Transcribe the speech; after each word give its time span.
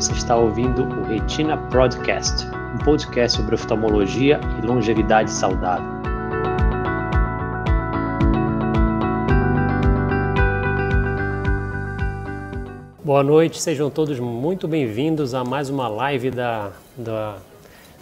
Você 0.00 0.12
está 0.12 0.34
ouvindo 0.34 0.82
o 0.82 1.04
Retina 1.04 1.58
Podcast, 1.58 2.46
um 2.74 2.78
podcast 2.82 3.36
sobre 3.36 3.54
oftalmologia 3.54 4.40
e 4.58 4.66
longevidade 4.66 5.30
saudável. 5.30 5.84
Boa 13.04 13.22
noite, 13.22 13.60
sejam 13.60 13.90
todos 13.90 14.18
muito 14.18 14.66
bem-vindos 14.66 15.34
a 15.34 15.44
mais 15.44 15.68
uma 15.68 15.86
live 15.86 16.30
da, 16.30 16.72
da, 16.96 17.36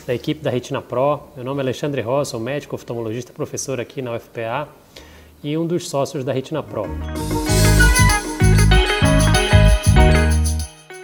da, 0.06 0.14
equipe 0.14 0.40
da 0.40 0.50
Retina 0.50 0.80
Pro. 0.80 1.22
Meu 1.34 1.44
nome 1.44 1.58
é 1.58 1.64
Alexandre 1.64 2.00
Ross, 2.00 2.28
sou 2.28 2.38
médico 2.38 2.76
oftalmologista, 2.76 3.32
professor 3.32 3.80
aqui 3.80 4.00
na 4.00 4.14
UFPA 4.14 4.68
e 5.42 5.58
um 5.58 5.66
dos 5.66 5.88
sócios 5.88 6.22
da 6.22 6.32
Retina 6.32 6.62
Pro. 6.62 6.84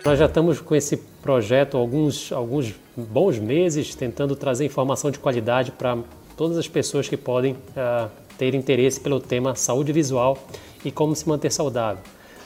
Nós 0.05 0.19
já 0.19 0.27
estamos 0.27 0.61
com 0.61 0.75
esse 0.75 0.99
projeto 1.23 1.79
alguns, 1.79 2.31
alguns 2.31 2.75
bons 2.95 3.39
meses, 3.39 3.95
tentando 3.95 4.37
trazer 4.37 4.67
informação 4.67 5.11
de 5.11 5.19
qualidade 5.19 5.71
para 5.73 5.97
todas 6.37 6.59
as 6.59 6.69
pessoas 6.69 7.09
que 7.09 7.17
podem 7.17 7.55
uh, 7.55 8.11
ter 8.37 8.55
interesse 8.55 9.01
pelo 9.01 9.19
tema 9.19 9.55
saúde 9.55 9.95
visual 9.95 10.37
e 10.85 10.93
como 10.93 11.17
se 11.17 11.27
manter 11.27 11.51
saudável. 11.51 12.03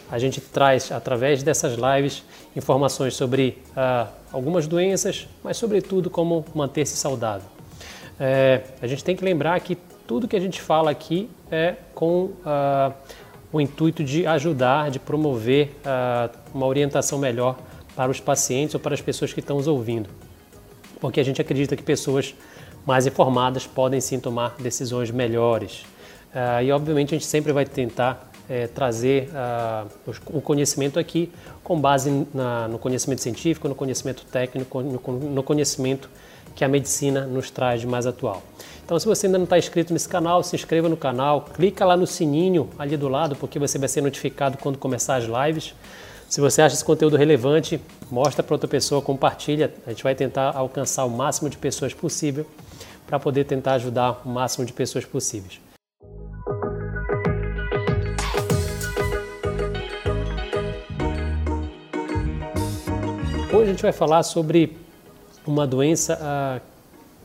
A 0.08 0.20
gente 0.20 0.40
traz, 0.40 0.92
através 0.92 1.42
dessas 1.42 1.74
lives, 1.74 2.22
informações 2.54 3.16
sobre 3.16 3.58
uh, 3.70 4.08
algumas 4.32 4.68
doenças, 4.68 5.26
mas, 5.42 5.56
sobretudo, 5.56 6.08
como 6.08 6.44
manter-se 6.54 6.96
saudável. 6.96 7.48
É, 8.20 8.62
a 8.80 8.86
gente 8.86 9.02
tem 9.02 9.16
que 9.16 9.24
lembrar 9.24 9.58
que 9.58 9.76
tudo 10.06 10.28
que 10.28 10.36
a 10.36 10.40
gente 10.40 10.60
fala 10.62 10.92
aqui 10.92 11.28
é 11.50 11.74
com 11.92 12.26
uh, 12.26 12.94
o 13.52 13.60
intuito 13.60 14.04
de 14.04 14.26
ajudar, 14.26 14.90
de 14.90 14.98
promover 14.98 15.76
uh, 15.78 16.36
uma 16.54 16.66
orientação 16.66 17.18
melhor 17.18 17.56
para 17.96 18.10
os 18.10 18.20
pacientes 18.20 18.74
ou 18.74 18.80
para 18.80 18.94
as 18.94 19.00
pessoas 19.00 19.32
que 19.32 19.40
estão 19.40 19.56
os 19.56 19.66
ouvindo. 19.66 20.08
Porque 21.00 21.20
a 21.20 21.24
gente 21.24 21.40
acredita 21.40 21.76
que 21.76 21.82
pessoas 21.82 22.34
mais 22.84 23.06
informadas 23.06 23.66
podem 23.66 24.00
sim 24.00 24.20
tomar 24.20 24.54
decisões 24.58 25.10
melhores. 25.10 25.82
Uh, 26.32 26.62
e 26.62 26.72
obviamente 26.72 27.14
a 27.14 27.18
gente 27.18 27.26
sempre 27.26 27.52
vai 27.52 27.64
tentar 27.64 28.30
é, 28.48 28.66
trazer 28.66 29.28
uh, 29.30 30.10
o 30.26 30.40
conhecimento 30.40 30.98
aqui 30.98 31.30
com 31.68 31.78
base 31.78 32.26
na, 32.32 32.66
no 32.66 32.78
conhecimento 32.78 33.20
científico, 33.20 33.68
no 33.68 33.74
conhecimento 33.74 34.24
técnico, 34.24 34.80
no, 34.80 34.98
no 34.98 35.42
conhecimento 35.42 36.08
que 36.54 36.64
a 36.64 36.68
medicina 36.68 37.26
nos 37.26 37.50
traz 37.50 37.82
de 37.82 37.86
mais 37.86 38.06
atual. 38.06 38.42
Então, 38.82 38.98
se 38.98 39.04
você 39.04 39.26
ainda 39.26 39.36
não 39.36 39.44
está 39.44 39.58
inscrito 39.58 39.92
nesse 39.92 40.08
canal, 40.08 40.42
se 40.42 40.56
inscreva 40.56 40.88
no 40.88 40.96
canal, 40.96 41.42
clica 41.42 41.84
lá 41.84 41.94
no 41.94 42.06
sininho 42.06 42.70
ali 42.78 42.96
do 42.96 43.06
lado, 43.06 43.36
porque 43.36 43.58
você 43.58 43.78
vai 43.78 43.86
ser 43.86 44.00
notificado 44.00 44.56
quando 44.56 44.78
começar 44.78 45.16
as 45.16 45.24
lives. 45.24 45.74
Se 46.26 46.40
você 46.40 46.62
acha 46.62 46.74
esse 46.74 46.84
conteúdo 46.84 47.18
relevante, 47.18 47.78
mostra 48.10 48.42
para 48.42 48.54
outra 48.54 48.66
pessoa, 48.66 49.02
compartilha. 49.02 49.74
A 49.86 49.90
gente 49.90 50.02
vai 50.02 50.14
tentar 50.14 50.56
alcançar 50.56 51.04
o 51.04 51.10
máximo 51.10 51.50
de 51.50 51.58
pessoas 51.58 51.92
possível 51.92 52.46
para 53.06 53.20
poder 53.20 53.44
tentar 53.44 53.74
ajudar 53.74 54.22
o 54.24 54.28
máximo 54.30 54.64
de 54.64 54.72
pessoas 54.72 55.04
possíveis. 55.04 55.60
Hoje 63.58 63.70
a 63.70 63.72
gente 63.72 63.82
vai 63.82 63.90
falar 63.90 64.22
sobre 64.22 64.76
uma 65.44 65.66
doença 65.66 66.16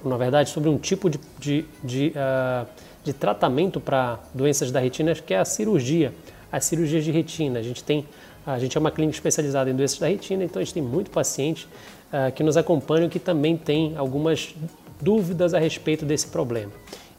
uh, 0.04 0.10
na 0.10 0.18
verdade, 0.18 0.50
sobre 0.50 0.68
um 0.68 0.80
tipo 0.80 1.08
de, 1.08 1.20
de, 1.38 1.64
de, 1.84 2.12
uh, 2.16 2.68
de 3.04 3.14
tratamento 3.14 3.80
para 3.80 4.18
doenças 4.34 4.72
da 4.72 4.80
retina, 4.80 5.14
que 5.14 5.32
é 5.32 5.38
a 5.38 5.46
cirurgia, 5.46 6.12
as 6.52 6.66
cirurgias 6.66 7.06
de 7.06 7.12
retina. 7.12 7.60
A 7.60 7.62
gente 7.62 7.84
tem, 7.84 8.08
a 8.48 8.58
gente 8.58 8.76
é 8.76 8.80
uma 8.80 8.90
clínica 8.90 9.16
especializada 9.16 9.70
em 9.70 9.76
doenças 9.76 10.00
da 10.00 10.08
retina, 10.08 10.44
então 10.44 10.60
a 10.60 10.66
gente 10.66 10.74
tem 10.74 10.82
muito 10.82 11.12
paciente 11.12 11.68
uh, 12.12 12.32
que 12.32 12.42
nos 12.42 12.58
acompanham 12.58 13.08
que 13.10 13.20
também 13.20 13.56
tem 13.56 13.96
algumas 13.96 14.56
dúvidas 15.00 15.54
a 15.54 15.60
respeito 15.60 16.04
desse 16.04 16.26
problema. 16.30 16.72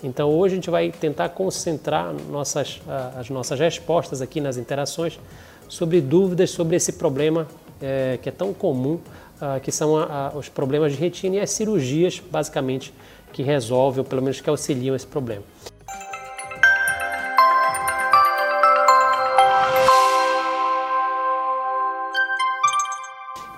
Então 0.03 0.29
hoje 0.29 0.55
a 0.55 0.57
gente 0.57 0.71
vai 0.71 0.91
tentar 0.91 1.29
concentrar 1.29 2.13
nossas, 2.29 2.79
uh, 2.79 3.21
as 3.21 3.31
nossas 3.31 3.61
respostas 3.61 4.21
aqui 4.21 4.41
nas 4.41 4.57
interações 4.57 5.21
sobre 5.69 6.01
dúvidas 6.01 6.51
sobre 6.51 6.75
esse 6.75 6.95
problema 6.95 7.47
é, 7.85 8.19
que 8.21 8.29
é 8.29 8.33
tão 8.33 8.55
comum 8.55 8.99
ah, 9.41 9.61
que 9.61 9.71
são 9.71 9.97
a, 9.97 10.29
a, 10.29 10.37
os 10.37 10.49
problemas 10.49 10.93
de 10.93 10.99
retina 10.99 11.37
e 11.37 11.41
as 11.41 11.51
cirurgias, 11.51 12.19
basicamente, 12.19 12.95
que 13.33 13.43
resolvem, 13.43 13.99
ou 13.99 14.05
pelo 14.05 14.23
menos 14.23 14.41
que 14.41 14.49
auxiliam 14.49 14.95
esse 14.95 15.07
problema. 15.07 15.43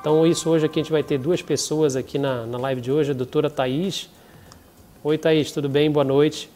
Então, 0.01 0.27
isso 0.27 0.49
hoje 0.51 0.67
aqui 0.67 0.81
a 0.81 0.83
gente 0.83 0.93
vai 0.93 1.03
ter 1.03 1.19
duas 1.19 1.43
pessoas 1.43 1.97
aqui 1.97 2.19
na, 2.19 2.47
na 2.47 2.59
live 2.59 2.81
de 2.81 2.91
hoje, 2.91 3.11
a 3.11 3.15
doutora 3.15 3.51
Thaís. 3.51 4.09
Oi, 5.05 5.19
Thaís, 5.19 5.53
tudo 5.53 5.69
bem? 5.69 5.91
Boa 5.91 6.05
noite. 6.05 6.51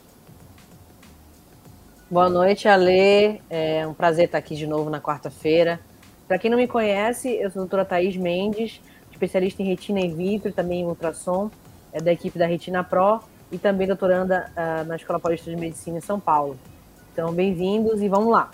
Boa 2.11 2.29
noite, 2.29 2.67
Ale. 2.67 3.41
É 3.49 3.87
um 3.87 3.95
prazer 3.95 4.25
estar 4.25 4.39
aqui 4.39 4.57
de 4.57 4.67
novo 4.67 4.89
na 4.91 5.01
quarta-feira. 5.01 5.81
Para 6.31 6.39
quem 6.39 6.49
não 6.49 6.57
me 6.57 6.69
conhece, 6.69 7.29
eu 7.29 7.51
sou 7.51 7.59
a 7.59 7.63
doutora 7.65 7.85
Thaís 7.85 8.17
Mendes, 8.17 8.81
especialista 9.11 9.65
em 9.65 9.67
retina 9.67 9.99
in 9.99 10.15
vitro, 10.15 10.53
também 10.53 10.83
em 10.83 10.85
ultrassom, 10.85 11.51
é 11.93 12.01
da 12.01 12.13
equipe 12.13 12.39
da 12.39 12.47
Retina 12.47 12.85
Pro 12.85 13.19
e 13.51 13.59
também 13.59 13.85
doutoranda 13.85 14.49
uh, 14.53 14.87
na 14.87 14.95
Escola 14.95 15.19
Paulista 15.19 15.51
de 15.51 15.57
Medicina 15.57 15.99
em 15.99 16.01
São 16.01 16.21
Paulo. 16.21 16.57
Então, 17.13 17.33
bem-vindos 17.33 18.01
e 18.01 18.09
vamos 18.09 18.31
lá. 18.31 18.49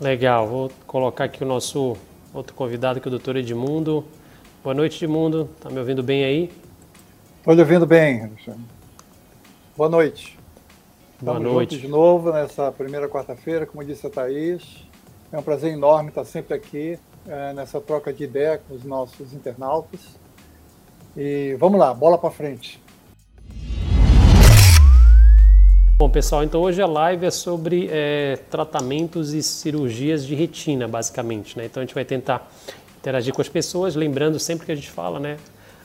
Legal, 0.00 0.48
vou 0.48 0.72
colocar 0.84 1.22
aqui 1.26 1.44
o 1.44 1.46
nosso 1.46 1.96
outro 2.34 2.54
convidado, 2.54 3.00
que 3.00 3.06
é 3.06 3.08
o 3.08 3.12
doutor 3.12 3.36
Edmundo. 3.36 4.04
Boa 4.60 4.74
noite, 4.74 5.04
Edmundo. 5.04 5.48
Tá 5.60 5.70
me 5.70 5.78
ouvindo 5.78 6.02
bem 6.02 6.24
aí? 6.24 6.50
Estou 7.38 7.54
lhe 7.54 7.60
ouvindo 7.60 7.86
bem, 7.86 8.22
Alexandre. 8.22 8.64
Boa 9.76 9.88
noite. 9.88 10.36
Boa 11.20 11.36
Estamos 11.36 11.54
noite. 11.54 11.78
de 11.78 11.86
novo 11.86 12.32
nessa 12.32 12.72
primeira 12.72 13.08
quarta-feira, 13.08 13.64
como 13.64 13.84
disse 13.84 14.04
a 14.08 14.10
Thaís. 14.10 14.88
É 15.30 15.38
um 15.38 15.42
prazer 15.42 15.72
enorme 15.72 16.08
estar 16.08 16.24
sempre 16.24 16.54
aqui 16.54 16.98
é, 17.26 17.52
nessa 17.52 17.80
troca 17.80 18.12
de 18.12 18.24
ideia 18.24 18.58
com 18.58 18.74
os 18.74 18.84
nossos 18.84 19.32
internautas. 19.32 20.00
E 21.16 21.56
vamos 21.58 21.78
lá, 21.78 21.92
bola 21.92 22.18
para 22.18 22.30
frente. 22.30 22.82
Bom, 25.98 26.10
pessoal, 26.10 26.42
então 26.42 26.60
hoje 26.60 26.82
a 26.82 26.86
live 26.86 27.26
é 27.26 27.30
sobre 27.30 27.88
é, 27.92 28.36
tratamentos 28.50 29.32
e 29.34 29.42
cirurgias 29.42 30.26
de 30.26 30.34
retina, 30.34 30.88
basicamente. 30.88 31.56
Né? 31.56 31.66
Então 31.66 31.80
a 31.80 31.86
gente 31.86 31.94
vai 31.94 32.04
tentar 32.04 32.50
interagir 32.98 33.32
com 33.32 33.40
as 33.40 33.48
pessoas, 33.48 33.94
lembrando 33.94 34.38
sempre 34.38 34.66
que 34.66 34.72
a 34.72 34.74
gente 34.74 34.90
fala, 34.90 35.20
né? 35.20 35.36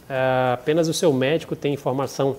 É, 0.09 0.53
apenas 0.53 0.87
o 0.87 0.93
seu 0.93 1.13
médico 1.13 1.55
tem 1.55 1.73
informação 1.73 2.37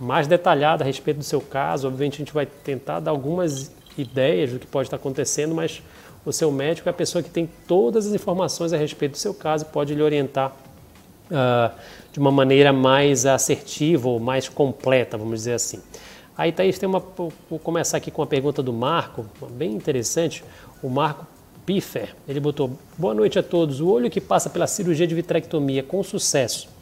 mais 0.00 0.26
detalhada 0.26 0.82
a 0.82 0.86
respeito 0.86 1.18
do 1.18 1.24
seu 1.24 1.40
caso. 1.40 1.88
Obviamente 1.88 2.14
a 2.14 2.18
gente 2.18 2.32
vai 2.32 2.46
tentar 2.46 3.00
dar 3.00 3.10
algumas 3.10 3.70
ideias 3.98 4.52
do 4.52 4.58
que 4.58 4.66
pode 4.66 4.86
estar 4.86 4.96
acontecendo, 4.96 5.54
mas 5.54 5.82
o 6.24 6.32
seu 6.32 6.50
médico 6.50 6.88
é 6.88 6.90
a 6.90 6.94
pessoa 6.94 7.22
que 7.22 7.30
tem 7.30 7.48
todas 7.66 8.06
as 8.06 8.12
informações 8.12 8.72
a 8.72 8.76
respeito 8.76 9.12
do 9.12 9.18
seu 9.18 9.34
caso, 9.34 9.66
pode 9.66 9.94
lhe 9.94 10.02
orientar 10.02 10.52
uh, 11.30 11.74
de 12.12 12.18
uma 12.18 12.30
maneira 12.30 12.72
mais 12.72 13.26
assertiva 13.26 14.08
ou 14.08 14.18
mais 14.18 14.48
completa, 14.48 15.18
vamos 15.18 15.40
dizer 15.40 15.54
assim. 15.54 15.80
Aí, 16.36 16.50
Thaís, 16.50 16.78
tem 16.78 16.88
uma, 16.88 17.02
vou 17.48 17.58
começar 17.62 17.98
aqui 17.98 18.10
com 18.10 18.22
uma 18.22 18.26
pergunta 18.26 18.62
do 18.62 18.72
Marco, 18.72 19.24
bem 19.50 19.72
interessante. 19.72 20.42
O 20.82 20.88
Marco 20.88 21.26
Piffer, 21.64 22.14
ele 22.28 22.40
botou: 22.40 22.72
Boa 22.98 23.14
noite 23.14 23.38
a 23.38 23.42
todos. 23.42 23.80
O 23.80 23.88
olho 23.88 24.10
que 24.10 24.20
passa 24.20 24.50
pela 24.50 24.66
cirurgia 24.66 25.06
de 25.06 25.14
vitrectomia 25.14 25.82
com 25.82 26.02
sucesso 26.02 26.74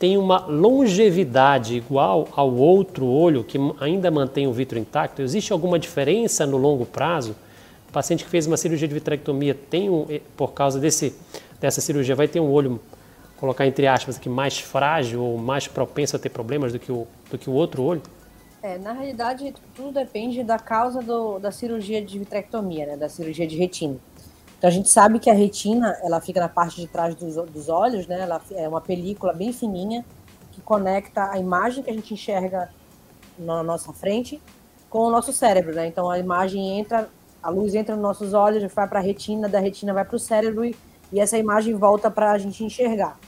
tem 0.00 0.16
uma 0.16 0.46
longevidade 0.46 1.76
igual 1.76 2.26
ao 2.34 2.50
outro 2.54 3.04
olho 3.04 3.44
que 3.44 3.58
ainda 3.78 4.10
mantém 4.10 4.46
o 4.46 4.52
vitro 4.52 4.78
intacto? 4.78 5.20
Existe 5.20 5.52
alguma 5.52 5.78
diferença 5.78 6.46
no 6.46 6.56
longo 6.56 6.86
prazo? 6.86 7.36
Paciente 7.92 8.24
que 8.24 8.30
fez 8.30 8.46
uma 8.46 8.56
cirurgia 8.56 8.86
de 8.86 8.94
vitrectomia 8.94 9.54
tem, 9.54 9.90
um, 9.90 10.06
eh, 10.08 10.20
por 10.36 10.52
causa 10.52 10.78
desse, 10.78 11.14
dessa 11.60 11.80
cirurgia, 11.80 12.14
vai 12.14 12.28
ter 12.28 12.40
um 12.40 12.50
olho, 12.50 12.80
colocar 13.36 13.66
entre 13.66 13.86
aspas 13.86 14.16
aqui, 14.16 14.28
mais 14.28 14.58
frágil 14.58 15.22
ou 15.22 15.38
mais 15.38 15.66
propenso 15.66 16.16
a 16.16 16.18
ter 16.18 16.28
problemas 16.28 16.72
do 16.72 16.78
que 16.78 16.92
o, 16.92 17.06
do 17.30 17.36
que 17.36 17.50
o 17.50 17.52
outro 17.52 17.82
olho? 17.82 18.02
É, 18.62 18.78
na 18.78 18.92
realidade, 18.92 19.54
tudo 19.74 19.92
depende 19.92 20.44
da 20.44 20.58
causa 20.58 21.00
do, 21.00 21.38
da 21.38 21.50
cirurgia 21.50 22.04
de 22.04 22.18
vitrectomia, 22.18 22.86
né, 22.86 22.96
da 22.96 23.08
cirurgia 23.08 23.46
de 23.46 23.56
retina. 23.56 23.96
Então 24.60 24.68
a 24.68 24.72
gente 24.72 24.90
sabe 24.90 25.18
que 25.18 25.30
a 25.30 25.32
retina, 25.32 25.98
ela 26.02 26.20
fica 26.20 26.38
na 26.38 26.48
parte 26.48 26.78
de 26.78 26.86
trás 26.86 27.14
dos, 27.14 27.34
dos 27.50 27.70
olhos, 27.70 28.06
né? 28.06 28.20
Ela 28.20 28.42
é 28.50 28.68
uma 28.68 28.82
película 28.82 29.32
bem 29.32 29.54
fininha 29.54 30.04
que 30.52 30.60
conecta 30.60 31.30
a 31.30 31.38
imagem 31.38 31.82
que 31.82 31.88
a 31.88 31.94
gente 31.94 32.12
enxerga 32.12 32.70
na 33.38 33.62
nossa 33.62 33.90
frente 33.94 34.38
com 34.90 34.98
o 34.98 35.10
nosso 35.10 35.32
cérebro, 35.32 35.74
né? 35.74 35.86
Então 35.86 36.10
a 36.10 36.18
imagem 36.18 36.78
entra 36.78 37.08
a 37.42 37.48
luz 37.50 37.74
entra 37.74 37.94
nos 37.94 38.02
nossos 38.02 38.34
olhos, 38.34 38.62
vai 38.72 38.88
para 38.88 38.98
a 38.98 39.02
retina, 39.02 39.48
da 39.48 39.58
retina 39.58 39.94
vai 39.94 40.04
para 40.04 40.16
o 40.16 40.18
cérebro 40.18 40.64
e, 40.64 40.76
e 41.12 41.20
essa 41.20 41.38
imagem 41.38 41.74
volta 41.74 42.10
para 42.10 42.32
a 42.32 42.38
gente 42.38 42.62
enxergar. 42.64 43.18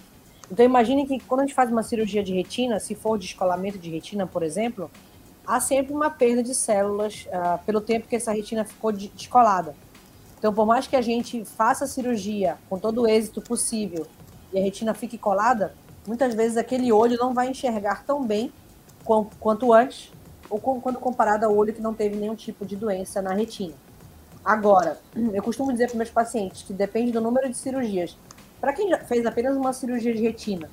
Então 0.51 0.65
imagine 0.65 1.07
que 1.07 1.19
quando 1.21 1.41
a 1.41 1.43
gente 1.45 1.55
faz 1.55 1.71
uma 1.71 1.83
cirurgia 1.83 2.23
de 2.23 2.35
retina, 2.35 2.79
se 2.79 2.95
for 2.95 3.19
descolamento 3.19 3.79
de 3.79 3.91
retina, 3.91 4.27
por 4.27 4.43
exemplo, 4.43 4.91
há 5.47 5.59
sempre 5.61 5.93
uma 5.93 6.11
perda 6.11 6.43
de 6.43 6.55
células 6.55 7.27
uh, 7.29 7.59
pelo 7.65 7.81
tempo 7.81 8.07
que 8.07 8.17
essa 8.17 8.33
retina 8.33 8.65
ficou 8.65 8.93
descolada. 8.93 9.75
Então, 10.39 10.53
por 10.53 10.67
mais 10.67 10.87
que 10.87 10.97
a 10.97 11.01
gente 11.01 11.45
faça 11.45 11.85
a 11.85 11.89
cirurgia 11.89 12.59
com 12.69 12.79
todo 12.79 13.03
o 13.03 13.07
êxito 13.09 13.41
possível 13.41 14.07
e 14.53 14.59
a 14.59 14.63
retina 14.63 14.93
fique 14.93 15.17
colada, 15.17 15.73
muitas 16.07 16.35
vezes 16.35 16.57
aquele 16.57 16.93
olho 16.93 17.17
não 17.17 17.33
vai 17.33 17.49
enxergar 17.49 18.05
tão 18.05 18.25
bem 18.25 18.53
quanto 19.05 19.73
antes, 19.73 20.13
ou 20.51 20.59
quando 20.59 20.99
comparado 20.99 21.47
ao 21.47 21.57
olho 21.57 21.73
que 21.73 21.81
não 21.81 21.95
teve 21.95 22.17
nenhum 22.17 22.35
tipo 22.35 22.67
de 22.67 22.77
doença 22.77 23.23
na 23.23 23.33
retina. 23.33 23.75
Agora, 24.45 24.99
eu 25.15 25.43
costumo 25.43 25.73
dizer 25.73 25.89
para 25.89 25.97
meus 25.97 26.11
pacientes 26.11 26.63
que 26.63 26.73
depende 26.73 27.13
do 27.13 27.21
número 27.21 27.49
de 27.49 27.57
cirurgias. 27.57 28.17
Para 28.61 28.73
quem 28.73 28.97
fez 29.07 29.27
apenas 29.27 29.57
uma 29.57 29.73
cirurgia 29.73 30.15
de 30.15 30.23
retina, 30.23 30.71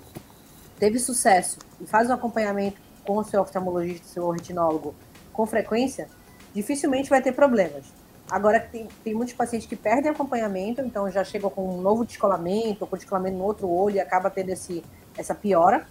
teve 0.80 1.00
sucesso 1.00 1.57
e 1.81 1.86
faz 1.86 2.10
um 2.10 2.13
acompanhamento 2.13 2.80
com 3.04 3.18
o 3.18 3.24
seu 3.24 3.42
oftalmologista, 3.42 4.07
seu 4.07 4.30
retinólogo, 4.30 4.94
com 5.33 5.45
frequência, 5.45 6.07
dificilmente 6.54 7.10
vai 7.10 7.21
ter 7.21 7.31
problemas. 7.31 7.86
Agora, 8.30 8.60
tem, 8.60 8.88
tem 9.04 9.16
muitos 9.16 9.33
pacientes 9.33 9.68
que 9.68 9.75
perdem 9.75 10.12
acompanhamento, 10.12 10.81
então 10.81 11.10
já 11.10 11.24
chegam 11.24 11.50
com 11.50 11.68
um 11.68 11.81
novo 11.81 12.06
descolamento, 12.06 12.81
ou 12.81 12.88
com 12.88 12.95
descolamento 12.95 13.38
no 13.38 13.44
outro 13.44 13.68
olho 13.68 13.95
e 13.95 14.00
acaba 14.00 14.30
tendo 14.30 14.50
esse, 14.50 14.83
essa 15.18 15.33
piora. 15.33 15.88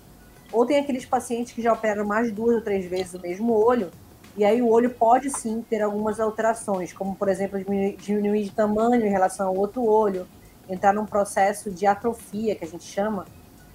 Ou 0.53 0.65
tem 0.65 0.79
aqueles 0.79 1.05
pacientes 1.05 1.53
que 1.53 1.61
já 1.61 1.73
operam 1.73 2.05
mais 2.05 2.31
duas 2.31 2.57
ou 2.57 2.63
três 2.63 2.87
vezes 2.87 3.15
o 3.15 3.21
mesmo 3.21 3.53
olho, 3.53 3.91
e 4.39 4.45
aí 4.45 4.63
o 4.63 4.69
olho 4.69 4.89
pode 4.91 5.31
sim 5.31 5.65
ter 5.69 5.83
algumas 5.83 6.21
alterações, 6.21 6.93
como 6.93 7.17
por 7.17 7.29
exemplo 7.29 7.59
diminuir, 7.99 8.45
de 8.45 8.51
tamanho 8.53 9.05
em 9.05 9.11
relação 9.11 9.49
ao 9.49 9.57
outro 9.57 9.85
olho, 9.85 10.29
entrar 10.69 10.95
num 10.95 11.05
processo 11.05 11.73
de 11.73 11.87
atrofia, 11.87 12.55
que 12.55 12.65
a 12.65 12.69
gente 12.69 12.85
chama, 12.85 13.27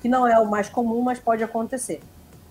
que 0.01 0.07
não 0.07 0.25
é 0.25 0.39
o 0.39 0.49
mais 0.49 0.69
comum, 0.69 1.01
mas 1.01 1.19
pode 1.19 1.43
acontecer. 1.43 2.01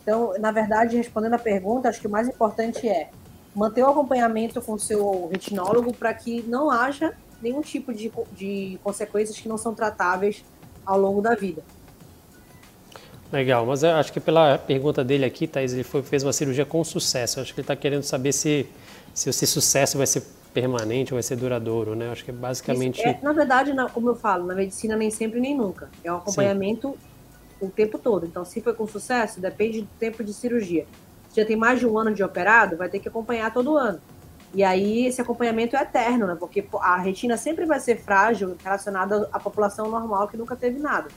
Então, 0.02 0.34
na 0.38 0.52
verdade, 0.52 0.94
respondendo 0.94 1.32
a 1.34 1.38
pergunta, 1.38 1.88
acho 1.88 2.02
que 2.02 2.06
o 2.06 2.10
mais 2.10 2.28
importante 2.28 2.86
é 2.86 3.08
manter 3.54 3.82
o 3.82 3.88
acompanhamento 3.88 4.60
com 4.60 4.74
o 4.74 4.78
seu 4.78 5.28
retinólogo 5.28 5.94
para 5.94 6.12
que 6.12 6.42
não 6.42 6.70
haja 6.70 7.14
nenhum 7.40 7.62
tipo 7.62 7.94
de, 7.94 8.12
de 8.32 8.78
consequências 8.84 9.40
que 9.40 9.48
não 9.48 9.56
são 9.56 9.74
tratáveis 9.74 10.44
ao 10.84 11.00
longo 11.00 11.22
da 11.22 11.34
vida. 11.34 11.62
Legal, 13.32 13.64
mas 13.64 13.82
eu 13.82 13.92
acho 13.92 14.12
que 14.12 14.20
pela 14.20 14.58
pergunta 14.58 15.02
dele 15.02 15.24
aqui, 15.24 15.46
Thaís, 15.46 15.72
ele 15.72 15.82
foi, 15.82 16.02
fez 16.02 16.22
uma 16.22 16.32
cirurgia 16.32 16.66
com 16.66 16.84
sucesso. 16.84 17.38
Eu 17.38 17.42
acho 17.42 17.54
que 17.54 17.60
ele 17.60 17.64
está 17.64 17.74
querendo 17.74 18.02
saber 18.02 18.32
se, 18.32 18.66
se 19.14 19.30
esse 19.30 19.46
sucesso 19.46 19.96
vai 19.96 20.06
ser 20.06 20.22
permanente 20.52 21.14
ou 21.14 21.16
vai 21.16 21.22
ser 21.22 21.36
duradouro, 21.36 21.94
né? 21.94 22.08
Eu 22.08 22.12
acho 22.12 22.24
que 22.24 22.30
é 22.30 22.34
basicamente. 22.34 23.00
É, 23.00 23.18
na 23.22 23.32
verdade, 23.32 23.72
como 23.94 24.10
eu 24.10 24.14
falo, 24.14 24.46
na 24.46 24.54
medicina 24.54 24.96
nem 24.96 25.10
sempre 25.10 25.40
nem 25.40 25.56
nunca. 25.56 25.88
É 26.04 26.12
um 26.12 26.16
acompanhamento 26.16 26.90
Sim. 27.58 27.66
o 27.66 27.70
tempo 27.70 27.98
todo. 27.98 28.26
Então, 28.26 28.44
se 28.44 28.60
foi 28.60 28.74
com 28.74 28.86
sucesso, 28.86 29.40
depende 29.40 29.80
do 29.80 29.88
tempo 29.98 30.22
de 30.22 30.34
cirurgia 30.34 30.86
já 31.34 31.44
tem 31.44 31.56
mais 31.56 31.80
de 31.80 31.86
um 31.86 31.98
ano 31.98 32.14
de 32.14 32.22
operado, 32.22 32.76
vai 32.76 32.88
ter 32.88 32.98
que 32.98 33.08
acompanhar 33.08 33.52
todo 33.52 33.76
ano. 33.76 34.00
E 34.54 34.62
aí 34.62 35.06
esse 35.06 35.20
acompanhamento 35.20 35.74
é 35.76 35.82
eterno, 35.82 36.26
né? 36.26 36.36
Porque 36.38 36.64
a 36.74 36.98
retina 36.98 37.38
sempre 37.38 37.64
vai 37.64 37.80
ser 37.80 37.96
frágil 37.96 38.54
relacionada 38.62 39.28
à 39.32 39.40
população 39.40 39.90
normal 39.90 40.28
que 40.28 40.36
nunca 40.36 40.54
teve 40.54 40.78
nada. 40.78 41.08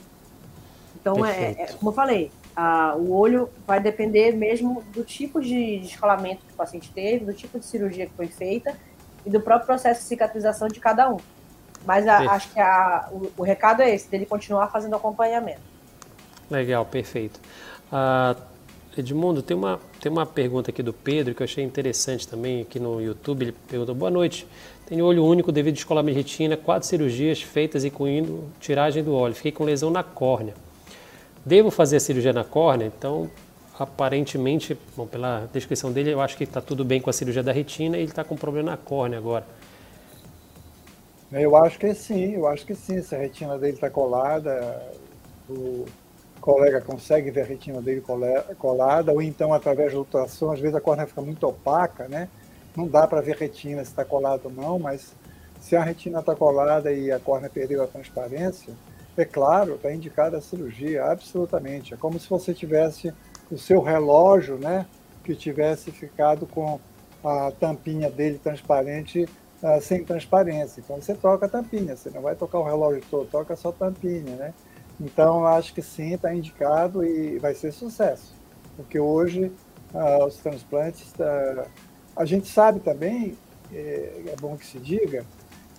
Então, 1.06 1.24
é, 1.24 1.52
é, 1.52 1.66
como 1.74 1.90
eu 1.90 1.94
falei, 1.94 2.32
a, 2.56 2.96
o 2.96 3.12
olho 3.12 3.48
vai 3.64 3.78
depender 3.78 4.32
mesmo 4.32 4.82
do 4.92 5.04
tipo 5.04 5.40
de 5.40 5.78
descolamento 5.78 6.44
que 6.44 6.52
o 6.52 6.56
paciente 6.56 6.90
teve, 6.92 7.24
do 7.24 7.32
tipo 7.32 7.60
de 7.60 7.64
cirurgia 7.64 8.06
que 8.06 8.12
foi 8.14 8.26
feita 8.26 8.76
e 9.24 9.30
do 9.30 9.40
próprio 9.40 9.66
processo 9.66 10.00
de 10.00 10.08
cicatrização 10.08 10.66
de 10.66 10.80
cada 10.80 11.08
um. 11.08 11.18
Mas 11.84 12.08
a, 12.08 12.18
acho 12.32 12.52
que 12.52 12.58
a, 12.58 13.08
o, 13.12 13.30
o, 13.36 13.42
recado 13.44 13.82
é 13.82 13.94
esse, 13.94 14.10
dele 14.10 14.26
continuar 14.26 14.66
fazendo 14.66 14.96
acompanhamento. 14.96 15.60
Legal, 16.50 16.84
perfeito. 16.84 17.40
Uh, 17.92 18.42
Edmundo, 18.98 19.42
tem 19.42 19.56
uma, 19.56 19.78
tem 20.00 20.10
uma 20.10 20.26
pergunta 20.26 20.72
aqui 20.72 20.82
do 20.82 20.92
Pedro 20.92 21.36
que 21.36 21.42
eu 21.42 21.44
achei 21.44 21.62
interessante 21.62 22.26
também 22.26 22.62
aqui 22.62 22.80
no 22.80 23.00
YouTube. 23.00 23.44
Ele 23.44 23.52
perguntou: 23.52 23.94
Boa 23.94 24.10
noite. 24.10 24.44
Tenho 24.86 25.04
olho 25.04 25.24
único 25.24 25.52
devido 25.52 25.74
a 25.74 25.76
descolamento 25.76 26.16
de 26.16 26.22
retina, 26.22 26.56
quatro 26.56 26.88
cirurgias 26.88 27.40
feitas 27.42 27.84
incluindo 27.84 28.44
tiragem 28.58 29.04
do 29.04 29.14
óleo. 29.14 29.34
Fiquei 29.34 29.52
com 29.52 29.62
lesão 29.62 29.90
na 29.90 30.02
córnea. 30.02 30.65
Devo 31.46 31.70
fazer 31.70 31.98
a 31.98 32.00
cirurgia 32.00 32.32
na 32.32 32.42
córnea? 32.42 32.86
Então, 32.86 33.30
aparentemente, 33.78 34.76
bom, 34.96 35.06
pela 35.06 35.48
descrição 35.52 35.92
dele, 35.92 36.12
eu 36.12 36.20
acho 36.20 36.36
que 36.36 36.42
está 36.42 36.60
tudo 36.60 36.84
bem 36.84 37.00
com 37.00 37.08
a 37.08 37.12
cirurgia 37.12 37.40
da 37.40 37.52
retina 37.52 37.96
e 37.96 38.00
ele 38.00 38.10
está 38.10 38.24
com 38.24 38.34
problema 38.34 38.72
na 38.72 38.76
córnea 38.76 39.16
agora. 39.16 39.46
Eu 41.30 41.54
acho 41.54 41.78
que 41.78 41.94
sim, 41.94 42.34
eu 42.34 42.48
acho 42.48 42.66
que 42.66 42.74
sim. 42.74 43.00
Se 43.00 43.14
a 43.14 43.18
retina 43.18 43.56
dele 43.56 43.74
está 43.74 43.88
colada, 43.88 44.82
o 45.48 45.84
colega 46.40 46.80
consegue 46.80 47.30
ver 47.30 47.42
a 47.42 47.44
retina 47.44 47.80
dele 47.80 48.02
colada, 48.58 49.12
ou 49.12 49.22
então 49.22 49.54
através 49.54 49.92
da 49.92 50.00
ultrassom, 50.00 50.50
às 50.50 50.58
vezes 50.58 50.74
a 50.74 50.80
córnea 50.80 51.06
fica 51.06 51.22
muito 51.22 51.46
opaca, 51.46 52.08
né? 52.08 52.28
Não 52.76 52.88
dá 52.88 53.06
para 53.06 53.20
ver 53.20 53.34
a 53.34 53.38
retina 53.38 53.84
se 53.84 53.92
está 53.92 54.04
colada 54.04 54.42
ou 54.46 54.50
não, 54.50 54.80
mas 54.80 55.14
se 55.60 55.76
a 55.76 55.82
retina 55.84 56.18
está 56.18 56.34
colada 56.34 56.90
e 56.90 57.12
a 57.12 57.20
córnea 57.20 57.48
perdeu 57.48 57.84
a 57.84 57.86
transparência, 57.86 58.74
é 59.16 59.24
claro, 59.24 59.74
está 59.74 59.92
indicada 59.92 60.38
a 60.38 60.40
cirurgia, 60.40 61.04
absolutamente. 61.04 61.94
É 61.94 61.96
como 61.96 62.18
se 62.18 62.28
você 62.28 62.52
tivesse 62.52 63.12
o 63.50 63.58
seu 63.58 63.80
relógio, 63.80 64.58
né? 64.58 64.86
Que 65.24 65.34
tivesse 65.34 65.90
ficado 65.90 66.46
com 66.46 66.78
a 67.24 67.50
tampinha 67.50 68.10
dele 68.10 68.38
transparente 68.38 69.26
uh, 69.62 69.80
sem 69.80 70.04
transparência. 70.04 70.80
Então 70.80 70.96
você 70.96 71.14
troca 71.14 71.46
a 71.46 71.48
tampinha, 71.48 71.96
você 71.96 72.10
não 72.10 72.22
vai 72.22 72.34
tocar 72.34 72.58
o 72.58 72.64
relógio 72.64 73.02
todo, 73.10 73.28
toca 73.28 73.56
só 73.56 73.70
a 73.70 73.72
tampinha, 73.72 74.36
né? 74.36 74.54
Então, 75.00 75.46
acho 75.46 75.74
que 75.74 75.82
sim, 75.82 76.14
está 76.14 76.34
indicado 76.34 77.04
e 77.04 77.38
vai 77.38 77.54
ser 77.54 77.72
sucesso. 77.72 78.34
Porque 78.76 78.98
hoje, 78.98 79.52
ah, 79.94 80.24
os 80.24 80.36
transplantes, 80.36 81.12
ah, 81.20 81.66
a 82.16 82.24
gente 82.24 82.48
sabe 82.48 82.80
também, 82.80 83.36
é, 83.72 84.22
é, 84.26 84.36
bom 84.40 84.56
que 84.56 84.66
se 84.66 84.78
diga, 84.78 85.24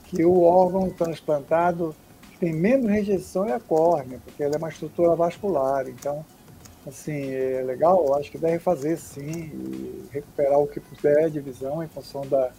que 0.06 0.24
o 0.24 0.42
órgão 0.42 0.89
transplantado 0.89 1.95
tem 2.39 2.54
menos 2.54 2.89
rejeição 2.89 3.45
é 3.45 3.54
a 3.54 3.60
córnea, 3.60 4.19
porque 4.24 4.44
ela 4.44 4.56
é 4.56 4.57
uma 4.57 4.69
estrutura 4.69 5.16
vascular. 5.16 5.88
Então, 5.88 6.25
assim, 6.88 7.31
é 7.31 7.62
legal, 7.66 8.18
acho 8.18 8.31
que 8.31 8.38
deve 8.38 8.60
fazer 8.60 8.98
sim, 8.98 10.07
recuperar 10.12 10.60
o 10.60 10.68
que 10.68 10.80
puder 10.80 11.30
de 11.30 11.39
visão 11.39 11.84
em 11.84 11.88
função 11.88 12.22
da, 12.28 12.51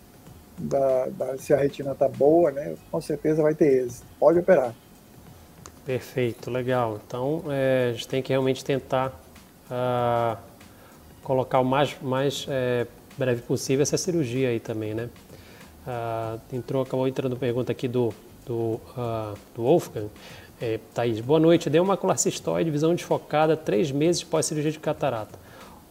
da, 0.59 1.07
da 1.07 1.39
se 1.39 1.53
a 1.55 1.57
retina 1.57 1.93
está 1.93 2.09
boa, 2.09 2.51
né? 2.51 2.75
Com 2.91 3.01
certeza 3.01 3.43
vai 3.43 3.55
ter 3.55 3.85
êxito. 3.85 4.07
Pode 4.19 4.39
operar. 4.39 4.75
Perfeito, 5.85 6.51
legal. 6.51 7.01
Então 7.07 7.45
é, 7.49 7.89
a 7.91 7.93
gente 7.93 8.09
tem 8.09 8.23
que 8.23 8.31
realmente 8.31 8.65
tentar 8.65 9.09
uh, 9.71 10.37
colocar 11.23 11.61
o 11.61 11.65
mais, 11.65 11.97
mais 12.03 12.47
é, 12.49 12.87
breve 13.17 13.43
possível 13.43 13.83
essa 13.83 13.97
cirurgia 13.97 14.51
aí 14.51 14.61
também, 14.61 14.95
né? 14.95 15.09
Uh, 15.87 16.39
entrou, 16.55 16.83
acabou 16.83 17.09
entrando 17.09 17.35
pergunta 17.37 17.73
aqui 17.73 17.89
do, 17.89 18.13
do, 18.49 18.81
uh, 18.97 19.37
do 19.55 19.63
Wolfgang. 19.63 20.09
É, 20.61 20.81
Thaís, 20.95 21.21
boa 21.21 21.39
noite. 21.39 21.69
Deu 21.69 21.85
uma 21.85 22.17
cistoide, 22.17 22.71
visão 22.71 22.95
desfocada, 22.95 23.57
três 23.57 23.93
meses 23.93 24.25
pós 24.25 24.47
cirurgia 24.47 24.73
de 24.73 24.79
catarata. 24.79 25.39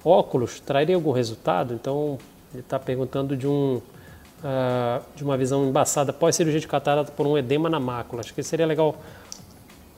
Óculos, 0.03 0.59
traria 0.59 0.95
algum 0.95 1.11
resultado? 1.11 1.73
Então, 1.73 2.17
ele 2.51 2.61
está 2.61 2.79
perguntando 2.79 3.37
de, 3.37 3.47
um, 3.47 3.75
uh, 3.75 5.01
de 5.15 5.23
uma 5.23 5.37
visão 5.37 5.65
embaçada 5.65 6.11
pós 6.11 6.35
cirurgia 6.35 6.59
de 6.59 6.67
catarata 6.67 7.11
por 7.11 7.27
um 7.27 7.37
edema 7.37 7.69
na 7.69 7.79
mácula. 7.79 8.21
Acho 8.21 8.33
que 8.33 8.41
seria 8.41 8.65
legal 8.65 8.95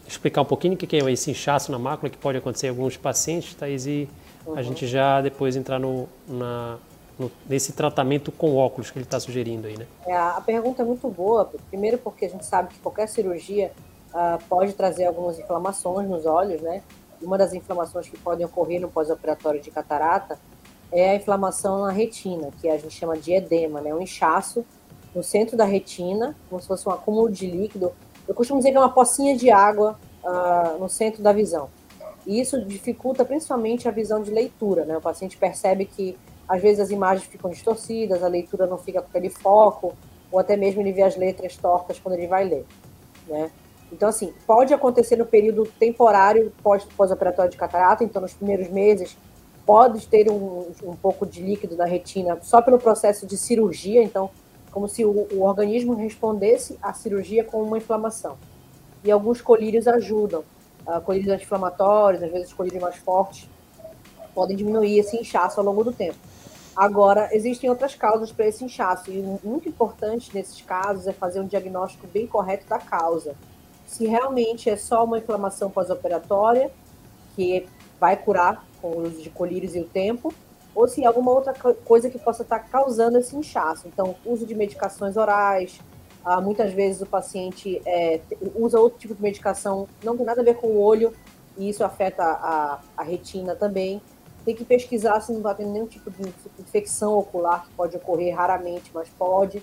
explicar 0.08 0.42
um 0.42 0.46
pouquinho 0.46 0.74
o 0.74 0.78
que 0.78 0.96
é 0.96 1.12
esse 1.12 1.32
inchaço 1.32 1.72
na 1.72 1.80
mácula 1.80 2.10
que 2.10 2.18
pode 2.18 2.38
acontecer 2.38 2.68
em 2.68 2.72
alguns 2.72 2.98
pacientes, 2.98 3.54
Thaís, 3.54 3.86
e 3.86 4.10
uhum. 4.46 4.56
a 4.56 4.62
gente 4.62 4.86
já 4.86 5.22
depois 5.22 5.56
entrar 5.56 5.80
no, 5.80 6.10
na, 6.28 6.78
no, 7.20 7.32
nesse 7.48 7.74
tratamento 7.74 8.32
com 8.32 8.56
óculos 8.56 8.90
que 8.90 8.98
ele 8.98 9.06
está 9.06 9.20
sugerindo 9.20 9.68
aí, 9.68 9.78
né? 9.78 9.86
É, 10.06 10.16
a 10.16 10.42
pergunta 10.42 10.82
é 10.82 10.86
muito 10.86 11.08
boa, 11.10 11.52
primeiro 11.70 11.98
porque 11.98 12.26
a 12.26 12.30
gente 12.30 12.46
sabe 12.46 12.70
que 12.70 12.80
qualquer 12.80 13.08
cirurgia 13.08 13.72
uh, 14.14 14.42
pode 14.48 14.74
trazer 14.74 15.06
algumas 15.06 15.38
inflamações 15.38 16.10
nos 16.10 16.26
olhos, 16.26 16.62
né? 16.62 16.82
Uma 17.22 17.38
das 17.38 17.54
inflamações 17.54 18.08
que 18.08 18.18
podem 18.18 18.46
ocorrer 18.46 18.80
no 18.80 18.90
pós-operatório 18.90 19.62
de 19.62 19.70
catarata 19.70 20.40
é 20.92 21.12
a 21.12 21.16
inflamação 21.16 21.86
na 21.86 21.92
retina, 21.92 22.50
que 22.60 22.70
a 22.70 22.78
gente 22.78 22.92
chama 22.92 23.18
de 23.18 23.34
edema, 23.34 23.82
né? 23.82 23.94
Um 23.94 24.02
inchaço 24.02 24.66
no 25.14 25.22
centro 25.22 25.58
da 25.58 25.66
retina, 25.66 26.36
como 26.50 26.62
se 26.62 26.68
fosse 26.68 26.88
um 26.88 26.92
acúmulo 26.92 27.30
de 27.30 27.46
líquido 27.46 27.92
eu 28.30 28.36
costumo 28.36 28.60
dizer 28.60 28.70
que 28.70 28.78
é 28.78 28.80
uma 28.80 28.94
pocinha 28.94 29.36
de 29.36 29.50
água 29.50 30.00
uh, 30.24 30.78
no 30.78 30.88
centro 30.88 31.24
da 31.24 31.34
visão. 31.34 31.68
E 32.28 32.40
isso 32.40 32.64
dificulta 32.64 33.26
principalmente 33.26 33.88
a 33.88 33.92
visão 33.92 34.22
de 34.22 34.30
leitura, 34.30 34.86
né? 34.86 34.96
O 34.96 35.02
paciente 35.02 35.36
percebe 35.36 35.86
que 35.86 36.16
às 36.50 36.60
vezes 36.60 36.80
as 36.80 36.90
imagens 36.90 37.28
ficam 37.28 37.52
distorcidas, 37.52 38.24
a 38.24 38.28
leitura 38.28 38.66
não 38.66 38.80
fica 38.80 39.02
com 39.04 39.08
aquele 39.08 39.30
foco, 39.30 39.96
ou 40.32 40.40
até 40.40 40.58
mesmo 40.58 40.82
ele 40.82 40.92
vê 40.92 41.04
as 41.04 41.16
letras 41.16 41.56
tortas 41.56 42.00
quando 42.00 42.16
ele 42.16 42.26
vai 42.26 42.44
ler, 42.44 42.66
né? 43.28 43.52
Então, 43.92 44.10
assim, 44.10 44.34
pode 44.46 44.74
acontecer 44.74 45.16
no 45.16 45.26
período 45.26 45.66
temporário 45.80 46.52
pós-operatório 46.64 47.52
de 47.52 47.58
catarata, 47.58 48.04
então 48.04 48.22
nos 48.22 48.34
primeiros 48.34 48.70
meses 48.70 49.18
pode 49.66 50.08
ter 50.08 50.30
um, 50.30 50.72
um 50.84 50.96
pouco 50.96 51.26
de 51.26 51.42
líquido 51.42 51.76
na 51.76 51.86
retina 51.86 52.38
só 52.42 52.62
pelo 52.62 52.80
processo 52.80 53.26
de 53.26 53.38
cirurgia, 53.38 54.02
então 54.04 54.30
como 54.72 54.88
se 54.88 55.04
o, 55.04 55.28
o 55.32 55.42
organismo 55.42 55.96
respondesse 55.96 56.78
à 56.82 56.94
cirurgia 56.94 57.44
com 57.44 57.62
uma 57.62 57.78
inflamação. 57.78 58.38
E 59.04 59.12
alguns 59.12 59.42
colírios 59.42 59.88
ajudam. 59.88 60.44
Uh, 60.86 61.02
colírios 61.02 61.32
anti-inflamatórios, 61.32 62.22
às 62.24 62.32
vezes 62.32 62.54
colírios 62.54 62.82
mais 62.82 62.96
fortes, 62.98 63.50
podem 64.34 64.56
diminuir 64.56 65.00
esse 65.00 65.18
inchaço 65.18 65.60
ao 65.60 65.66
longo 65.66 65.84
do 65.84 65.92
tempo. 65.92 66.18
Agora, 66.80 67.28
existem 67.34 67.70
outras 67.70 67.94
causas 67.94 68.32
para 68.32 68.48
esse 68.48 68.64
inchaço, 68.64 69.12
e 69.12 69.22
muito 69.44 69.68
importante 69.68 70.34
nesses 70.34 70.62
casos 70.62 71.08
é 71.08 71.12
fazer 71.12 71.42
um 71.42 71.46
diagnóstico 71.46 72.08
bem 72.08 72.26
correto 72.26 72.66
da 72.70 72.80
causa. 72.80 73.36
se 73.86 74.06
realmente 74.06 74.70
é 74.70 74.78
só 74.78 75.04
uma 75.04 75.18
inflamação 75.18 75.70
pós-operatória, 75.70 76.72
que 77.36 77.68
vai 78.00 78.16
curar 78.16 78.64
com 78.82 78.92
o 78.92 79.02
uso 79.02 79.22
de 79.22 79.30
colírios 79.30 79.76
e 79.76 79.82
o 79.82 79.84
tempo, 79.84 80.34
ou 80.74 80.88
se 80.88 81.04
alguma 81.04 81.32
outra 81.32 81.54
coisa 81.54 82.10
que 82.10 82.18
possa 82.18 82.44
estar 82.44 82.60
causando 82.60 83.18
esse 83.18 83.36
inchaço. 83.36 83.88
Então, 83.88 84.16
uso 84.26 84.46
de 84.46 84.56
medicações 84.56 85.18
orais, 85.18 85.82
ah, 86.24 86.40
muitas 86.40 86.72
vezes 86.72 87.02
o 87.02 87.06
paciente 87.06 87.82
é, 87.86 88.22
usa 88.56 88.80
outro 88.80 89.00
tipo 89.00 89.14
de 89.14 89.22
medicação, 89.22 89.86
não 90.02 90.16
tem 90.16 90.26
nada 90.26 90.40
a 90.40 90.46
ver 90.46 90.56
com 90.56 90.68
o 90.68 90.80
olho, 90.80 91.14
e 91.58 91.68
isso 91.68 91.84
afeta 91.84 92.24
a, 92.24 92.80
a 92.96 93.04
retina 93.04 93.54
também. 93.54 94.02
Tem 94.46 94.56
que 94.56 94.64
pesquisar 94.64 95.20
se 95.22 95.32
não 95.32 95.40
está 95.40 95.54
tendo 95.54 95.72
nenhum 95.72 95.88
tipo 95.88 96.10
de 96.10 96.34
infecção 96.60 97.18
ocular, 97.18 97.66
que 97.66 97.72
pode 97.72 97.96
ocorrer 97.98 98.36
raramente, 98.36 98.92
mas 98.94 99.10
pode. 99.10 99.62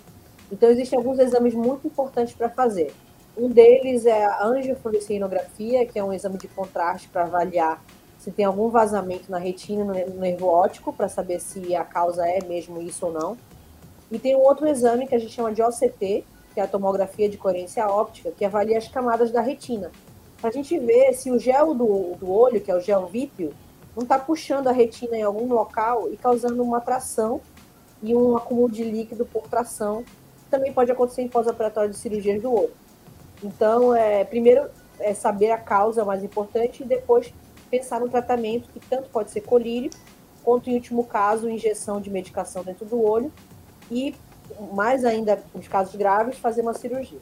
Então, 0.50 0.71
existem 0.71 0.97
alguns 0.99 1.18
exames 1.18 1.54
muito 1.54 1.87
importantes 1.87 2.35
para 2.35 2.49
fazer. 2.49 2.95
Um 3.37 3.49
deles 3.49 4.06
é 4.06 4.25
a 4.25 4.45
angiofluorescinografia, 4.45 5.85
que 5.87 5.99
é 5.99 6.04
um 6.04 6.12
exame 6.12 6.38
de 6.38 6.49
contraste 6.49 7.09
para 7.09 7.25
avaliar 7.25 7.83
se 8.18 8.30
tem 8.33 8.45
algum 8.45 8.68
vazamento 8.71 9.30
na 9.30 9.38
retina, 9.38 9.85
no 9.85 10.21
nervo 10.21 10.47
óptico, 10.47 10.92
para 10.92 11.09
saber 11.09 11.40
se 11.40 11.76
a 11.76 11.85
causa 11.85 12.26
é 12.26 12.42
mesmo 12.45 12.83
isso 12.83 13.06
ou 13.06 13.12
não. 13.12 13.38
E 14.11 14.18
tem 14.18 14.35
um 14.35 14.40
outro 14.40 14.66
exame 14.66 15.06
que 15.06 15.14
a 15.14 15.18
gente 15.18 15.33
chama 15.33 15.52
de 15.52 15.62
OCT, 15.62 16.25
que 16.52 16.61
é 16.61 16.62
a 16.62 16.66
tomografia 16.66 17.28
de 17.28 17.37
coerência 17.37 17.87
óptica, 17.87 18.33
que 18.33 18.45
avalia 18.45 18.78
as 18.78 18.88
camadas 18.88 19.30
da 19.30 19.40
retina. 19.40 19.92
Para 20.40 20.50
a 20.50 20.52
gente 20.52 20.78
ver 20.78 21.12
se 21.12 21.30
o 21.30 21.38
gel 21.38 21.75
do, 21.75 22.16
do 22.16 22.30
olho, 22.30 22.61
que 22.61 22.71
é 22.71 22.75
o 22.75 22.80
gel 22.80 23.06
vítreo, 23.06 23.54
não 23.96 24.02
está 24.02 24.18
puxando 24.18 24.68
a 24.68 24.72
retina 24.72 25.16
em 25.16 25.22
algum 25.22 25.48
local 25.48 26.12
e 26.12 26.18
causando 26.18 26.62
uma 26.62 26.82
tração 26.82 27.40
e 28.02 28.14
um 28.14 28.36
acúmulo 28.36 28.70
de 28.70 28.84
líquido 28.84 29.24
por 29.24 29.48
tração, 29.48 30.04
também 30.50 30.72
pode 30.72 30.92
acontecer 30.92 31.22
em 31.22 31.28
pós-operatório 31.28 31.90
de 31.90 31.96
cirurgias 31.96 32.42
do 32.42 32.52
olho. 32.52 32.74
Então, 33.42 33.94
é, 33.94 34.22
primeiro 34.24 34.68
é 34.98 35.14
saber 35.14 35.50
a 35.50 35.58
causa 35.58 36.04
mais 36.04 36.22
importante 36.22 36.82
e 36.82 36.86
depois 36.86 37.32
pensar 37.70 38.00
no 38.00 38.08
tratamento, 38.08 38.68
que 38.68 38.80
tanto 38.80 39.08
pode 39.08 39.30
ser 39.30 39.40
colírio, 39.40 39.90
quanto 40.44 40.70
em 40.70 40.74
último 40.74 41.04
caso, 41.04 41.48
injeção 41.48 42.00
de 42.00 42.10
medicação 42.10 42.62
dentro 42.62 42.84
do 42.84 43.02
olho 43.02 43.32
e, 43.90 44.14
mais 44.72 45.04
ainda, 45.04 45.42
nos 45.54 45.66
casos 45.66 45.94
graves, 45.96 46.38
fazer 46.38 46.60
uma 46.60 46.74
cirurgia. 46.74 47.18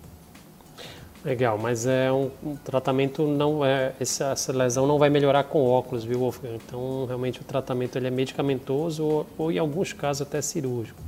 Legal, 1.24 1.56
mas 1.56 1.86
é 1.86 2.12
um, 2.12 2.30
um 2.44 2.54
tratamento 2.54 3.26
não 3.26 3.64
é 3.64 3.94
essa, 3.98 4.32
essa, 4.32 4.52
lesão 4.52 4.86
não 4.86 4.98
vai 4.98 5.08
melhorar 5.08 5.44
com 5.44 5.66
óculos, 5.66 6.04
viu, 6.04 6.18
Wolfgang? 6.18 6.56
Então, 6.56 7.06
realmente 7.06 7.40
o 7.40 7.44
tratamento 7.44 7.96
ele 7.96 8.08
é 8.08 8.10
medicamentoso 8.10 9.02
ou, 9.02 9.26
ou 9.38 9.50
em 9.50 9.56
alguns 9.56 9.94
casos 9.94 10.20
até 10.20 10.42
cirúrgico. 10.42 11.00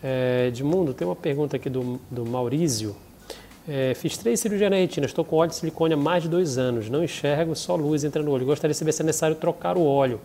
É, 0.00 0.46
Edmundo, 0.46 0.94
tem 0.94 1.04
uma 1.04 1.16
pergunta 1.16 1.56
aqui 1.56 1.68
do, 1.68 2.00
do 2.08 2.24
Maurício. 2.24 2.94
É, 3.68 3.94
fiz 3.94 4.16
três 4.16 4.38
cirurgias 4.38 4.70
na 4.70 4.76
retina, 4.76 5.06
estou 5.06 5.24
com 5.24 5.34
óleo 5.34 5.50
de 5.50 5.56
silicone 5.56 5.94
há 5.94 5.96
mais 5.96 6.22
de 6.22 6.28
dois 6.28 6.56
anos, 6.56 6.88
não 6.88 7.02
enxergo, 7.02 7.56
só 7.56 7.74
luz 7.74 8.04
entra 8.04 8.22
no 8.22 8.30
olho. 8.30 8.46
Gostaria 8.46 8.72
de 8.72 8.78
saber 8.78 8.92
se 8.92 9.02
é 9.02 9.04
necessário 9.06 9.34
trocar 9.34 9.76
o 9.76 9.84
óleo. 9.84 10.20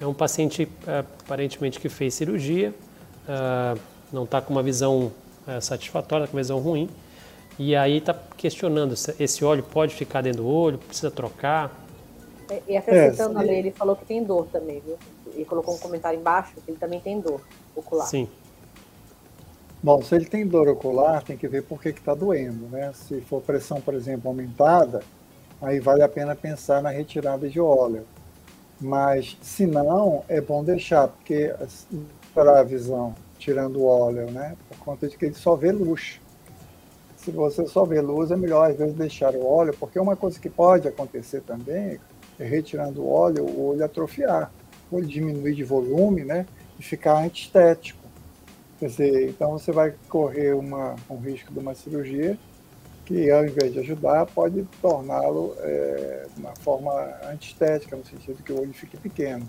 É 0.00 0.06
um 0.06 0.14
paciente 0.14 0.68
é, 0.86 0.98
aparentemente 0.98 1.78
que 1.78 1.88
fez 1.88 2.14
cirurgia, 2.14 2.74
é, 3.28 3.78
não 4.12 4.24
está 4.24 4.40
com 4.40 4.52
uma 4.52 4.62
visão 4.62 5.12
é, 5.46 5.60
satisfatória, 5.60 6.26
com 6.26 6.36
uma 6.36 6.42
visão 6.42 6.58
ruim, 6.58 6.88
e 7.58 7.76
aí 7.76 7.98
está 7.98 8.14
questionando 8.36 8.96
se 8.96 9.14
esse 9.22 9.44
óleo 9.44 9.62
pode 9.62 9.94
ficar 9.94 10.22
dentro 10.22 10.42
do 10.42 10.48
olho, 10.48 10.78
precisa 10.78 11.10
trocar. 11.10 11.70
E 12.66 12.76
acrescentando 12.76 13.38
é, 13.38 13.42
ali, 13.42 13.54
ele 13.54 13.70
falou 13.70 13.94
que 13.94 14.04
tem 14.06 14.24
dor 14.24 14.46
também, 14.50 14.80
viu? 14.80 14.96
Ele 15.34 15.44
colocou 15.44 15.74
um 15.74 15.78
comentário 15.78 16.18
embaixo 16.18 16.54
que 16.64 16.70
ele 16.70 16.78
também 16.78 16.98
tem 16.98 17.20
dor 17.20 17.40
ocular. 17.76 18.06
Sim. 18.06 18.26
Bom, 19.82 20.02
se 20.02 20.14
ele 20.14 20.26
tem 20.26 20.46
dor 20.46 20.68
ocular, 20.68 21.22
tem 21.22 21.36
que 21.36 21.48
ver 21.48 21.62
por 21.62 21.80
que 21.80 21.90
está 21.90 22.14
doendo, 22.14 22.66
né? 22.68 22.92
Se 22.94 23.20
for 23.22 23.40
pressão, 23.40 23.80
por 23.80 23.94
exemplo, 23.94 24.28
aumentada, 24.28 25.02
aí 25.60 25.80
vale 25.80 26.02
a 26.02 26.08
pena 26.08 26.34
pensar 26.34 26.82
na 26.82 26.90
retirada 26.90 27.48
de 27.48 27.60
óleo. 27.60 28.04
Mas, 28.80 29.36
se 29.42 29.66
não, 29.66 30.24
é 30.28 30.40
bom 30.40 30.64
deixar, 30.64 31.08
porque 31.08 31.54
para 32.32 32.60
a 32.60 32.62
visão, 32.62 33.14
tirando 33.38 33.80
o 33.80 33.86
óleo, 33.86 34.30
né? 34.30 34.56
Por 34.68 34.78
conta 34.78 35.06
de 35.06 35.18
que 35.18 35.26
ele 35.26 35.34
só 35.34 35.54
vê 35.54 35.70
luz. 35.70 36.20
Se 37.16 37.30
você 37.30 37.66
só 37.66 37.84
vê 37.84 38.00
luz, 38.00 38.30
é 38.30 38.36
melhor 38.36 38.70
às 38.70 38.76
vezes 38.76 38.94
deixar 38.94 39.34
o 39.34 39.46
óleo, 39.46 39.76
porque 39.78 39.98
uma 39.98 40.16
coisa 40.16 40.40
que 40.40 40.48
pode 40.48 40.88
acontecer 40.88 41.42
também 41.42 42.00
é 42.38 42.44
retirando 42.44 43.02
o 43.02 43.12
óleo, 43.12 43.44
o 43.44 43.68
olho 43.68 43.84
atrofiar, 43.84 44.50
o 44.90 44.96
olho 44.96 45.06
diminuir 45.06 45.54
de 45.54 45.64
volume, 45.64 46.24
né? 46.24 46.46
E 46.78 46.82
ficar 46.82 47.22
antiestético. 47.22 48.00
Quer 48.78 48.86
dizer, 48.86 49.28
então 49.28 49.52
você 49.52 49.70
vai 49.70 49.94
correr 50.08 50.54
uma, 50.54 50.96
um 51.10 51.18
risco 51.18 51.52
de 51.52 51.58
uma 51.58 51.74
cirurgia 51.74 52.38
que 53.10 53.28
ao 53.28 53.44
invés 53.44 53.72
de 53.72 53.80
ajudar, 53.80 54.24
pode 54.26 54.62
torná-lo 54.80 55.56
é, 55.58 56.26
uma 56.36 56.54
forma 56.60 56.92
antiestética, 57.28 57.96
no 57.96 58.06
sentido 58.06 58.40
que 58.40 58.52
o 58.52 58.60
olho 58.60 58.72
fique 58.72 58.96
pequeno. 58.96 59.48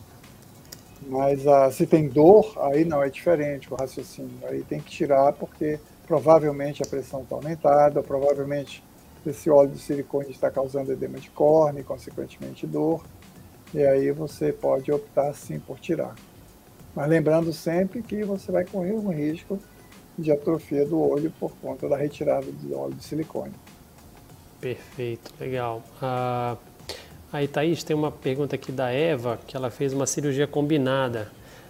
Mas 1.08 1.46
ah, 1.46 1.70
se 1.70 1.86
tem 1.86 2.10
dor, 2.10 2.58
aí 2.58 2.84
não, 2.84 3.03
é 3.03 3.10
diferente 3.10 3.72
o 3.72 3.75
raciocínio. 3.75 4.32
Aí 4.50 4.63
tem 4.63 4.80
que 4.80 4.89
tirar 4.89 5.32
porque 5.34 5.80
provavelmente 6.08 6.82
a 6.82 6.88
pressão 6.88 7.22
está 7.22 7.36
aumentada, 7.36 8.01
provavelmente 8.01 8.84
esse 9.24 9.48
óleo 9.48 9.70
de 9.70 9.80
silicone 9.80 10.32
está 10.32 10.50
causando 10.50 10.91
edema 10.91 11.20
de 11.20 11.30
córnea 11.30 11.82
e, 11.82 11.84
consequentemente, 11.84 12.65
dor. 12.65 13.03
E 13.75 13.86
aí 13.86 14.10
você 14.10 14.51
pode 14.51 14.91
optar, 14.91 15.32
sim, 15.36 15.60
por 15.60 15.80
tirar. 15.80 16.15
Mas 16.96 17.08
lembrando 17.08 17.53
sempre 17.53 18.01
que 18.01 18.24
você 18.24 18.51
vai 18.51 18.65
correr 18.65 18.94
um 18.94 19.10
risco 19.10 19.60
de 20.22 20.32
atrofia 20.32 20.86
do 20.86 21.00
olho 21.00 21.32
por 21.40 21.51
conta 21.62 21.90
da 21.90 21.98
retirada 21.98 22.46
do 22.46 22.78
óleo 22.78 22.94
de 22.94 23.04
silicone. 23.04 23.54
Perfeito, 24.60 25.34
legal. 25.40 25.82
Ah, 26.01 26.56
aí, 27.34 27.48
Thaís, 27.48 27.84
tem 27.84 27.96
uma 27.96 28.12
pergunta 28.12 28.56
aqui 28.56 28.72
da 28.72 28.92
Eva, 28.92 29.40
que 29.48 29.58
ela 29.58 29.72
fez 29.72 29.92
uma 29.92 30.06
cirurgia 30.06 30.46
combinada. 30.46 31.30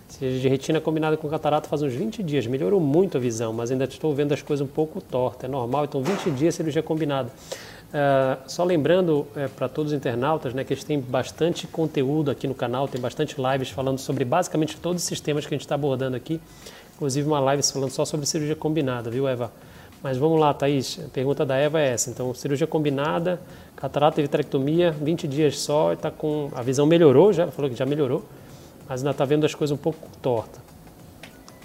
Cirurgia 0.10 0.42
de 0.42 0.50
retina 0.50 0.82
combinada 0.82 1.16
com 1.16 1.30
catarata 1.30 1.70
faz 1.70 1.82
uns 1.82 1.94
20 1.94 2.22
dias. 2.22 2.46
Melhorou 2.46 2.82
muito 2.82 3.18
a 3.18 3.20
visão, 3.20 3.54
mas 3.54 3.72
ainda 3.72 3.86
estou 3.86 4.14
vendo 4.14 4.34
as 4.34 4.42
coisas 4.42 4.68
um 4.68 4.70
pouco 4.70 5.00
tortas. 5.00 5.46
É 5.46 5.48
normal, 5.48 5.86
então 5.86 6.04
20 6.04 6.32
dias 6.32 6.54
cirurgia 6.54 6.84
combinada. 6.84 7.32
Uh, 7.92 8.50
só 8.50 8.64
lembrando 8.64 9.28
uh, 9.36 9.50
para 9.56 9.68
todos 9.68 9.92
os 9.92 9.98
internautas 9.98 10.54
né, 10.54 10.64
que 10.64 10.72
a 10.72 10.76
gente 10.76 10.86
tem 10.86 11.00
bastante 11.00 11.68
conteúdo 11.68 12.32
aqui 12.32 12.48
no 12.48 12.56
canal, 12.56 12.88
tem 12.88 13.02
bastante 13.02 13.36
lives 13.38 13.70
falando 13.70 14.00
sobre 14.00 14.24
basicamente 14.24 14.78
todos 14.78 15.02
os 15.02 15.08
sistemas 15.08 15.46
que 15.46 15.54
a 15.54 15.58
gente 15.58 15.66
está 15.66 15.76
abordando 15.76 16.16
aqui 16.16 16.40
inclusive 17.02 17.28
uma 17.28 17.40
live 17.40 17.64
falando 17.64 17.90
só 17.90 18.06
sobre 18.06 18.28
cirurgia 18.28 18.56
combinada, 18.56 19.10
viu, 19.10 19.28
Eva? 19.28 19.52
Mas 20.04 20.18
vamos 20.18 20.40
lá, 20.40 20.54
Thaís. 20.54 21.00
A 21.04 21.10
pergunta 21.10 21.44
da 21.44 21.58
Eva 21.58 21.82
é 21.82 21.90
essa. 21.94 22.12
Então, 22.12 22.32
cirurgia 22.36 22.68
combinada, 22.68 23.42
catarata 23.76 24.20
e 24.20 24.24
vitrectomia, 24.24 24.92
20 24.92 25.28
dias 25.28 25.58
só, 25.58 25.94
está 25.94 26.12
com 26.12 26.52
a 26.54 26.62
visão 26.62 26.86
melhorou, 26.86 27.34
já 27.34 27.44
ela 27.44 27.52
falou 27.52 27.72
que 27.72 27.76
já 27.76 27.88
melhorou, 27.88 28.24
mas 28.88 29.02
ainda 29.02 29.10
está 29.10 29.26
vendo 29.26 29.48
as 29.48 29.56
coisas 29.56 29.76
um 29.76 29.82
pouco 29.82 29.98
torta. 30.22 30.60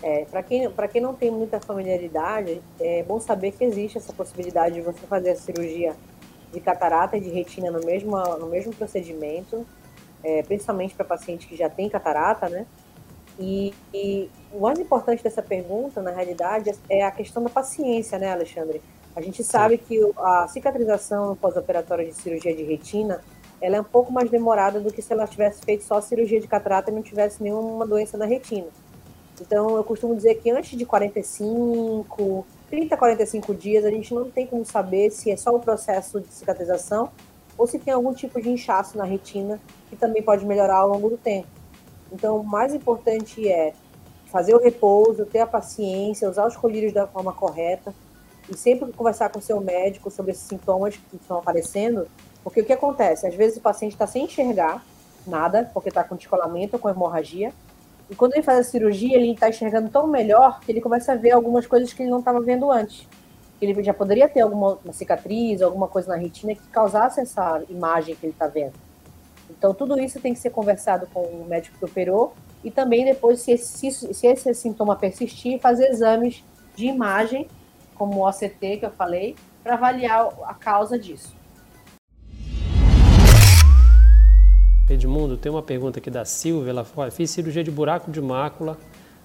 É, 0.03 0.25
para 0.25 0.43
quem, 0.43 0.71
quem 0.91 1.03
não 1.03 1.13
tem 1.13 1.31
muita 1.31 1.61
familiaridade, 1.61 2.63
é 2.81 3.03
bom 3.03 3.21
saber 3.21 3.53
que 3.53 3.63
existe 3.63 3.99
essa 3.99 4.15
possibilidade 4.15 4.77
de 4.77 4.81
você 4.81 5.01
fazer 5.07 5.33
a 5.33 5.37
cirurgia 5.37 5.95
de 6.51 6.61
catarata 6.61 7.15
e 7.19 7.21
de 7.21 7.29
retina 7.29 7.71
no 7.71 7.85
mesmo, 7.85 8.17
no 8.39 8.47
mesmo 8.47 8.75
procedimento, 8.75 9.67
é, 10.25 10.43
principalmente 10.45 10.95
para 10.95 11.05
paciente 11.05 11.47
que 11.47 11.55
já 11.55 11.69
tem 11.69 11.91
catarata, 11.91 12.49
né? 12.49 12.65
E, 13.39 13.75
e, 13.93 14.31
o 14.53 14.61
mais 14.61 14.79
importante 14.79 15.23
dessa 15.23 15.43
pergunta, 15.43 16.01
na 16.01 16.11
realidade, 16.11 16.73
é 16.89 17.05
a 17.05 17.11
questão 17.11 17.43
da 17.43 17.51
paciência, 17.51 18.19
né, 18.19 18.33
Alexandre? 18.33 18.81
A 19.15 19.21
gente 19.21 19.43
sabe 19.43 19.79
que 19.79 19.99
a 20.17 20.47
cicatrização 20.49 21.29
no 21.29 21.37
pós-operatório 21.37 22.07
de 22.07 22.13
cirurgia 22.13 22.55
de 22.55 22.63
retina, 22.63 23.23
ela 23.61 23.77
é 23.77 23.81
um 23.81 23.85
pouco 23.85 24.13
mais 24.13 24.31
demorada 24.31 24.79
do 24.79 24.93
que 24.93 25.01
se 25.01 25.13
ela 25.13 25.27
tivesse 25.27 25.63
feito 25.65 25.85
só 25.85 26.01
cirurgia 26.01 26.41
de 26.41 26.47
catarata 26.47 26.91
e 26.91 26.95
não 26.95 27.03
tivesse 27.03 27.43
nenhuma 27.43 27.87
doença 27.87 28.19
na 28.19 28.27
retina. 28.27 28.67
Então, 29.41 29.77
eu 29.77 29.85
costumo 29.85 30.15
dizer 30.15 30.37
que 30.37 30.51
antes 30.51 30.79
de 30.79 30.85
45, 30.85 32.47
30, 32.71 32.97
45 32.97 33.55
dias, 33.55 33.85
a 33.85 33.91
gente 33.91 34.13
não 34.15 34.31
tem 34.31 34.47
como 34.47 34.65
saber 34.65 35.11
se 35.11 35.31
é 35.31 35.37
só 35.37 35.55
o 35.55 35.61
processo 35.61 36.21
de 36.21 36.29
cicatrização 36.33 37.11
ou 37.57 37.67
se 37.67 37.79
tem 37.79 37.93
algum 37.93 38.13
tipo 38.13 38.41
de 38.41 38.51
inchaço 38.51 38.99
na 38.99 39.05
retina 39.05 39.61
que 39.89 39.97
também 39.97 40.23
pode 40.23 40.45
melhorar 40.45 40.77
ao 40.77 40.89
longo 40.89 41.09
do 41.09 41.17
tempo. 41.17 41.49
Então, 42.13 42.39
o 42.39 42.45
mais 42.45 42.75
importante 42.75 43.49
é 43.49 43.73
fazer 44.27 44.55
o 44.55 44.63
repouso, 44.63 45.25
ter 45.25 45.41
a 45.41 45.47
paciência, 45.47 46.29
usar 46.29 46.47
os 46.47 46.57
colírios 46.57 46.93
da 46.93 47.07
forma 47.07 47.33
correta 47.33 47.95
e 48.49 48.57
sempre 48.57 48.93
conversar 48.93 49.29
com 49.31 49.39
o 49.39 49.43
seu 49.43 49.61
médico 49.61 50.11
sobre 50.11 50.33
esses 50.33 50.45
sintomas 50.47 50.97
que 50.97 51.17
estão 51.17 51.39
aparecendo, 51.39 52.07
porque 52.45 52.61
o 52.61 52.65
que 52.65 52.73
acontece? 52.73 53.27
Às 53.27 53.35
vezes 53.35 53.59
o 53.59 53.61
paciente 53.61 53.93
está 53.93 54.07
sem 54.07 54.25
enxergar 54.25 54.85
nada, 55.27 55.69
porque 55.75 55.89
está 55.89 56.05
com 56.05 56.15
descolamento 56.15 56.79
com 56.79 56.89
hemorragia, 56.89 57.53
e 58.09 58.15
quando 58.15 58.35
ele 58.35 58.43
faz 58.43 58.61
a 58.61 58.63
cirurgia, 58.63 59.17
ele 59.17 59.33
está 59.33 59.49
enxergando 59.49 59.89
tão 59.89 60.07
melhor 60.07 60.61
que 60.61 60.71
ele 60.71 60.81
começa 60.81 61.13
a 61.13 61.17
ver 61.17 61.33
algumas 61.33 61.67
coisas 61.67 61.93
que 61.93 62.03
ele 62.03 62.11
não 62.11 62.21
estava 62.21 62.41
vendo 62.41 62.71
antes. 62.71 63.09
Ele 63.61 63.83
já 63.83 63.93
poderia 63.93 64.29
ter 64.29 64.43
alguma 64.43 64.79
cicatriz, 64.93 65.61
alguma 65.61 65.89
coisa 65.89 66.09
na 66.09 66.17
retina 66.17 66.55
que 66.55 66.69
causasse 66.69 67.21
essa 67.21 67.63
imagem 67.69 68.15
que 68.15 68.27
ele 68.27 68.33
está 68.33 68.47
vendo. 68.47 68.75
Então, 69.51 69.73
tudo 69.73 69.99
isso 69.99 70.21
tem 70.21 70.35
que 70.35 70.41
ser 70.41 70.51
conversado 70.51 71.07
com 71.13 71.21
o 71.21 71.47
médico 71.47 71.79
que 71.79 71.85
operou 71.85 72.35
e 72.65 72.71
também 72.71 73.05
depois, 73.05 73.41
se 73.41 73.53
esse, 73.53 73.91
se 73.93 74.27
esse 74.27 74.55
sintoma 74.55 74.97
persistir, 74.97 75.61
fazer 75.61 75.89
exames 75.89 76.43
de 76.75 76.87
imagem, 76.87 77.49
como 77.95 78.21
o 78.21 78.29
OCT 78.29 78.79
que 78.79 78.87
eu 78.87 78.91
falei, 78.91 79.37
para 79.63 79.75
avaliar 79.75 80.29
a 80.45 80.55
causa 80.55 80.99
disso. 80.99 81.35
Edmundo, 84.89 85.37
tem 85.37 85.51
uma 85.51 85.63
pergunta 85.63 85.99
aqui 85.99 86.11
da 86.11 86.25
Silvia. 86.25 86.71
Ela 86.71 86.85
fala: 86.85 87.11
fiz 87.11 87.31
cirurgia 87.31 87.65
de 87.65 87.71
buraco 87.71 88.11
de 88.11 88.21
mácula, 88.21 88.79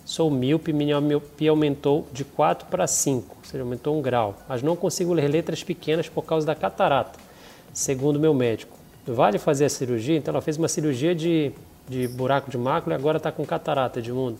sou 0.04 0.32
míope, 0.32 0.74
minha 0.74 1.00
miopia 1.00 1.52
aumentou 1.52 2.08
de 2.12 2.26
4 2.26 2.68
para 2.68 2.88
5, 2.88 3.38
ou 3.38 3.44
seja, 3.44 3.64
aumentou 3.64 3.98
um 3.98 4.02
grau, 4.02 4.36
mas 4.50 4.64
não 4.64 4.76
consigo 4.76 5.14
ler 5.14 5.28
letras 5.28 5.64
pequenas 5.64 6.10
por 6.10 6.24
causa 6.24 6.48
da 6.48 6.56
catarata, 6.56 7.20
segundo 7.72 8.20
meu 8.20 8.34
médico. 8.34 8.81
Vale 9.06 9.40
fazer 9.40 9.66
a 9.66 9.70
cirurgia? 9.70 10.18
Então, 10.18 10.32
ela 10.32 10.42
fez 10.42 10.58
uma 10.58 10.68
cirurgia 10.68 11.16
de, 11.16 11.52
de 11.88 12.08
buraco 12.08 12.52
de 12.52 12.58
mácula 12.58 12.96
e 12.96 12.98
agora 12.98 13.18
está 13.18 13.32
com 13.32 13.46
catarata, 13.46 14.00
Edmundo. 14.00 14.40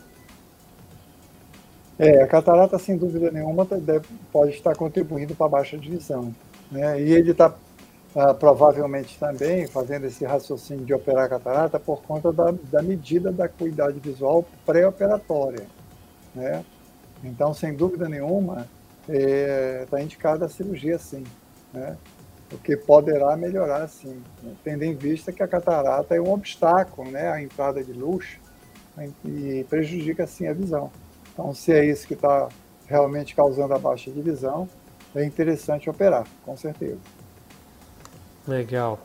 É, 1.98 2.22
a 2.22 2.28
catarata, 2.28 2.80
sem 2.80 2.98
dúvida 2.98 3.32
nenhuma, 3.32 3.66
deve, 3.66 4.08
pode 4.32 4.52
estar 4.52 4.76
contribuindo 4.76 5.36
para 5.36 5.46
a 5.46 5.50
baixa 5.50 5.78
de 5.78 5.90
visão. 5.90 6.34
Né? 6.72 7.02
E 7.02 7.14
ele 7.14 7.32
está 7.32 7.54
ah, 8.16 8.34
provavelmente 8.34 9.18
também 9.18 9.68
fazendo 9.68 10.06
esse 10.06 10.26
raciocínio 10.26 10.86
de 10.86 10.94
operar 10.94 11.30
catarata 11.30 11.80
por 11.80 12.02
conta 12.02 12.32
da, 12.32 12.54
da 12.72 12.82
medida 12.82 13.32
da 13.32 13.46
acuidade 13.46 14.00
visual 14.00 14.46
pré-operatória. 14.66 15.66
Né? 16.36 16.64
Então, 17.24 17.54
sem 17.54 17.74
dúvida 17.74 18.10
nenhuma, 18.10 18.68
está 19.08 19.14
é, 19.14 19.86
tá 19.90 20.02
indicada 20.02 20.46
a 20.46 20.50
cirurgia 20.50 20.98
sim, 20.98 21.24
né? 21.74 21.96
O 22.52 22.58
que 22.58 22.76
poderá 22.76 23.36
melhorar 23.38 23.88
sim, 23.88 24.22
né? 24.44 24.54
tendo 24.64 24.84
em 24.84 24.94
vista 24.94 25.32
que 25.32 25.42
a 25.42 25.48
catarata 25.48 26.16
é 26.16 26.22
um 26.22 26.32
obstáculo 26.32 27.10
né, 27.10 27.30
à 27.30 27.42
entrada 27.42 27.84
de 27.84 27.94
luz 27.94 28.38
e 29.26 29.66
prejudica 29.70 30.28
sim 30.28 30.48
a 30.48 30.54
visão. 30.54 30.92
Então, 31.34 31.54
se 31.54 31.72
é 31.72 31.86
isso 31.86 32.06
que 32.06 32.14
está 32.14 32.50
realmente 32.86 33.34
causando 33.34 33.74
a 33.74 33.80
baixa 33.80 34.12
de 34.12 34.22
visão, 34.22 34.68
é 35.16 35.24
interessante 35.24 35.90
operar, 35.90 36.28
com 36.46 36.56
certeza. 36.58 37.00
Legal. 38.48 39.00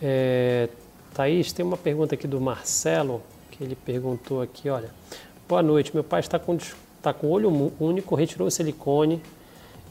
É, 0.00 0.68
Thaís, 1.14 1.52
tem 1.52 1.64
uma 1.64 1.76
pergunta 1.76 2.14
aqui 2.14 2.26
do 2.26 2.40
Marcelo, 2.40 3.22
que 3.50 3.64
ele 3.64 3.74
perguntou 3.74 4.42
aqui, 4.42 4.68
olha, 4.68 4.90
boa 5.48 5.62
noite, 5.62 5.90
meu 5.94 6.04
pai 6.04 6.20
está 6.20 6.38
com, 6.38 6.54
está 6.54 7.14
com 7.14 7.28
olho 7.28 7.72
único, 7.80 8.14
retirou 8.14 8.48
o 8.48 8.50
silicone 8.50 9.22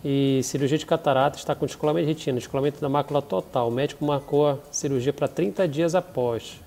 e 0.04 0.42
cirurgia 0.44 0.78
de 0.78 0.86
catarata, 0.86 1.38
está 1.38 1.54
com 1.54 1.66
descolamento 1.66 2.08
de 2.08 2.14
retina, 2.14 2.38
descolamento 2.38 2.80
da 2.80 2.88
mácula 2.88 3.22
total. 3.22 3.68
O 3.68 3.72
médico 3.72 4.06
marcou 4.06 4.48
a 4.48 4.58
cirurgia 4.72 5.12
para 5.12 5.28
30 5.28 5.68
dias 5.68 5.96
após. 5.96 6.60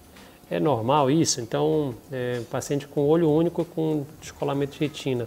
É 0.50 0.60
normal 0.60 1.10
isso? 1.10 1.40
Então, 1.40 1.94
é, 2.10 2.42
paciente 2.50 2.86
com 2.86 3.08
olho 3.08 3.30
único 3.30 3.64
com 3.64 4.04
descolamento 4.20 4.72
de 4.72 4.80
retina. 4.80 5.26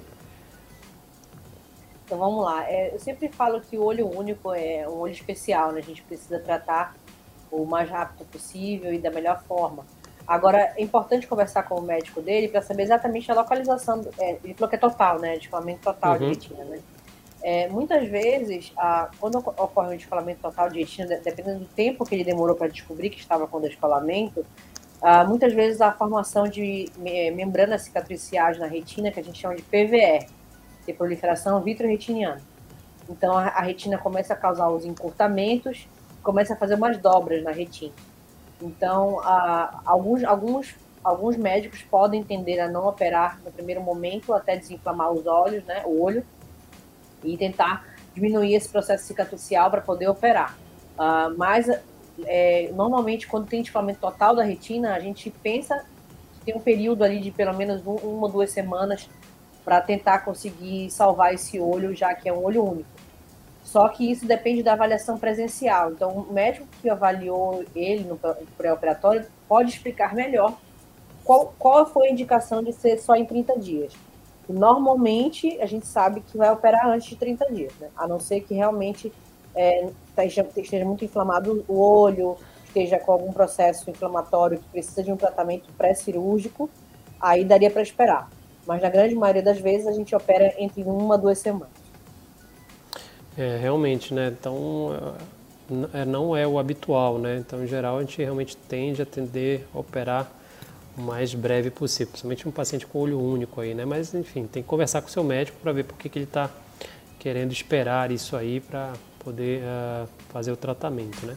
Então 2.06 2.20
vamos 2.20 2.44
lá. 2.44 2.70
É, 2.70 2.94
eu 2.94 3.00
sempre 3.00 3.28
falo 3.30 3.60
que 3.60 3.78
o 3.78 3.84
olho 3.84 4.08
único 4.08 4.54
é 4.54 4.88
um 4.88 5.00
olho 5.00 5.14
especial, 5.14 5.72
né? 5.72 5.80
A 5.80 5.84
gente 5.84 6.04
precisa 6.04 6.40
tratar 6.40 6.96
o 7.52 7.66
mais 7.66 7.90
rápido 7.90 8.26
possível 8.28 8.94
e 8.94 9.00
da 9.00 9.10
melhor 9.10 9.42
forma. 9.48 9.84
Agora, 10.28 10.74
é 10.76 10.82
importante 10.84 11.26
conversar 11.26 11.64
com 11.64 11.76
o 11.76 11.82
médico 11.82 12.22
dele 12.22 12.48
para 12.48 12.62
saber 12.62 12.84
exatamente 12.84 13.32
a 13.32 13.36
localização. 13.36 14.06
É, 14.20 14.38
ele 14.44 14.54
falou 14.54 14.70
que 14.70 14.76
é 14.76 14.80
total, 14.80 15.20
né? 15.20 15.38
Descolamento 15.38 15.82
total 15.82 16.14
uhum. 16.14 16.20
de 16.20 16.26
retina, 16.26 16.64
né? 16.66 16.80
É, 17.48 17.68
muitas 17.70 18.08
vezes, 18.08 18.74
a, 18.76 19.08
quando 19.20 19.38
ocorre 19.38 19.94
um 19.94 19.98
descolamento 19.98 20.42
total 20.42 20.68
de 20.68 20.80
retina, 20.80 21.06
dependendo 21.24 21.60
do 21.60 21.66
tempo 21.68 22.04
que 22.04 22.16
ele 22.16 22.24
demorou 22.24 22.56
para 22.56 22.68
descobrir 22.68 23.12
que 23.12 23.20
estava 23.20 23.46
com 23.46 23.62
descolamento, 23.62 24.44
a, 25.00 25.24
muitas 25.24 25.54
vezes 25.54 25.80
a 25.80 25.92
formação 25.92 26.48
de 26.48 26.90
me, 26.98 27.30
membranas 27.30 27.84
cicatriciais 27.84 28.58
na 28.58 28.66
retina, 28.66 29.12
que 29.12 29.20
a 29.20 29.24
gente 29.24 29.40
chama 29.40 29.56
de 29.56 29.62
PVR, 29.62 30.26
de 30.88 30.94
proliferação 30.94 31.62
vitroretiniana. 31.62 32.42
Então, 33.08 33.38
a, 33.38 33.44
a 33.50 33.62
retina 33.62 34.00
começa 34.00 34.34
a 34.34 34.36
causar 34.36 34.68
os 34.70 34.84
encurtamentos, 34.84 35.88
começa 36.24 36.56
a 36.56 36.58
fazer 36.58 36.74
umas 36.74 36.98
dobras 36.98 37.44
na 37.44 37.52
retina. 37.52 37.94
Então, 38.60 39.20
a, 39.20 39.82
alguns, 39.86 40.24
alguns, 40.24 40.76
alguns 41.04 41.38
médicos 41.38 41.84
podem 41.84 42.24
tender 42.24 42.60
a 42.60 42.68
não 42.68 42.88
operar 42.88 43.40
no 43.46 43.52
primeiro 43.52 43.84
momento 43.84 44.34
até 44.34 44.58
desinflamar 44.58 45.12
os 45.12 45.28
olhos, 45.28 45.64
né, 45.66 45.84
o 45.86 46.02
olho, 46.02 46.26
e 47.26 47.38
tentar 47.38 47.86
diminuir 48.14 48.56
esse 48.56 48.70
processo 48.70 49.06
cicatricial 49.06 49.70
para 49.70 49.82
poder 49.82 50.08
operar. 50.08 50.58
Uh, 50.94 51.38
mas, 51.38 51.70
é, 52.26 52.72
normalmente, 52.74 53.28
quando 53.28 53.48
tem 53.48 53.62
inflamamento 53.62 54.00
total 54.00 54.36
da 54.36 54.44
retina, 54.44 54.94
a 54.94 55.00
gente 55.00 55.30
pensa 55.30 55.86
que 56.34 56.46
tem 56.46 56.56
um 56.56 56.60
período 56.60 57.04
ali 57.04 57.20
de 57.20 57.32
pelo 57.32 57.56
menos 57.56 57.86
um, 57.86 57.96
uma 57.96 58.28
ou 58.28 58.32
duas 58.32 58.52
semanas 58.52 59.10
para 59.64 59.82
tentar 59.82 60.20
conseguir 60.20 60.90
salvar 60.92 61.34
esse 61.34 61.60
olho, 61.60 61.94
já 61.94 62.14
que 62.14 62.30
é 62.30 62.34
um 62.34 62.44
olho 62.44 62.64
único. 62.64 62.90
Só 63.64 63.90
que 63.90 64.10
isso 64.10 64.28
depende 64.28 64.62
da 64.62 64.74
avaliação 64.74 65.18
presencial. 65.18 65.92
Então, 65.92 66.12
o 66.12 66.32
médico 66.32 66.68
que 66.82 66.90
avaliou 66.90 67.66
ele 67.76 68.04
no 68.04 68.18
pré-operatório 68.58 69.26
pode 69.48 69.72
explicar 69.72 70.14
melhor 70.14 70.56
qual, 71.24 71.54
qual 71.58 71.86
foi 71.88 72.08
a 72.08 72.12
indicação 72.12 72.64
de 72.64 72.72
ser 72.72 73.00
só 73.00 73.16
em 73.16 73.26
30 73.26 73.60
dias. 73.60 73.94
Normalmente, 74.48 75.60
a 75.62 75.66
gente 75.66 75.88
sabe 75.88 76.22
que 76.22 76.38
vai 76.38 76.52
operar 76.52 76.88
antes 76.88 77.10
de 77.10 77.16
30 77.16 77.52
dias, 77.52 77.74
né? 77.80 77.90
a 77.96 78.08
não 78.08 78.20
ser 78.20 78.42
que 78.42 78.54
realmente 78.54 79.12
é, 79.56 79.90
esteja, 80.08 80.48
esteja 80.56 80.86
muito 80.86 81.04
inflamado 81.04 81.66
o 81.68 81.80
olho, 81.80 82.38
esteja 82.68 83.00
com 83.00 83.12
algum 83.12 83.32
processo 83.32 83.90
inflamatório 83.90 84.60
que 84.60 84.66
precisa 84.70 85.04
de 85.04 85.12
um 85.12 85.18
tratamento 85.18 85.72
pré-cirúrgico, 85.78 86.70
aí 87.20 87.44
daria 87.44 87.72
para 87.72 87.82
esperar 87.82 88.30
mas 88.66 88.82
na 88.82 88.90
grande 88.90 89.16
maioria 89.16 89.44
das 89.44 89.60
vezes 89.60 89.88
a 89.88 89.92
gente 89.92 90.16
opera 90.16 90.54
entre 90.58 90.84
uma 90.84 91.16
a 91.16 91.18
duas 91.18 91.38
semanas. 91.38 91.70
É, 93.38 93.58
realmente, 93.58 94.14
né? 94.14 94.34
Então, 94.40 95.16
é, 95.94 96.06
não 96.06 96.36
é 96.36 96.48
o 96.48 96.58
habitual, 96.58 97.18
né? 97.18 97.38
Então, 97.38 97.64
em 97.64 97.68
geral, 97.68 97.98
a 97.98 98.02
gente 98.02 98.22
realmente 98.22 98.56
tende 98.56 99.02
a 99.02 99.06
tender 99.06 99.66
a 99.74 99.80
operar 99.80 100.32
o 100.98 101.02
mais 101.02 101.34
breve 101.34 101.70
possível, 101.70 102.08
principalmente 102.08 102.48
um 102.48 102.52
paciente 102.52 102.86
com 102.86 103.00
olho 103.00 103.20
único 103.20 103.60
aí, 103.62 103.74
né? 103.74 103.86
Mas, 103.86 104.14
enfim, 104.14 104.48
tem 104.48 104.64
que 104.64 104.70
conversar 104.70 105.02
com 105.02 105.08
o 105.08 105.12
seu 105.12 105.24
médico 105.24 105.58
para 105.62 105.72
ver 105.72 105.84
por 105.84 105.98
que, 105.98 106.10
que 106.10 106.18
ele 106.18 106.26
está 106.26 106.50
querendo 107.20 107.52
esperar 107.52 108.12
isso 108.12 108.36
aí 108.36 108.60
para 108.60 108.94
poder 109.20 109.62
uh, 109.64 110.08
fazer 110.30 110.52
o 110.52 110.58
tratamento, 110.58 111.26
né? 111.26 111.36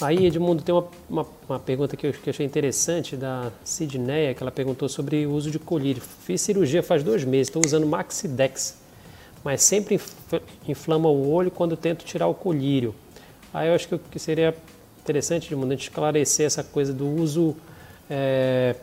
Aí, 0.00 0.24
Edmundo, 0.24 0.62
tem 0.62 0.74
uma, 0.74 0.88
uma, 1.10 1.26
uma, 1.46 1.58
pergunta 1.58 1.94
que 1.94 2.06
eu, 2.06 2.12
que 2.12 2.30
achei 2.30 2.46
interessante 2.46 3.16
da 3.16 3.52
Sidneia, 3.62 4.32
que 4.32 4.42
ela 4.42 4.50
perguntou 4.50 4.88
sobre 4.88 5.26
o 5.26 5.32
uso 5.32 5.50
de 5.50 5.58
colírio. 5.58 6.00
Fiz 6.00 6.40
cirurgia 6.40 6.82
faz 6.82 7.02
dois 7.02 7.22
meses, 7.22 7.48
estou 7.48 7.62
usando 7.62 7.86
Maxidex, 7.86 8.79
mas 9.42 9.62
sempre 9.62 10.00
inflama 10.68 11.08
o 11.08 11.30
olho 11.30 11.50
quando 11.50 11.76
tento 11.76 12.04
tirar 12.04 12.26
o 12.26 12.34
colírio. 12.34 12.94
Aí 13.52 13.68
eu 13.68 13.74
acho 13.74 13.88
que, 13.88 14.18
seria 14.18 14.54
interessante, 15.00 15.46
Edmundo, 15.46 15.72
a 15.72 15.76
gente 15.76 15.84
esclarecer 15.84 16.46
essa 16.46 16.62
coisa 16.62 16.92
do 16.92 17.06
uso. 17.08 17.56
É, 18.08 18.74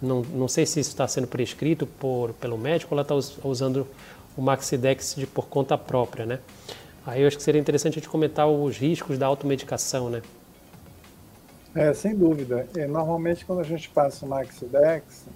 não, 0.00 0.22
não 0.22 0.48
sei 0.48 0.66
se 0.66 0.78
isso 0.80 0.90
está 0.90 1.08
sendo 1.08 1.26
prescrito 1.26 1.86
por, 1.86 2.32
pelo 2.34 2.58
médico 2.58 2.94
ou 2.94 3.00
ela 3.00 3.02
está 3.02 3.48
usando 3.48 3.86
o 4.36 4.42
Maxidex 4.42 5.14
de, 5.16 5.26
por 5.26 5.46
conta 5.46 5.78
própria, 5.78 6.26
né? 6.26 6.38
Aí 7.06 7.22
eu 7.22 7.28
acho 7.28 7.36
que 7.36 7.42
seria 7.42 7.60
interessante 7.60 7.94
a 7.94 8.00
gente 8.00 8.08
comentar 8.08 8.48
os 8.48 8.76
riscos 8.76 9.16
da 9.16 9.26
automedicação, 9.26 10.10
né? 10.10 10.22
É, 11.74 11.92
sem 11.94 12.14
dúvida. 12.14 12.66
E, 12.74 12.86
normalmente, 12.86 13.44
quando 13.44 13.60
a 13.60 13.64
gente 13.64 13.88
passa 13.88 14.24
o 14.24 14.28
Maxidex, 14.28 15.26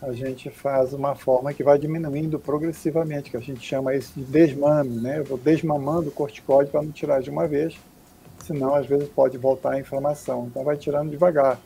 a 0.00 0.12
gente 0.12 0.48
faz 0.50 0.92
uma 0.92 1.14
forma 1.14 1.52
que 1.52 1.62
vai 1.62 1.78
diminuindo 1.78 2.38
progressivamente, 2.38 3.30
que 3.30 3.36
a 3.36 3.40
gente 3.40 3.60
chama 3.60 3.94
isso 3.94 4.12
de 4.14 4.24
desmame, 4.24 5.00
né? 5.00 5.18
Eu 5.18 5.24
vou 5.24 5.38
desmamando 5.38 6.08
o 6.08 6.12
corticóide 6.12 6.70
para 6.70 6.82
não 6.82 6.92
tirar 6.92 7.20
de 7.20 7.30
uma 7.30 7.48
vez, 7.48 7.76
senão 8.44 8.74
às 8.74 8.86
vezes 8.86 9.08
pode 9.08 9.36
voltar 9.36 9.72
a 9.72 9.80
inflamação. 9.80 10.46
Então 10.46 10.62
vai 10.62 10.76
tirando 10.76 11.10
devagar. 11.10 11.58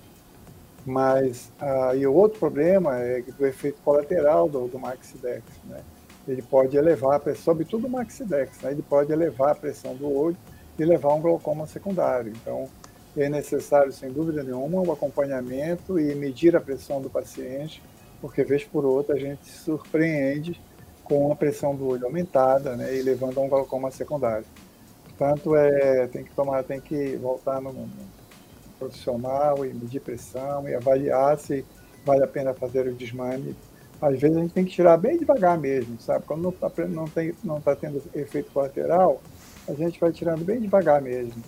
Mas 0.85 1.53
ah, 1.61 1.95
e 1.95 2.07
o 2.07 2.15
outro 2.15 2.39
problema 2.39 2.99
é 2.99 3.23
o 3.39 3.47
efeito 3.47 3.79
colateral 3.85 4.49
do, 4.49 4.67
do 4.67 4.79
Maxidex, 4.79 5.45
né? 5.65 5.81
Ele 6.27 6.43
pode 6.43 6.77
elevar 6.77 7.17
a 7.17 7.21
pressão, 7.21 7.43
sobretudo 7.43 7.87
o 7.87 7.91
Maxidex, 7.91 8.61
né? 8.63 8.71
ele 8.71 8.83
pode 8.83 9.13
elevar 9.13 9.51
a 9.51 9.55
pressão 9.55 9.95
do 9.95 10.11
olho 10.11 10.37
e 10.79 10.85
levar 10.85 11.11
a 11.11 11.15
um 11.15 11.21
glaucoma 11.21 11.67
secundário. 11.67 12.33
Então, 12.33 12.69
é 13.17 13.29
necessário, 13.29 13.93
sem 13.93 14.11
dúvida 14.11 14.43
nenhuma, 14.43 14.81
o 14.81 14.89
um 14.89 14.93
acompanhamento 14.93 15.99
e 15.99 16.15
medir 16.15 16.57
a 16.57 16.61
pressão 16.61 17.03
do 17.03 17.11
paciente, 17.11 17.83
porque 18.23 18.45
vez 18.45 18.63
por 18.63 18.85
outra 18.85 19.17
a 19.17 19.19
gente 19.19 19.45
se 19.45 19.65
surpreende 19.65 20.59
com 21.03 21.33
a 21.33 21.37
pressão 21.37 21.75
do 21.75 21.89
olho 21.89 22.07
aumentada, 22.07 22.77
né, 22.77 22.97
e 22.97 23.03
levando 23.03 23.37
a 23.39 23.41
um 23.43 23.49
glaucoma 23.49 23.91
secundário. 23.91 24.47
Portanto, 25.05 25.57
é, 25.57 26.07
tem 26.07 26.23
que 26.23 26.31
tomar, 26.31 26.63
tem 26.63 26.81
que 26.81 27.17
voltar 27.17 27.61
no, 27.61 27.73
no 27.73 27.89
profissional 28.79 29.67
e 29.67 29.75
medir 29.75 30.01
pressão 30.01 30.69
e 30.69 30.75
avaliar 30.75 31.37
se 31.39 31.67
vale 32.05 32.23
a 32.23 32.29
pena 32.29 32.55
fazer 32.55 32.87
o 32.87 32.95
desmame. 32.95 33.57
Às 34.01 34.19
vezes 34.19 34.37
a 34.37 34.41
gente 34.41 34.55
tem 34.55 34.65
que 34.65 34.73
tirar 34.73 34.97
bem 34.97 35.19
devagar 35.19 35.59
mesmo, 35.59 36.01
sabe? 36.01 36.25
Quando 36.25 36.43
não 36.43 36.51
está 36.51 36.71
não 36.89 37.05
não 37.45 37.61
tá 37.61 37.77
tendo 37.77 38.03
efeito 38.15 38.51
colateral, 38.53 39.21
a 39.69 39.75
gente 39.75 40.01
vai 40.01 40.13
tirando 40.13 40.45
bem 40.45 40.61
devagar 40.61 41.03
mesmo 41.03 41.43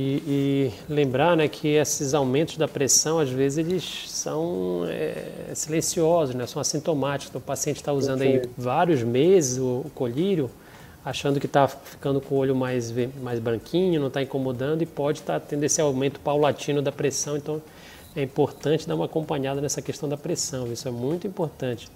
E, 0.00 0.22
e, 0.28 0.72
lembrar 0.88 1.36
né, 1.36 1.48
que 1.48 1.66
esses 1.66 2.14
aumentos 2.14 2.56
da 2.56 2.68
pressão, 2.68 3.18
às 3.18 3.30
vezes, 3.30 3.58
eles 3.58 4.04
são 4.06 4.84
é, 4.88 5.52
silenciosos, 5.54 6.36
né, 6.36 6.46
são 6.46 6.62
assintomáticos. 6.62 7.30
Então, 7.30 7.40
o 7.40 7.44
paciente 7.44 7.78
está 7.78 7.92
usando 7.92 8.22
aí 8.22 8.42
vários 8.56 9.02
meses 9.02 9.58
o, 9.58 9.82
o 9.84 9.90
colírio, 9.92 10.48
achando 11.04 11.40
que 11.40 11.46
está 11.46 11.66
ficando 11.66 12.20
com 12.20 12.36
o 12.36 12.38
olho 12.38 12.54
mais, 12.54 12.94
mais 13.20 13.40
branquinho, 13.40 13.98
não 13.98 14.06
está 14.06 14.22
incomodando 14.22 14.82
e 14.82 14.86
pode 14.86 15.18
estar 15.18 15.40
tá 15.40 15.46
tendo 15.48 15.64
esse 15.64 15.80
aumento 15.80 16.20
paulatino 16.20 16.80
da 16.80 16.92
pressão. 16.92 17.36
Então, 17.36 17.60
é 18.14 18.22
importante 18.22 18.86
dar 18.86 18.94
uma 18.94 19.06
acompanhada 19.06 19.60
nessa 19.60 19.82
questão 19.82 20.08
da 20.08 20.16
pressão, 20.16 20.72
isso 20.72 20.86
é 20.86 20.92
muito 20.92 21.26
importante. 21.26 21.88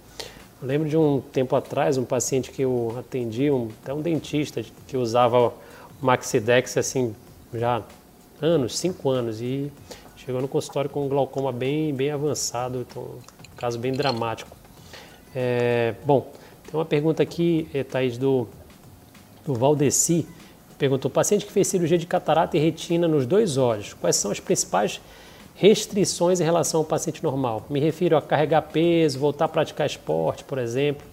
Eu 0.61 0.67
lembro 0.67 0.89
de 0.89 0.97
um 0.97 1.21
tempo 1.21 1.55
atrás, 1.55 1.97
um 1.97 2.05
paciente 2.05 2.51
que 2.51 2.63
eu 2.63 2.97
atendi, 2.99 3.49
um, 3.49 3.69
até 3.81 3.95
um 3.95 4.03
dentista, 4.03 4.61
que 4.89 4.97
usava 4.97 5.39
o 5.39 5.53
Maxidex 6.01 6.77
assim 6.77 7.15
já 7.55 7.83
anos, 8.41 8.79
cinco 8.79 9.09
anos, 9.11 9.41
e 9.41 9.71
chegou 10.17 10.41
no 10.41 10.49
consultório 10.49 10.91
com 10.91 11.07
um 11.07 11.09
glaucoma 11.09 11.53
bem, 11.53 11.95
bem 11.95 12.11
avançado, 12.11 12.87
então 12.89 13.03
um 13.03 13.57
caso 13.57 13.79
bem 13.79 13.93
dramático. 13.93 14.57
É, 15.35 15.95
bom, 16.05 16.31
tem 16.65 16.79
uma 16.79 16.85
pergunta 16.85 17.23
aqui, 17.23 17.69
é, 17.73 17.85
Thaís, 17.85 18.19
do, 18.19 18.47
do 19.47 19.55
Valdeci, 19.55 20.27
perguntou, 20.79 21.11
paciente 21.11 21.47
que 21.47 21.53
fez 21.53 21.69
cirurgia 21.69 21.97
de 21.97 22.07
catarata 22.07 22.57
e 22.57 22.61
retina 22.61 23.07
nos 23.07 23.27
dois 23.27 23.57
olhos, 23.57 23.95
quais 23.95 24.17
são 24.17 24.31
as 24.31 24.41
principais 24.41 25.01
restrições 25.55 26.41
em 26.41 26.45
relação 26.45 26.81
ao 26.81 26.85
paciente 26.85 27.23
normal? 27.23 27.65
Me 27.71 27.79
refiro 27.79 28.17
a 28.17 28.23
carregar 28.23 28.63
peso, 28.63 29.19
voltar 29.19 29.45
a 29.45 29.49
praticar 29.49 29.87
esporte, 29.87 30.43
por 30.43 30.59
exemplo. 30.59 31.12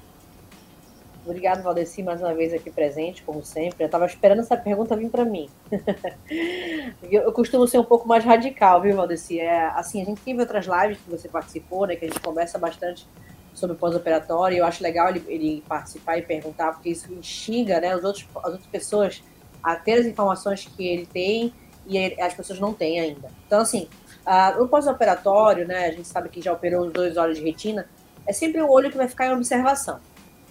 Obrigado, 1.30 1.62
Valdeci, 1.62 2.02
mais 2.02 2.20
uma 2.22 2.34
vez 2.34 2.52
aqui 2.56 2.72
presente, 2.72 3.22
como 3.22 3.46
sempre. 3.46 3.84
Eu 3.84 3.86
estava 3.86 4.04
esperando 4.08 4.40
essa 4.40 4.58
pergunta 4.58 4.96
vir 4.96 5.12
para 5.12 5.24
mim. 5.24 5.48
eu, 7.08 7.32
costumo 7.32 7.68
ser 7.68 7.78
um 7.78 7.84
pouco 7.84 8.08
mais 8.08 8.26
radical, 8.26 8.82
viu, 8.82 8.96
Valdeci? 8.96 9.40
É, 9.40 9.68
assim, 9.76 10.02
a 10.02 10.06
gente 10.06 10.22
teve 10.22 10.40
outras 10.40 10.66
lives 10.66 10.98
que 10.98 11.08
você 11.08 11.30
participou, 11.30 11.86
né, 11.86 11.96
que 11.96 12.06
a 12.06 12.08
gente 12.08 12.20
conversa 12.20 12.58
bastante 12.58 13.08
sobre 13.54 13.76
pós-operatório. 13.76 14.58
Eu 14.58 14.66
acho 14.66 14.82
legal 14.82 15.10
ele, 15.10 15.24
ele, 15.28 15.64
participar 15.68 16.18
e 16.18 16.24
perguntar, 16.24 16.72
porque 16.72 16.90
isso 16.90 17.14
instiga 17.14 17.80
né, 17.80 17.96
os 17.96 18.04
outros, 18.04 18.28
as 18.38 18.46
outras 18.46 18.68
pessoas 18.68 19.24
a 19.62 19.76
ter 19.76 20.00
as 20.00 20.08
informações 20.08 20.66
que 20.66 20.88
ele 20.88 21.06
tem 21.06 21.54
e 21.86 22.20
as 22.20 22.34
pessoas 22.34 22.60
não 22.60 22.74
têm 22.74 23.00
ainda. 23.00 23.30
Então, 23.46 23.60
assim, 23.60 23.88
uh, 24.26 24.60
no 24.60 24.68
pós-operatório, 24.68 25.68
né, 25.68 25.86
a 25.86 25.92
gente 25.92 26.08
sabe 26.08 26.28
que 26.28 26.42
já 26.42 26.52
operou 26.52 26.88
os 26.88 26.92
dois 26.92 27.18
olhos 27.18 27.38
de 27.38 27.44
retina, 27.44 27.88
é 28.26 28.34
sempre 28.34 28.60
o 28.62 28.70
olho 28.70 28.90
que 28.90 28.98
vai 28.98 29.08
ficar 29.08 29.28
em 29.28 29.34
observação. 29.34 30.00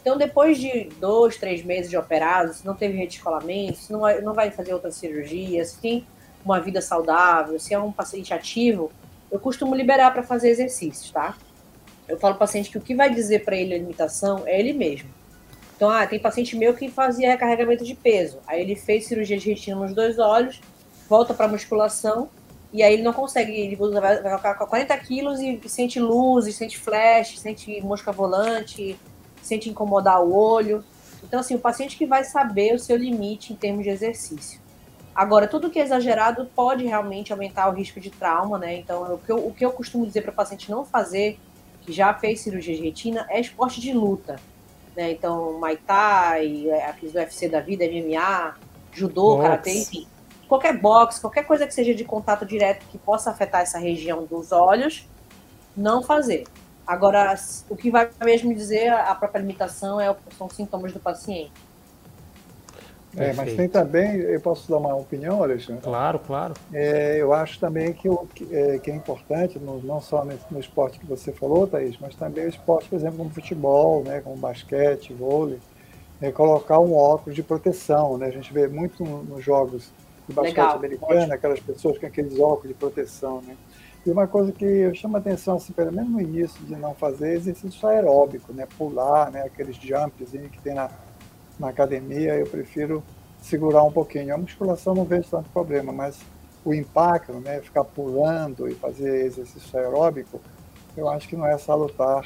Então, 0.01 0.17
depois 0.17 0.59
de 0.59 0.85
dois, 1.01 1.37
três 1.37 1.63
meses 1.63 1.91
de 1.91 1.97
operado, 1.97 2.55
se 2.55 2.65
não 2.65 2.75
teve 2.75 2.97
redescolamento, 2.97 3.79
se 3.79 3.93
não 3.93 4.01
vai, 4.01 4.21
não 4.21 4.33
vai 4.33 4.51
fazer 4.51 4.73
outra 4.73 4.91
cirurgia, 4.91 5.65
se 5.65 5.79
tem 5.79 6.07
uma 6.45 6.61
vida 6.61 6.81
saudável, 6.81 7.59
se 7.59 7.75
é 7.75 7.79
um 7.79 7.93
paciente 7.93 8.33
ativo, 8.33 8.91
eu 9.31 9.39
costumo 9.39 9.75
liberar 9.75 10.13
para 10.13 10.23
fazer 10.23 10.49
exercícios, 10.51 11.11
tá? 11.11 11.37
Eu 12.09 12.19
falo 12.19 12.35
ao 12.35 12.39
paciente 12.39 12.71
que 12.71 12.79
o 12.79 12.81
que 12.81 12.95
vai 12.95 13.13
dizer 13.13 13.45
para 13.45 13.57
ele 13.57 13.75
a 13.75 13.79
limitação 13.79 14.45
é 14.47 14.59
ele 14.59 14.73
mesmo. 14.73 15.11
Então, 15.77 15.91
ah, 15.91 16.07
tem 16.07 16.19
paciente 16.19 16.57
meu 16.57 16.75
que 16.75 16.91
fazia 16.91 17.31
recarregamento 17.31 17.85
de 17.85 17.95
peso. 17.95 18.39
Aí 18.47 18.63
ele 18.63 18.75
fez 18.75 19.07
cirurgia 19.07 19.37
de 19.39 19.49
retina 19.49 19.77
nos 19.77 19.95
dois 19.95 20.19
olhos, 20.19 20.61
volta 21.09 21.35
para 21.35 21.47
musculação, 21.47 22.31
e 22.73 22.83
aí 22.83 22.95
ele 22.95 23.03
não 23.03 23.13
consegue, 23.13 23.53
ele 23.53 23.77
vai, 23.77 24.21
vai 24.21 24.55
com 24.57 24.67
40 24.67 24.97
quilos 24.99 25.41
e, 25.41 25.61
sente 25.67 26.01
luz, 26.01 26.53
sente 26.55 26.79
flash, 26.79 27.39
sente 27.39 27.81
mosca 27.81 28.11
volante, 28.11 28.99
sente 29.49 29.69
incomodar 29.69 30.23
o 30.23 30.35
olho. 30.35 30.85
Então, 31.23 31.41
assim, 31.41 31.55
o 31.55 31.59
paciente 31.59 31.97
que 31.97 32.07
vai 32.07 32.25
saber 32.25 32.75
o 32.75 32.79
seu 32.79 32.97
limite 32.97 33.53
em 33.53 33.57
termos 33.57 33.83
de 33.83 33.91
exercício. 33.91 34.61
Agora, 35.15 35.49
tudo 35.49 35.69
que 35.69 35.81
é 35.81 35.83
exagerado 35.83 36.49
pode 36.55 36.85
realmente 36.85 37.33
aumentar 37.33 37.69
o 37.69 37.73
risco 37.73 37.99
de 37.99 38.09
trauma, 38.09 38.57
né? 38.57 38.77
Então, 38.77 39.15
o 39.15 39.19
que 39.19 39.33
eu, 39.33 39.47
o 39.49 39.53
que 39.53 39.65
eu 39.65 39.73
costumo 39.73 40.07
dizer 40.07 40.23
para 40.23 40.31
o 40.31 40.35
paciente 40.35 40.71
não 40.71 40.85
fazer, 40.85 41.41
que 41.83 41.93
já 41.93 42.15
fez 42.15 42.41
cirurgia 42.41 42.77
de 42.77 42.83
retina, 42.83 43.27
é 43.29 43.41
esporte 43.41 43.81
de 43.81 43.93
luta. 43.93 44.37
Né? 44.95 45.13
Então, 45.13 45.59
Muay 45.59 45.77
Thai, 45.77 46.69
é, 46.69 46.87
aqueles 46.87 47.13
do 47.13 47.19
UFC 47.19 47.49
da 47.49 47.61
vida, 47.61 47.85
MMA, 47.85 48.55
judô, 48.93 49.39
karatê, 49.39 49.81
enfim. 49.83 50.07
Qualquer 50.47 50.79
boxe, 50.79 51.21
qualquer 51.21 51.45
coisa 51.45 51.67
que 51.67 51.75
seja 51.75 51.95
de 51.95 52.05
contato 52.05 52.47
direto 52.47 52.87
que 52.87 52.97
possa 52.97 53.31
afetar 53.31 53.63
essa 53.63 53.79
região 53.79 54.25
dos 54.25 54.51
olhos, 54.53 55.07
não 55.77 56.03
fazer. 56.03 56.45
Agora, 56.89 57.35
o 57.69 57.77
que 57.77 57.91
vai 57.91 58.09
mesmo 58.25 58.55
dizer 58.55 58.89
a 58.91 59.15
própria 59.15 59.41
limitação 59.41 60.01
é, 60.01 60.17
são 60.39 60.49
sintomas 60.49 60.91
do 60.91 60.99
paciente. 60.99 61.53
É, 63.15 63.35
mas 63.35 63.53
tem 63.55 63.69
também, 63.69 64.17
eu 64.17 64.41
posso 64.41 64.71
dar 64.71 64.79
uma 64.79 64.95
opinião, 64.95 65.43
Alexandre? 65.43 65.83
Claro, 65.83 66.19
claro. 66.19 66.55
É, 66.73 67.19
eu 67.19 67.35
acho 67.35 67.61
também 67.61 67.93
que, 67.93 68.09
o, 68.09 68.27
que, 68.35 68.49
é, 68.55 68.79
que 68.79 68.91
é 68.91 68.95
importante, 68.95 69.59
no, 69.59 69.83
não 69.83 70.01
só 70.01 70.25
no, 70.25 70.33
no, 70.51 70.59
esporte 70.59 70.99
que 70.99 71.05
você 71.05 71.31
falou, 71.31 71.67
Thaís, 71.67 71.99
mas 72.01 72.15
também 72.15 72.47
o 72.47 72.49
esporte, 72.49 72.89
por 72.89 72.97
exemplo, 72.97 73.19
como 73.19 73.31
futebol, 73.31 74.03
né, 74.05 74.21
como 74.23 74.37
basquete, 74.37 75.13
vôlei, 75.13 75.59
é, 76.23 76.33
colocar 76.33 76.79
um 76.79 76.95
óculos 76.95 77.35
de 77.35 77.43
proteção. 77.43 78.17
Né? 78.17 78.29
A 78.29 78.31
gente 78.31 78.51
vê 78.51 78.67
muito 78.67 79.05
nos 79.05 79.45
jogos 79.45 79.91
de 80.27 80.35
basquete 80.35 80.57
Legal, 80.57 80.77
americano, 80.77 81.35
aquelas 81.35 81.61
pessoas 81.61 81.99
com 81.99 82.07
aqueles 82.07 82.39
óculos 82.39 82.69
de 82.69 82.75
proteção. 82.75 83.43
Né? 83.43 83.57
E 84.07 84.11
uma 84.11 84.27
coisa 84.27 84.53
que 84.53 84.95
chama 84.95 85.19
atenção, 85.19 85.57
assim, 85.57 85.73
pelo 85.73 85.93
menos 85.93 86.11
no 86.11 86.21
início, 86.21 86.65
de 86.65 86.77
não 86.77 86.95
fazer 86.95 87.35
exercício 87.35 87.87
aeróbico, 87.89 88.53
né? 88.53 88.67
Pular, 88.77 89.31
né? 89.31 89.43
Aqueles 89.43 89.77
jumps 89.77 90.31
que 90.31 90.61
tem 90.63 90.75
na, 90.75 90.91
na 91.59 91.69
academia, 91.69 92.35
eu 92.37 92.47
prefiro 92.47 93.03
segurar 93.41 93.83
um 93.83 93.93
pouquinho. 93.93 94.35
A 94.35 94.39
musculação 94.39 94.95
não 94.95 95.05
vejo 95.05 95.29
tanto 95.31 95.51
problema, 95.51 95.93
mas 95.93 96.21
o 96.65 96.73
impacto, 96.73 97.33
né? 97.35 97.61
Ficar 97.61 97.85
pulando 97.85 98.69
e 98.69 98.75
fazer 98.75 99.27
exercício 99.27 99.79
aeróbico, 99.79 100.41
eu 100.97 101.09
acho 101.09 101.29
que 101.29 101.37
não 101.37 101.47
é 101.47 101.59
salutar. 101.59 102.25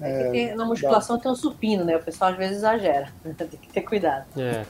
É, 0.00 0.50
é 0.50 0.54
na 0.54 0.64
musculação 0.64 1.16
da... 1.16 1.22
tem 1.22 1.32
um 1.32 1.36
supino, 1.36 1.84
né? 1.84 1.96
O 1.96 2.02
pessoal 2.02 2.30
às 2.30 2.36
vezes 2.36 2.58
exagera. 2.58 3.08
tem 3.24 3.48
que 3.48 3.68
ter 3.68 3.82
cuidado. 3.82 4.26
É. 4.36 4.64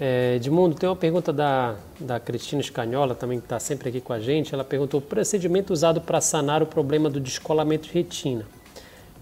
É, 0.00 0.36
Edmundo, 0.36 0.76
tem 0.76 0.88
uma 0.88 0.94
pergunta 0.94 1.32
da, 1.32 1.74
da 1.98 2.20
Cristina 2.20 2.60
Escanhola, 2.60 3.16
também 3.16 3.40
que 3.40 3.46
está 3.46 3.58
sempre 3.58 3.88
aqui 3.88 4.00
com 4.00 4.12
a 4.12 4.20
gente. 4.20 4.54
Ela 4.54 4.64
perguntou: 4.64 5.00
o 5.00 5.02
procedimento 5.02 5.72
usado 5.72 6.00
para 6.00 6.20
sanar 6.20 6.62
o 6.62 6.66
problema 6.66 7.10
do 7.10 7.18
descolamento 7.18 7.88
de 7.88 7.94
retina 7.94 8.46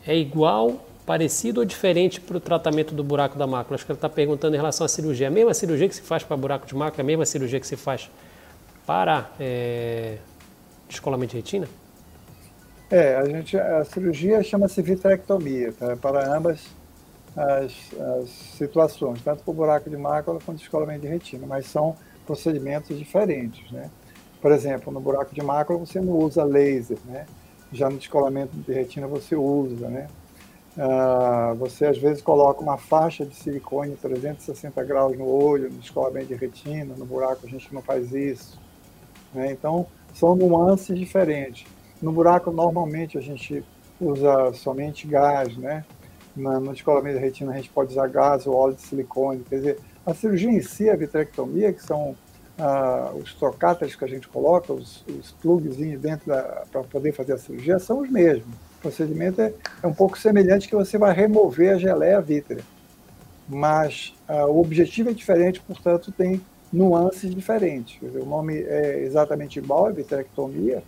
é 0.06 0.14
igual, 0.14 0.86
parecido 1.06 1.60
ou 1.60 1.66
diferente 1.66 2.20
para 2.20 2.36
o 2.36 2.40
tratamento 2.40 2.94
do 2.94 3.02
buraco 3.02 3.38
da 3.38 3.46
mácula? 3.46 3.76
Acho 3.76 3.86
que 3.86 3.92
ela 3.92 3.96
está 3.96 4.08
perguntando 4.08 4.54
em 4.54 4.58
relação 4.58 4.84
à 4.84 4.88
cirurgia. 4.88 5.26
É 5.26 5.28
a 5.28 5.30
mesma 5.30 5.54
cirurgia 5.54 5.88
que 5.88 5.94
se 5.94 6.02
faz 6.02 6.22
para 6.22 6.36
buraco 6.36 6.66
de 6.66 6.74
mácula, 6.74 7.00
é 7.00 7.02
a 7.02 7.06
mesma 7.06 7.24
cirurgia 7.24 7.58
que 7.58 7.66
se 7.66 7.76
faz 7.76 8.10
para 8.86 9.30
é, 9.40 10.18
descolamento 10.88 11.30
de 11.30 11.38
retina? 11.38 11.66
É, 12.90 13.16
a, 13.16 13.24
gente, 13.24 13.56
a 13.58 13.84
cirurgia 13.84 14.42
chama-se 14.42 14.80
vitrectomia, 14.80 15.72
tá? 15.72 15.96
para 15.96 16.36
ambas 16.36 16.60
as, 17.36 17.72
as 18.20 18.28
situações, 18.30 19.20
tanto 19.22 19.42
para 19.44 19.50
o 19.50 19.54
buraco 19.54 19.90
de 19.90 19.96
mácula 19.96 20.38
quanto 20.44 20.58
descolamento 20.58 21.02
de 21.02 21.08
retina, 21.08 21.46
mas 21.46 21.66
são 21.66 21.94
procedimentos 22.24 22.98
diferentes. 22.98 23.70
Né? 23.70 23.90
Por 24.40 24.52
exemplo, 24.52 24.92
no 24.92 25.00
buraco 25.00 25.34
de 25.34 25.42
mácula 25.42 25.78
você 25.78 26.00
não 26.00 26.14
usa 26.14 26.44
laser, 26.44 26.98
né? 27.04 27.26
já 27.72 27.90
no 27.90 27.98
descolamento 27.98 28.56
de 28.56 28.72
retina 28.72 29.06
você 29.06 29.36
usa. 29.36 29.88
Né? 29.88 30.08
Ah, 30.78 31.54
você 31.58 31.86
às 31.86 31.98
vezes 31.98 32.22
coloca 32.22 32.62
uma 32.62 32.78
faixa 32.78 33.24
de 33.24 33.34
silicone 33.34 33.96
360 33.96 34.82
graus 34.84 35.16
no 35.16 35.26
olho, 35.26 35.70
no 35.70 35.78
descolamento 35.78 36.28
de 36.28 36.34
retina, 36.34 36.94
no 36.96 37.04
buraco 37.04 37.46
a 37.46 37.48
gente 37.48 37.72
não 37.74 37.82
faz 37.82 38.12
isso. 38.12 38.58
Né? 39.34 39.52
Então, 39.52 39.86
são 40.14 40.34
nuances 40.34 40.98
diferentes. 40.98 41.66
No 42.00 42.12
buraco, 42.12 42.50
normalmente, 42.50 43.18
a 43.18 43.20
gente 43.20 43.64
usa 44.00 44.52
somente 44.52 45.06
gás, 45.06 45.56
né? 45.56 45.84
Na, 46.36 46.60
no 46.60 46.72
descolamento 46.72 47.16
da 47.16 47.20
retina 47.20 47.52
a 47.52 47.56
gente 47.56 47.70
pode 47.70 47.92
usar 47.92 48.08
gás 48.08 48.46
ou 48.46 48.54
óleo 48.54 48.74
de 48.74 48.82
silicone. 48.82 49.44
Quer 49.48 49.56
dizer, 49.56 49.78
a 50.04 50.14
cirurgia 50.14 50.50
em 50.50 50.60
si, 50.60 50.90
a 50.90 50.96
vitrectomia, 50.96 51.72
que 51.72 51.82
são 51.82 52.14
ah, 52.58 53.12
os 53.14 53.34
trocáteres 53.34 53.96
que 53.96 54.04
a 54.04 54.08
gente 54.08 54.28
coloca, 54.28 54.72
os, 54.72 55.04
os 55.08 55.34
dentro 55.98 56.26
para 56.70 56.82
poder 56.84 57.12
fazer 57.12 57.32
a 57.32 57.38
cirurgia, 57.38 57.78
são 57.78 58.00
os 58.00 58.10
mesmos. 58.10 58.54
O 58.78 58.80
procedimento 58.82 59.40
é, 59.40 59.52
é 59.82 59.86
um 59.86 59.94
pouco 59.94 60.18
semelhante 60.18 60.68
que 60.68 60.76
você 60.76 60.98
vai 60.98 61.12
remover 61.12 61.74
a 61.74 61.78
geleia 61.78 62.20
vítrea. 62.20 62.62
Mas 63.48 64.14
ah, 64.28 64.46
o 64.46 64.60
objetivo 64.60 65.10
é 65.10 65.12
diferente, 65.12 65.60
portanto, 65.60 66.12
tem 66.12 66.40
nuances 66.72 67.34
diferentes. 67.34 67.98
Dizer, 68.00 68.20
o 68.20 68.26
nome 68.26 68.62
é 68.62 69.00
exatamente 69.00 69.58
igual, 69.58 69.88
é 69.88 69.92
vitrectomia, 69.92 70.82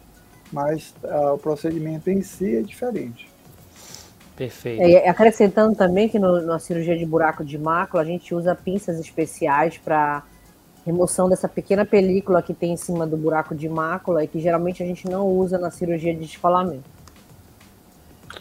mas 0.53 0.95
ah, 1.05 1.33
o 1.33 1.39
procedimento 1.39 2.11
em 2.11 2.23
si 2.23 2.57
é 2.57 2.63
diferente. 2.63 3.28
Perfeito. 4.39 4.81
É, 4.81 5.09
acrescentando 5.09 5.75
também 5.75 6.09
que 6.09 6.17
no, 6.17 6.41
na 6.43 6.61
cirurgia 6.61 6.97
de 6.97 7.05
buraco 7.05 7.45
de 7.45 7.59
mácula 7.59 8.05
a 8.05 8.07
gente 8.07 8.33
usa 8.33 8.55
pinças 8.55 9.01
especiais 9.01 9.77
para 9.77 10.23
remoção 10.87 11.29
dessa 11.29 11.49
pequena 11.49 11.85
película 11.85 12.41
que 12.41 12.55
tem 12.55 12.73
em 12.73 12.77
cima 12.77 13.05
do 13.05 13.17
buraco 13.17 13.53
de 13.53 13.69
mácula 13.69 14.23
e 14.23 14.29
que 14.29 14.39
geralmente 14.39 14.81
a 14.81 14.87
gente 14.87 15.09
não 15.09 15.27
usa 15.27 15.59
na 15.59 15.73
cirurgia 15.73 16.15
de 16.15 16.21
descolamento. 16.21 16.85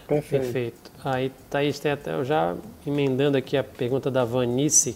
Perfeito. 0.08 0.44
Perfeito. 0.44 0.92
Aí, 1.04 1.32
Thaís, 1.50 1.80
tem 1.80 1.92
até, 1.92 2.24
já 2.24 2.56
emendando 2.86 3.36
aqui 3.36 3.58
a 3.58 3.64
pergunta 3.64 4.12
da 4.12 4.24
Vanice, 4.24 4.96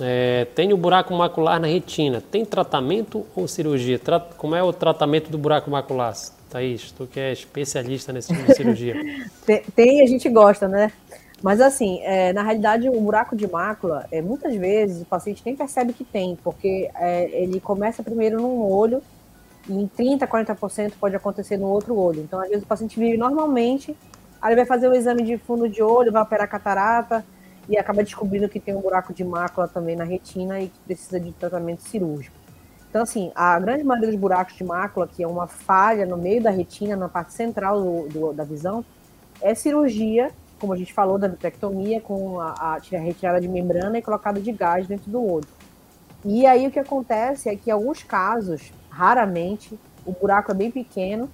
É, 0.00 0.46
tem 0.54 0.74
o 0.74 0.76
buraco 0.76 1.14
macular 1.14 1.58
na 1.58 1.66
retina. 1.66 2.20
Tem 2.20 2.44
tratamento 2.44 3.26
ou 3.34 3.48
cirurgia? 3.48 3.98
Tra 3.98 4.20
como 4.20 4.54
é 4.54 4.62
o 4.62 4.72
tratamento 4.72 5.30
do 5.30 5.38
buraco 5.38 5.70
macular? 5.70 6.14
Thaís, 6.56 6.90
tu 6.90 7.06
que 7.06 7.20
é 7.20 7.32
especialista 7.32 8.12
nesse 8.12 8.32
tipo 8.32 8.46
de 8.46 8.54
cirurgia. 8.54 8.94
tem, 9.44 9.62
tem, 9.74 10.02
a 10.02 10.06
gente 10.06 10.26
gosta, 10.30 10.66
né? 10.66 10.90
Mas 11.42 11.60
assim, 11.60 12.00
é, 12.02 12.32
na 12.32 12.42
realidade, 12.42 12.88
o 12.88 12.98
buraco 12.98 13.36
de 13.36 13.46
mácula, 13.46 14.06
é, 14.10 14.22
muitas 14.22 14.54
vezes 14.56 15.02
o 15.02 15.04
paciente 15.04 15.42
nem 15.44 15.54
percebe 15.54 15.92
que 15.92 16.02
tem, 16.02 16.36
porque 16.42 16.90
é, 16.94 17.42
ele 17.42 17.60
começa 17.60 18.02
primeiro 18.02 18.40
num 18.40 18.62
olho 18.62 19.02
e 19.68 19.74
em 19.74 19.86
30%, 19.86 20.26
40% 20.26 20.92
pode 20.98 21.14
acontecer 21.14 21.58
no 21.58 21.66
outro 21.66 21.94
olho. 21.94 22.22
Então, 22.22 22.40
às 22.40 22.48
vezes, 22.48 22.64
o 22.64 22.66
paciente 22.66 22.98
vive 22.98 23.18
normalmente, 23.18 23.94
aí 24.40 24.56
vai 24.56 24.64
fazer 24.64 24.88
um 24.88 24.94
exame 24.94 25.24
de 25.24 25.36
fundo 25.36 25.68
de 25.68 25.82
olho, 25.82 26.10
vai 26.10 26.22
operar 26.22 26.48
catarata 26.48 27.22
e 27.68 27.76
acaba 27.76 28.02
descobrindo 28.02 28.48
que 28.48 28.58
tem 28.58 28.74
um 28.74 28.80
buraco 28.80 29.12
de 29.12 29.24
mácula 29.24 29.68
também 29.68 29.94
na 29.94 30.04
retina 30.04 30.58
e 30.60 30.68
que 30.68 30.78
precisa 30.86 31.20
de 31.20 31.32
tratamento 31.32 31.82
cirúrgico. 31.82 32.35
Então, 32.96 33.02
assim, 33.02 33.30
a 33.34 33.60
grande 33.60 33.84
maioria 33.84 34.08
dos 34.10 34.18
buracos 34.18 34.56
de 34.56 34.64
mácula, 34.64 35.06
que 35.06 35.22
é 35.22 35.28
uma 35.28 35.46
falha 35.46 36.06
no 36.06 36.16
meio 36.16 36.42
da 36.42 36.48
retina, 36.48 36.96
na 36.96 37.10
parte 37.10 37.34
central 37.34 37.78
do, 37.78 38.08
do, 38.08 38.32
da 38.32 38.42
visão, 38.42 38.82
é 39.42 39.54
cirurgia 39.54 40.30
como 40.58 40.72
a 40.72 40.76
gente 40.78 40.94
falou, 40.94 41.18
da 41.18 41.28
vitrectomia, 41.28 42.00
com 42.00 42.40
a, 42.40 42.54
a, 42.54 42.78
retirada 42.98 43.38
de 43.38 43.46
membrana 43.46 43.98
e 43.98 44.02
colocada 44.02 44.40
de 44.40 44.50
gás 44.50 44.86
dentro 44.86 45.10
do 45.10 45.22
olho. 45.22 45.46
E 46.24 46.46
aí 46.46 46.66
o 46.66 46.70
que 46.70 46.78
acontece 46.78 47.50
é 47.50 47.54
que 47.54 47.68
em 47.68 47.72
alguns 47.74 48.02
casos, 48.02 48.72
raramente, 48.88 49.78
o 50.06 50.12
buraco 50.12 50.50
é 50.50 50.54
bem 50.54 50.70
pequeno 50.70 51.28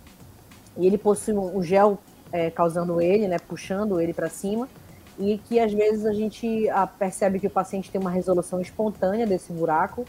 e 0.77 0.85
ele 0.85 0.99
possui 0.99 1.35
um 1.35 1.63
gel 1.63 1.97
é, 2.33 2.51
causando 2.51 3.01
ele, 3.01 3.29
né, 3.29 3.37
puxando 3.39 4.01
ele 4.01 4.13
para 4.13 4.29
cima, 4.29 4.69
e 5.17 5.39
que 5.39 5.61
às 5.61 5.73
vezes 5.73 6.05
a 6.07 6.13
gente 6.13 6.69
a, 6.71 6.89
percebe 6.89 7.39
que 7.39 7.47
o 7.47 7.51
paciente 7.51 7.89
tem 7.89 8.01
uma 8.01 8.11
resolução 8.11 8.61
espontânea 8.61 9.29
desse 9.29 9.53
buraco, 9.53 10.05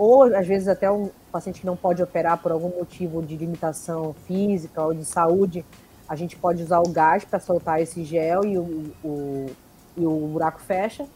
ou 0.00 0.22
às 0.34 0.46
vezes 0.46 0.66
até 0.66 0.90
um 0.90 1.10
paciente 1.30 1.60
que 1.60 1.66
não 1.66 1.76
pode 1.76 2.02
operar 2.02 2.38
por 2.38 2.50
algum 2.50 2.70
motivo 2.70 3.20
de 3.22 3.36
limitação 3.36 4.14
física 4.26 4.82
ou 4.82 4.94
de 4.94 5.04
saúde, 5.04 5.62
a 6.08 6.16
gente 6.16 6.36
pode 6.36 6.62
usar 6.62 6.80
o 6.80 6.88
gás 6.88 7.22
para 7.22 7.38
soltar 7.38 7.82
esse 7.82 8.02
gel 8.02 8.42
e 8.46 8.56
o, 8.56 8.94
o, 9.04 9.46
e 9.98 10.06
o 10.06 10.28
buraco 10.28 10.58
fecha. 10.58 11.06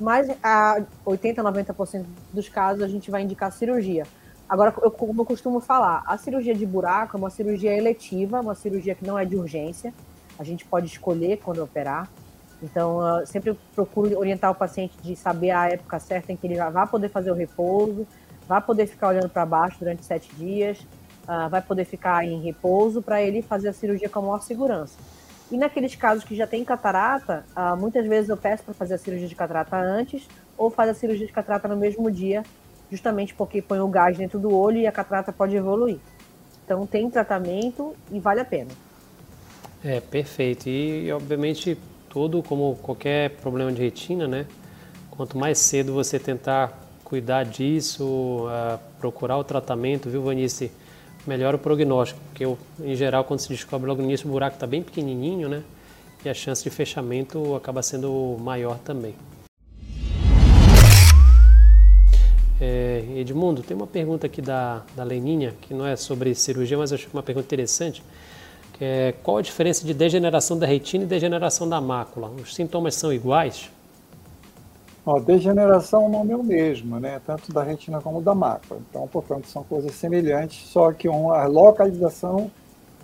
Mas 0.00 0.34
a 0.42 0.82
80, 1.04 1.42
90% 1.42 2.06
dos 2.32 2.48
casos 2.48 2.82
a 2.82 2.88
gente 2.88 3.10
vai 3.10 3.20
indicar 3.20 3.52
cirurgia. 3.52 4.06
Agora, 4.48 4.72
eu, 4.80 4.90
como 4.90 5.20
eu 5.20 5.26
costumo 5.26 5.60
falar, 5.60 6.02
a 6.06 6.16
cirurgia 6.16 6.54
de 6.54 6.64
buraco 6.64 7.18
é 7.18 7.20
uma 7.20 7.28
cirurgia 7.28 7.76
eletiva, 7.76 8.40
uma 8.40 8.54
cirurgia 8.54 8.94
que 8.94 9.06
não 9.06 9.18
é 9.18 9.26
de 9.26 9.36
urgência. 9.36 9.92
A 10.38 10.42
gente 10.42 10.64
pode 10.64 10.86
escolher 10.86 11.36
quando 11.36 11.62
operar. 11.62 12.08
Então, 12.62 13.00
sempre 13.26 13.58
procuro 13.74 14.16
orientar 14.16 14.50
o 14.50 14.54
paciente 14.54 14.96
de 15.02 15.16
saber 15.16 15.50
a 15.50 15.68
época 15.68 15.98
certa 15.98 16.32
em 16.32 16.36
que 16.36 16.46
ele 16.46 16.54
já 16.54 16.70
vai 16.70 16.86
poder 16.86 17.08
fazer 17.08 17.30
o 17.30 17.34
repouso, 17.34 18.06
vai 18.52 18.60
poder 18.60 18.86
ficar 18.86 19.08
olhando 19.08 19.30
para 19.30 19.46
baixo 19.46 19.78
durante 19.78 20.04
sete 20.04 20.34
dias, 20.34 20.78
uh, 21.24 21.48
vai 21.48 21.62
poder 21.62 21.86
ficar 21.86 22.22
em 22.24 22.42
repouso 22.42 23.00
para 23.00 23.22
ele 23.22 23.40
fazer 23.40 23.68
a 23.68 23.72
cirurgia 23.72 24.10
com 24.10 24.18
a 24.18 24.22
maior 24.22 24.42
segurança. 24.42 24.98
E 25.50 25.56
naqueles 25.56 25.94
casos 25.94 26.22
que 26.22 26.36
já 26.36 26.46
tem 26.46 26.62
catarata, 26.62 27.44
uh, 27.56 27.74
muitas 27.80 28.06
vezes 28.06 28.28
eu 28.28 28.36
peço 28.36 28.62
para 28.62 28.74
fazer 28.74 28.94
a 28.94 28.98
cirurgia 28.98 29.26
de 29.26 29.34
catarata 29.34 29.76
antes 29.76 30.28
ou 30.56 30.70
faz 30.70 30.90
a 30.90 30.94
cirurgia 30.94 31.26
de 31.26 31.32
catarata 31.32 31.66
no 31.66 31.76
mesmo 31.76 32.10
dia, 32.10 32.42
justamente 32.90 33.34
porque 33.34 33.62
põe 33.62 33.80
o 33.80 33.88
gás 33.88 34.18
dentro 34.18 34.38
do 34.38 34.54
olho 34.54 34.78
e 34.78 34.86
a 34.86 34.92
catarata 34.92 35.32
pode 35.32 35.56
evoluir. 35.56 35.98
Então 36.64 36.86
tem 36.86 37.08
tratamento 37.10 37.96
e 38.10 38.20
vale 38.20 38.40
a 38.40 38.44
pena. 38.44 38.70
É, 39.82 39.98
perfeito. 39.98 40.68
E, 40.68 41.10
obviamente, 41.10 41.78
todo, 42.08 42.42
como 42.42 42.76
qualquer 42.76 43.30
problema 43.30 43.72
de 43.72 43.80
retina, 43.80 44.28
né? 44.28 44.46
Quanto 45.10 45.38
mais 45.38 45.58
cedo 45.58 45.92
você 45.94 46.18
tentar 46.18 46.81
cuidar 47.12 47.44
disso, 47.44 48.46
procurar 48.98 49.36
o 49.36 49.44
tratamento, 49.44 50.08
viu, 50.08 50.22
Vanice? 50.22 50.70
melhora 51.26 51.56
o 51.56 51.58
prognóstico, 51.58 52.18
porque 52.30 52.42
em 52.82 52.94
geral 52.96 53.22
quando 53.24 53.40
se 53.40 53.50
descobre 53.50 53.86
logo 53.86 54.00
no 54.00 54.08
início 54.08 54.26
o 54.26 54.32
buraco 54.32 54.56
está 54.56 54.66
bem 54.66 54.82
pequenininho, 54.82 55.46
né? 55.46 55.62
E 56.24 56.28
a 56.30 56.32
chance 56.32 56.64
de 56.64 56.70
fechamento 56.70 57.54
acaba 57.54 57.82
sendo 57.82 58.38
maior 58.40 58.78
também. 58.78 59.14
É, 62.58 63.04
Edmundo, 63.16 63.62
tem 63.62 63.76
uma 63.76 63.86
pergunta 63.86 64.26
aqui 64.26 64.40
da, 64.40 64.82
da 64.96 65.04
Leninha, 65.04 65.52
que 65.60 65.74
não 65.74 65.86
é 65.86 65.96
sobre 65.96 66.34
cirurgia, 66.34 66.78
mas 66.78 66.92
eu 66.92 66.94
acho 66.96 67.08
uma 67.12 67.22
pergunta 67.22 67.44
interessante. 67.44 68.02
Que 68.72 68.84
é, 68.84 69.14
qual 69.22 69.36
a 69.36 69.42
diferença 69.42 69.84
de 69.84 69.92
degeneração 69.92 70.58
da 70.58 70.66
retina 70.66 71.04
e 71.04 71.06
degeneração 71.06 71.68
da 71.68 71.78
mácula? 71.78 72.30
Os 72.40 72.54
sintomas 72.54 72.94
são 72.94 73.12
iguais? 73.12 73.68
Ó, 75.04 75.18
degeneração 75.18 76.06
o 76.06 76.08
nome 76.08 76.32
é 76.32 76.36
o 76.36 76.44
mesmo, 76.44 77.00
né? 77.00 77.20
tanto 77.26 77.52
da 77.52 77.62
retina 77.62 78.00
como 78.00 78.22
da 78.22 78.34
mácula. 78.34 78.80
Então, 78.88 79.06
portanto, 79.08 79.48
são 79.48 79.64
coisas 79.64 79.92
semelhantes, 79.94 80.68
só 80.68 80.92
que 80.92 81.08
a 81.08 81.46
localização 81.46 82.50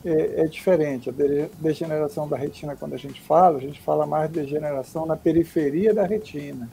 é, 0.05 0.43
é, 0.43 0.47
diferente. 0.47 1.11
A 1.11 1.13
degeneração 1.61 2.29
da 2.29 2.37
retina, 2.37 2.77
quando 2.77 2.95
a 2.95 2.99
gente 2.99 3.21
fala, 3.21 3.59
a 3.59 3.61
gente 3.61 3.81
fala 3.81 4.07
mais 4.07 4.31
de 4.31 4.41
degeneração 4.41 5.07
na 5.07 5.17
periferia 5.17 5.93
da 5.93 6.05
retina, 6.05 6.69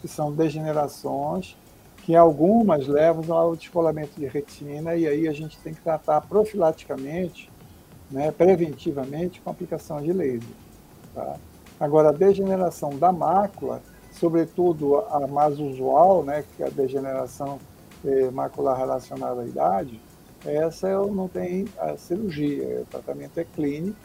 que 0.00 0.06
são 0.06 0.32
degenerações 0.32 1.56
que 2.04 2.14
algumas 2.16 2.86
levam 2.86 3.36
ao 3.36 3.54
descolamento 3.54 4.18
de 4.18 4.26
retina, 4.26 4.94
e 4.96 5.06
aí 5.06 5.28
a 5.28 5.32
gente 5.32 5.56
tem 5.58 5.72
que 5.72 5.80
tratar 5.80 6.20
profilaticamente, 6.22 7.48
né, 8.10 8.32
preventivamente, 8.32 9.40
com 9.40 9.50
aplicação 9.50 10.00
de 10.00 10.12
laser. 10.12 10.48
Tá? 11.14 11.36
Agora, 11.78 12.08
a 12.08 12.12
degeneração 12.12 12.90
da 12.90 13.12
mácula 13.12 13.80
sobretudo 14.12 14.98
a 15.10 15.26
mais 15.26 15.58
usual, 15.58 16.22
né, 16.22 16.44
que 16.56 16.62
é 16.62 16.66
a 16.66 16.70
degeneração 16.70 17.58
eh, 18.04 18.30
macular 18.30 18.76
relacionada 18.76 19.42
à 19.42 19.46
idade, 19.46 20.00
essa 20.44 20.88
eu 20.88 21.12
não 21.12 21.28
tem 21.28 21.66
a 21.78 21.96
cirurgia, 21.96 22.82
o 22.82 22.84
tratamento 22.86 23.38
é 23.38 23.44
clínico, 23.44 23.96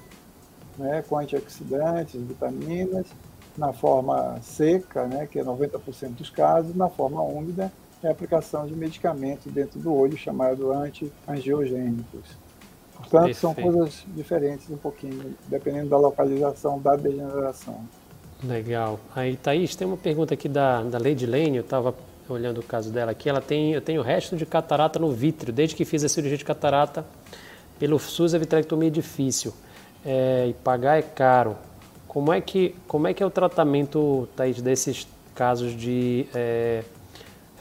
né, 0.78 1.04
com 1.08 1.18
antioxidantes, 1.18 2.22
vitaminas, 2.22 3.08
na 3.58 3.74
forma 3.74 4.40
seca, 4.42 5.08
né, 5.08 5.26
que 5.26 5.40
é 5.40 5.44
90% 5.44 6.10
dos 6.10 6.30
casos, 6.30 6.76
na 6.76 6.90
forma 6.90 7.22
úmida, 7.22 7.72
é 8.04 8.08
a 8.08 8.12
aplicação 8.12 8.68
de 8.68 8.76
medicamentos 8.76 9.52
dentro 9.52 9.80
do 9.80 9.92
olho, 9.92 10.16
chamado 10.16 10.72
anti-angiogênicos. 10.72 12.38
Portanto, 12.94 13.26
Perfeito. 13.26 13.40
são 13.40 13.54
coisas 13.56 14.06
diferentes 14.08 14.70
um 14.70 14.78
pouquinho, 14.78 15.36
dependendo 15.48 15.90
da 15.90 15.98
localização 15.98 16.80
da 16.80 16.96
degeneração. 16.96 17.84
Legal. 18.44 19.00
Aí, 19.16 19.36
Thaís, 19.36 19.76
tem 19.76 19.88
uma 19.88 19.98
pergunta 19.98 20.34
aqui 20.34 20.48
da, 20.48 20.84
da 20.84 21.00
Lady 21.00 21.26
Lane, 21.26 21.58
eu 21.58 21.62
estava 21.64 21.96
olhando 22.30 22.60
o 22.60 22.64
caso 22.64 22.92
dela 22.92 23.12
aqui, 23.12 23.30
ela 23.30 23.42
tem, 23.42 23.74
eu 23.74 23.82
tenho 23.82 24.02
resto 24.02 24.36
de 24.36 24.46
catarata 24.46 25.00
no 25.00 25.12
vítreo, 25.12 25.52
desde 25.52 25.76
que 25.76 25.86
fiz 25.86 26.04
a 26.04 26.10
cirurgia 26.10 26.38
de 26.38 26.46
catarata 26.46 27.06
pelo 27.80 27.98
SUS 28.00 28.34
a 28.34 28.38
vitrectomia 28.38 28.90
é 28.90 28.92
difícil 28.92 29.54
é, 30.06 30.48
e 30.50 30.54
pagar 30.54 30.98
é 30.98 31.02
caro. 31.02 31.56
Como 32.08 32.32
é 32.32 32.42
que, 32.42 32.76
como 32.88 33.08
é, 33.08 33.14
que 33.14 33.22
é 33.22 33.26
o 33.26 33.30
tratamento, 33.30 34.28
Thaís, 34.36 34.62
desses 34.62 35.08
casos 35.36 35.76
de 35.76 36.26
é, 36.34 36.84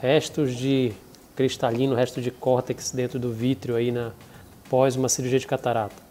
restos 0.00 0.54
de 0.54 0.92
cristalino, 1.34 1.94
resto 1.94 2.20
de 2.20 2.30
córtex 2.30 2.92
dentro 2.92 3.18
do 3.18 3.32
vítreo 3.32 3.76
aí 3.76 3.90
na, 3.90 4.12
pós 4.68 4.96
uma 4.96 5.08
cirurgia 5.08 5.38
de 5.38 5.46
catarata? 5.46 6.05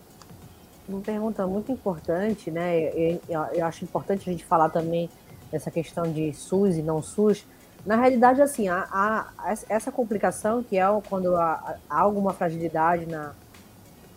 Uma 0.88 1.02
pergunta 1.02 1.45
muito 1.48 1.71
importante, 1.71 2.52
né? 2.52 2.80
Eu, 2.80 3.19
eu, 3.54 3.65
acho 3.65 3.84
importante 3.84 4.30
a 4.30 4.32
gente 4.32 4.45
falar 4.45 4.69
também 4.69 5.10
dessa 5.52 5.71
questão 5.71 6.12
de 6.12 6.34
SUS 6.34 6.78
e 6.78 6.82
não 6.82 7.02
SUS. 7.02 7.45
Na 7.86 7.95
realidade, 7.95 8.41
assim, 8.41 8.67
a, 8.67 8.88
a 8.91 9.56
essa 9.69 9.91
complicação 9.91 10.63
que 10.63 10.78
é 10.78 10.86
quando 11.08 11.36
há, 11.36 11.76
há 11.89 12.00
alguma 12.00 12.34
fragilidade 12.34 13.06
na, 13.06 13.34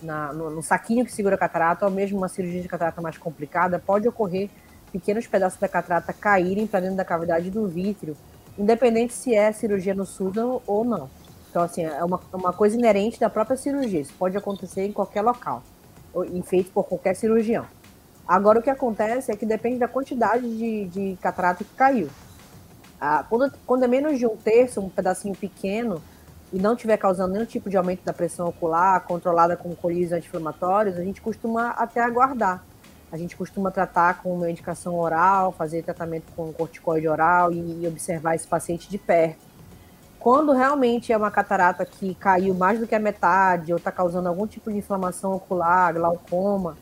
na 0.03 0.33
no, 0.33 0.51
no, 0.51 0.63
saquinho 0.63 1.05
que 1.05 1.13
segura 1.13 1.35
a 1.35 1.39
catarata, 1.39 1.85
ou 1.85 1.91
mesmo 1.91 2.19
uma 2.19 2.29
cirurgia 2.29 2.63
de 2.63 2.69
catarata 2.69 3.01
mais 3.01 3.17
complicada, 3.17 3.79
pode 3.79 4.09
ocorrer 4.09 4.49
pequenos 4.93 5.27
pedaços 5.27 5.59
da 5.59 5.69
catarata 5.69 6.13
caírem 6.13 6.67
para 6.67 6.81
dentro 6.81 6.97
da 6.97 7.05
cavidade 7.05 7.51
do 7.51 7.67
vítreo, 7.67 8.17
independente 8.59 9.13
se 9.13 9.35
é 9.35 9.53
cirurgia 9.53 9.95
no 9.95 10.07
SUS 10.07 10.37
ou 10.67 10.85
não. 10.85 11.11
Então, 11.51 11.63
assim, 11.63 11.85
é 11.85 12.05
uma, 12.05 12.21
uma 12.33 12.53
coisa 12.53 12.77
inerente 12.77 13.19
da 13.19 13.31
própria 13.31 13.57
cirurgia. 13.57 14.01
Isso 14.01 14.13
pode 14.19 14.37
acontecer 14.37 14.87
em 14.87 14.93
qualquer 14.93 15.23
local 15.23 15.63
feito 16.45 16.71
por 16.71 16.85
qualquer 16.85 17.15
cirurgião. 17.15 17.67
Agora, 18.27 18.59
o 18.59 18.63
que 18.63 18.71
acontece 18.71 19.33
é 19.33 19.37
que 19.37 19.47
depende 19.47 19.79
da 19.79 19.89
quantidade 19.89 20.47
de, 20.47 20.85
de 20.87 21.19
catarata 21.21 21.65
que 21.65 21.75
caiu. 21.75 22.09
Ah, 23.01 23.25
quando, 23.29 23.53
quando 23.67 23.85
é 23.85 23.89
menos 23.89 24.19
de 24.19 24.27
um 24.27 24.37
terço, 24.37 24.81
um 24.81 24.89
pedacinho 24.89 25.35
pequeno, 25.35 26.03
e 26.53 26.59
não 26.59 26.75
estiver 26.75 26.97
causando 26.97 27.33
nenhum 27.33 27.45
tipo 27.45 27.69
de 27.69 27.77
aumento 27.77 28.03
da 28.05 28.13
pressão 28.13 28.49
ocular, 28.49 29.01
controlada 29.05 29.57
com 29.57 29.75
colírios 29.75 30.13
anti-inflamatórios, 30.13 30.97
a 30.97 31.03
gente 31.03 31.21
costuma 31.21 31.71
até 31.71 32.01
aguardar. 32.01 32.65
A 33.11 33.17
gente 33.17 33.37
costuma 33.37 33.71
tratar 33.71 34.23
com 34.23 34.37
medicação 34.37 34.99
oral, 34.99 35.53
fazer 35.53 35.83
tratamento 35.83 36.31
com 36.37 36.53
corticoide 36.53 37.09
oral 37.09 37.53
e, 37.53 37.83
e 37.83 37.87
observar 37.87 38.35
esse 38.35 38.47
paciente 38.47 38.89
de 38.91 38.99
perto. 38.99 39.48
Quando 40.19 40.53
realmente 40.53 41.13
é 41.13 41.17
uma 41.17 41.31
catarata 41.31 41.85
que 41.85 42.15
caiu 42.15 42.55
mais 42.55 42.81
do 42.81 42.87
que 42.87 42.95
a 42.95 42.99
metade 42.99 43.73
ou 43.73 43.79
está 43.79 43.93
causando 43.93 44.29
algum 44.29 44.47
tipo 44.47 44.71
de 44.71 44.79
inflamação 44.79 45.33
ocular, 45.33 45.95
glaucoma, 45.95 46.77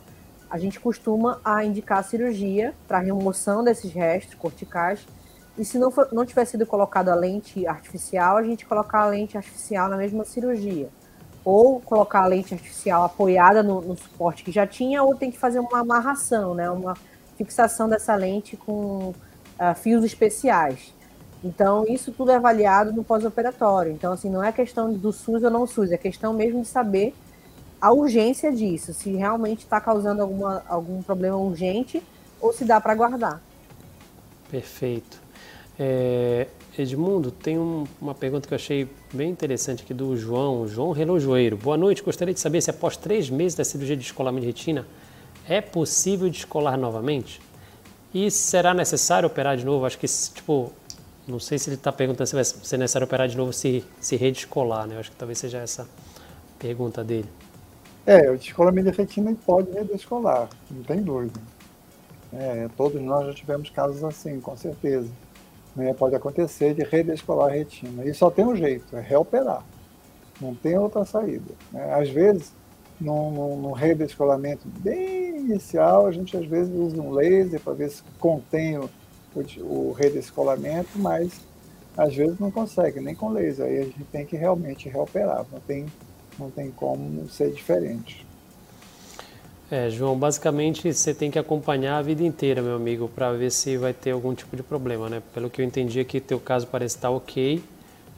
a 0.48 0.58
gente 0.58 0.80
costuma 0.80 1.40
a 1.44 1.64
indicar 1.64 1.98
a 1.98 2.02
cirurgia 2.02 2.74
para 2.88 2.98
remoção 2.98 3.62
desses 3.62 3.92
restos 3.92 4.34
corticais 4.34 5.06
E 5.58 5.64
se 5.64 5.78
não, 5.78 5.90
for, 5.90 6.08
não 6.12 6.24
tivesse 6.24 6.52
sido 6.52 6.66
colocada 6.66 7.12
a 7.12 7.14
lente 7.14 7.66
artificial, 7.66 8.36
a 8.36 8.42
gente 8.42 8.66
colocar 8.66 9.00
a 9.00 9.06
lente 9.06 9.36
artificial 9.36 9.88
na 9.88 9.96
mesma 9.96 10.24
cirurgia. 10.24 10.88
Ou 11.44 11.80
colocar 11.80 12.22
a 12.22 12.26
lente 12.26 12.54
artificial 12.54 13.04
apoiada 13.04 13.62
no, 13.62 13.80
no 13.80 13.96
suporte 13.96 14.44
que 14.44 14.52
já 14.52 14.66
tinha, 14.66 15.02
ou 15.02 15.14
tem 15.14 15.30
que 15.30 15.38
fazer 15.38 15.60
uma 15.60 15.80
amarração, 15.80 16.54
né? 16.54 16.70
Uma 16.70 16.94
fixação 17.36 17.88
dessa 17.88 18.14
lente 18.14 18.56
com 18.56 19.14
uh, 19.58 19.74
fios 19.76 20.04
especiais. 20.04 20.92
Então, 21.44 21.84
isso 21.86 22.12
tudo 22.12 22.30
é 22.30 22.36
avaliado 22.36 22.92
no 22.92 23.04
pós-operatório. 23.04 23.92
Então, 23.92 24.12
assim, 24.12 24.30
não 24.30 24.42
é 24.42 24.50
questão 24.50 24.92
do 24.92 25.12
SUS 25.12 25.42
ou 25.42 25.50
não 25.50 25.66
SUS, 25.66 25.92
é 25.92 25.98
questão 25.98 26.32
mesmo 26.32 26.62
de 26.62 26.68
saber 26.68 27.14
a 27.80 27.92
urgência 27.92 28.52
disso, 28.52 28.94
se 28.94 29.10
realmente 29.12 29.60
está 29.60 29.80
causando 29.80 30.22
alguma, 30.22 30.62
algum 30.66 31.02
problema 31.02 31.36
urgente 31.36 32.02
ou 32.40 32.52
se 32.52 32.64
dá 32.64 32.80
para 32.80 32.94
guardar. 32.94 33.40
Perfeito. 34.50 35.20
É, 35.78 36.46
Edmundo, 36.78 37.30
tem 37.30 37.58
um, 37.58 37.84
uma 38.00 38.14
pergunta 38.14 38.48
que 38.48 38.54
eu 38.54 38.56
achei 38.56 38.88
bem 39.12 39.30
interessante 39.30 39.82
aqui 39.82 39.92
do 39.92 40.16
João, 40.16 40.66
João 40.66 40.92
Relojoeiro. 40.92 41.56
Boa 41.56 41.76
noite, 41.76 42.02
gostaria 42.02 42.32
de 42.32 42.40
saber 42.40 42.62
se 42.62 42.70
após 42.70 42.96
três 42.96 43.28
meses 43.28 43.56
da 43.56 43.64
cirurgia 43.64 43.96
de 43.96 44.02
descolamento 44.02 44.42
de 44.42 44.46
retina, 44.46 44.86
é 45.48 45.60
possível 45.60 46.28
descolar 46.28 46.76
novamente? 46.78 47.40
E 48.12 48.30
será 48.30 48.72
necessário 48.72 49.26
operar 49.26 49.56
de 49.56 49.64
novo? 49.64 49.84
Acho 49.84 49.98
que, 49.98 50.06
tipo, 50.06 50.72
não 51.26 51.40
sei 51.40 51.58
se 51.58 51.68
ele 51.68 51.76
está 51.76 51.92
perguntando 51.92 52.26
se 52.26 52.34
vai 52.34 52.44
ser 52.44 52.78
necessário 52.78 53.06
operar 53.06 53.28
de 53.28 53.36
novo, 53.36 53.52
se, 53.52 53.84
se 54.00 54.16
redescolar, 54.16 54.86
né? 54.86 54.98
Acho 54.98 55.10
que 55.10 55.16
talvez 55.16 55.38
seja 55.38 55.58
essa 55.58 55.88
pergunta 56.58 57.02
dele. 57.02 57.28
É, 58.06 58.30
o 58.30 58.38
descolamento 58.38 58.90
de 58.90 58.96
retina 58.96 59.34
pode 59.44 59.72
redescolar, 59.72 60.48
não 60.70 60.82
tem 60.84 61.02
dúvida. 61.02 61.40
É, 62.32 62.68
todos 62.76 63.00
nós 63.02 63.26
já 63.26 63.34
tivemos 63.34 63.70
casos 63.70 64.04
assim, 64.04 64.40
com 64.40 64.56
certeza. 64.56 65.10
Né? 65.74 65.92
Pode 65.92 66.14
acontecer 66.14 66.74
de 66.74 66.84
redescolar 66.84 67.48
a 67.48 67.52
retina. 67.52 68.04
E 68.04 68.14
só 68.14 68.30
tem 68.30 68.44
um 68.44 68.54
jeito, 68.54 68.96
é 68.96 69.00
reoperar. 69.00 69.64
Não 70.40 70.54
tem 70.54 70.78
outra 70.78 71.04
saída. 71.04 71.54
Né? 71.72 71.94
Às 71.94 72.08
vezes, 72.10 72.52
num, 73.00 73.72
redescolamento 73.72 74.66
bem 74.80 75.36
inicial, 75.38 76.06
a 76.06 76.12
gente 76.12 76.36
às 76.36 76.46
vezes 76.46 76.72
usa 76.74 77.00
um 77.00 77.10
laser 77.10 77.60
para 77.60 77.72
ver 77.72 77.90
se 77.90 78.02
contém 78.18 78.78
o, 78.78 78.88
o, 79.58 79.92
redescolamento, 79.92 80.90
mas 80.96 81.40
às 81.96 82.14
vezes 82.14 82.38
não 82.38 82.50
consegue, 82.50 83.00
nem 83.00 83.14
com 83.14 83.30
laser. 83.30 83.66
Aí 83.66 83.78
a 83.78 83.84
gente 83.84 84.04
tem 84.12 84.26
que 84.26 84.36
realmente 84.36 84.88
reoperar. 84.88 85.44
Não 85.50 85.60
tem, 85.60 85.86
não 86.38 86.50
tem 86.50 86.70
como 86.70 87.28
ser 87.28 87.50
diferente. 87.50 88.26
É, 89.70 89.90
João, 89.90 90.16
basicamente 90.16 90.92
você 90.92 91.12
tem 91.12 91.28
que 91.28 91.38
acompanhar 91.38 91.98
a 91.98 92.02
vida 92.02 92.22
inteira, 92.22 92.62
meu 92.62 92.76
amigo, 92.76 93.08
para 93.08 93.32
ver 93.32 93.50
se 93.50 93.76
vai 93.76 93.92
ter 93.92 94.12
algum 94.12 94.32
tipo 94.32 94.56
de 94.56 94.62
problema, 94.62 95.08
né? 95.08 95.20
Pelo 95.34 95.50
que 95.50 95.60
eu 95.60 95.64
entendi 95.64 95.98
aqui, 95.98 96.20
teu 96.20 96.38
caso 96.38 96.68
parece 96.68 96.94
estar 96.94 97.10
ok, 97.10 97.60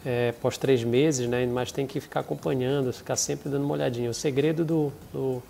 é, 0.04 0.32
pós 0.32 0.58
três 0.58 0.84
meses, 0.84 1.26
né? 1.26 1.46
Mas 1.46 1.72
tem 1.72 1.86
que 1.86 2.00
ficar 2.00 2.20
acompanhando, 2.20 2.92
ficar 2.92 3.16
sempre 3.16 3.48
dando 3.48 3.64
uma 3.64 3.74
olhadinha. 3.74 4.10
O 4.10 4.14
segredo 4.14 4.62
do, 4.62 4.92
do, 5.10 5.42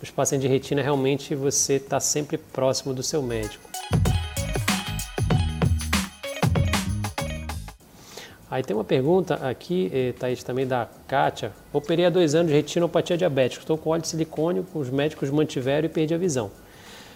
dos 0.00 0.10
pacientes 0.10 0.48
de 0.48 0.52
retina 0.52 0.80
é 0.80 0.84
realmente 0.84 1.34
você 1.34 1.74
estar 1.74 1.88
tá 1.96 2.00
sempre 2.00 2.38
próximo 2.38 2.94
do 2.94 3.02
seu 3.02 3.22
médico. 3.22 3.68
Aí 8.52 8.62
tem 8.62 8.76
uma 8.76 8.84
pergunta 8.84 9.36
aqui, 9.36 9.90
eh, 9.94 10.12
Thaís, 10.12 10.42
também 10.42 10.66
da 10.66 10.86
Kátia. 11.08 11.52
Operei 11.72 12.04
há 12.04 12.10
dois 12.10 12.34
anos 12.34 12.48
de 12.48 12.54
retinopatia 12.54 13.16
diabética. 13.16 13.62
Estou 13.62 13.78
com 13.78 13.88
óleo 13.88 14.02
de 14.02 14.08
silicone, 14.08 14.62
os 14.74 14.90
médicos 14.90 15.30
mantiveram 15.30 15.86
e 15.86 15.88
perdi 15.88 16.12
a 16.12 16.18
visão. 16.18 16.50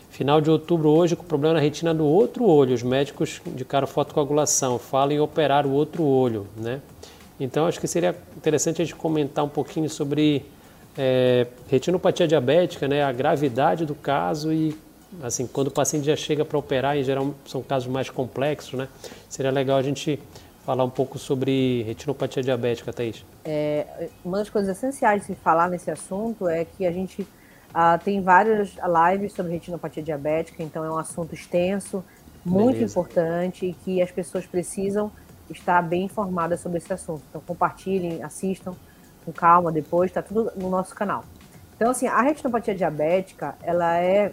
Final 0.09 0.41
de 0.41 0.51
outubro 0.51 0.89
hoje, 0.89 1.15
com 1.15 1.25
problema 1.25 1.53
na 1.53 1.61
retina 1.61 1.93
do 1.93 2.07
outro 2.07 2.47
olho. 2.47 2.73
Os 2.73 2.83
médicos 2.83 3.43
indicaram 3.47 3.87
fotocoagulação, 3.87 4.79
falam 4.79 5.13
em 5.13 5.21
operar 5.21 5.67
o 5.67 5.73
outro 5.73 6.03
olho, 6.05 6.47
né? 6.57 6.81
Então 7.39 7.67
acho 7.67 7.79
que 7.79 7.87
seria 7.87 8.17
interessante 8.35 8.81
a 8.81 8.85
gente 8.87 8.95
comentar 8.97 9.45
um 9.45 9.51
pouquinho 9.51 9.91
sobre 9.91 10.43
é, 10.97 11.47
retinopatia 11.69 12.27
diabética, 12.27 12.89
né? 12.89 13.05
A 13.05 13.13
gravidade 13.13 13.85
do 13.85 13.95
caso 13.95 14.55
e 14.55 14.75
assim 15.23 15.47
quando 15.47 15.67
o 15.67 15.71
paciente 15.71 16.07
já 16.07 16.17
chega 16.17 16.47
para 16.47 16.57
operar, 16.57 16.97
em 16.97 17.05
geral 17.05 17.35
são 17.45 17.63
casos 17.63 17.89
mais 17.89 18.09
complexos, 18.09 18.73
né? 18.73 18.89
Seria 19.29 19.51
legal 19.51 19.77
a 19.77 19.83
gente 19.83 20.19
falar 20.67 20.83
um 20.83 20.91
pouco 20.91 21.17
sobre 21.17 21.85
retinopatia 21.85 22.43
diabética, 22.43 22.93
Thaís. 22.93 23.25
É, 23.45 24.09
uma 24.25 24.39
das 24.39 24.51
coisas 24.51 24.77
essenciais 24.77 25.21
de 25.21 25.29
se 25.29 25.35
falar 25.37 25.71
nesse 25.71 25.93
assunto 25.93 26.49
é 26.49 26.65
que 26.65 26.85
a 26.85 26.91
gente 26.91 27.25
ah, 27.73 27.97
tem 27.97 28.21
várias 28.21 28.75
lives 28.75 29.33
sobre 29.33 29.53
retinopatia 29.53 30.03
diabética, 30.03 30.65
então 30.65 30.85
é 30.85 30.91
um 30.91 30.99
assunto 30.99 31.33
extenso, 31.33 32.05
muito 32.45 32.79
Beleza. 32.79 32.93
importante 32.93 33.67
e 33.67 33.73
que 33.75 34.03
as 34.03 34.11
pessoas 34.11 34.45
precisam 34.45 35.13
estar 35.49 35.81
bem 35.83 36.07
informadas 36.07 36.61
sobre 36.61 36.79
esse 36.79 36.93
assunto. 36.93 37.23
Então 37.31 37.41
compartilhem, 37.47 38.25
assistam 38.25 38.75
com 39.25 39.33
calma 39.33 39.71
depois, 39.71 40.11
está 40.11 40.21
tudo 40.21 40.51
no 40.57 40.69
nosso 40.69 40.97
canal. 40.97 41.25
Então 41.77 41.93
assim, 41.93 42.09
a 42.09 42.21
retinopatia 42.23 42.75
diabética, 42.75 43.55
ela 43.63 43.99
é 43.99 44.33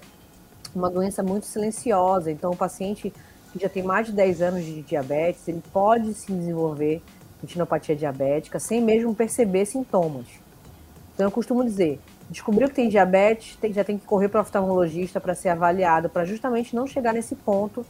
uma 0.73 0.89
doença 0.89 1.21
muito 1.21 1.45
silenciosa, 1.45 2.31
então 2.31 2.51
o 2.51 2.57
paciente 2.57 3.13
que 3.53 3.59
já 3.59 3.69
tem 3.69 3.83
mais 3.83 4.07
de 4.07 4.13
10 4.13 4.41
anos 4.41 4.65
de 4.65 4.81
diabetes, 4.81 5.47
ele 5.47 5.63
pode 5.71 6.13
se 6.15 6.33
desenvolver 6.33 7.01
retinopatia 7.39 7.95
diabética 7.95 8.59
sem 8.59 8.81
mesmo 8.81 9.13
perceber 9.13 9.65
sintomas. 9.65 10.25
Então 11.13 11.27
eu 11.27 11.31
costumo 11.31 11.63
dizer, 11.63 11.99
descobriu 12.29 12.67
que 12.67 12.73
tem 12.73 12.89
diabetes, 12.89 13.55
tem, 13.57 13.71
já 13.71 13.83
tem 13.83 13.97
que 13.97 14.05
correr 14.05 14.27
para 14.27 14.39
o 14.39 14.41
oftalmologista 14.41 15.21
para 15.21 15.35
ser 15.35 15.49
avaliado, 15.49 16.09
para 16.09 16.25
justamente 16.25 16.75
não 16.75 16.87
chegar 16.87 17.13
nesse 17.13 17.35
ponto 17.35 17.85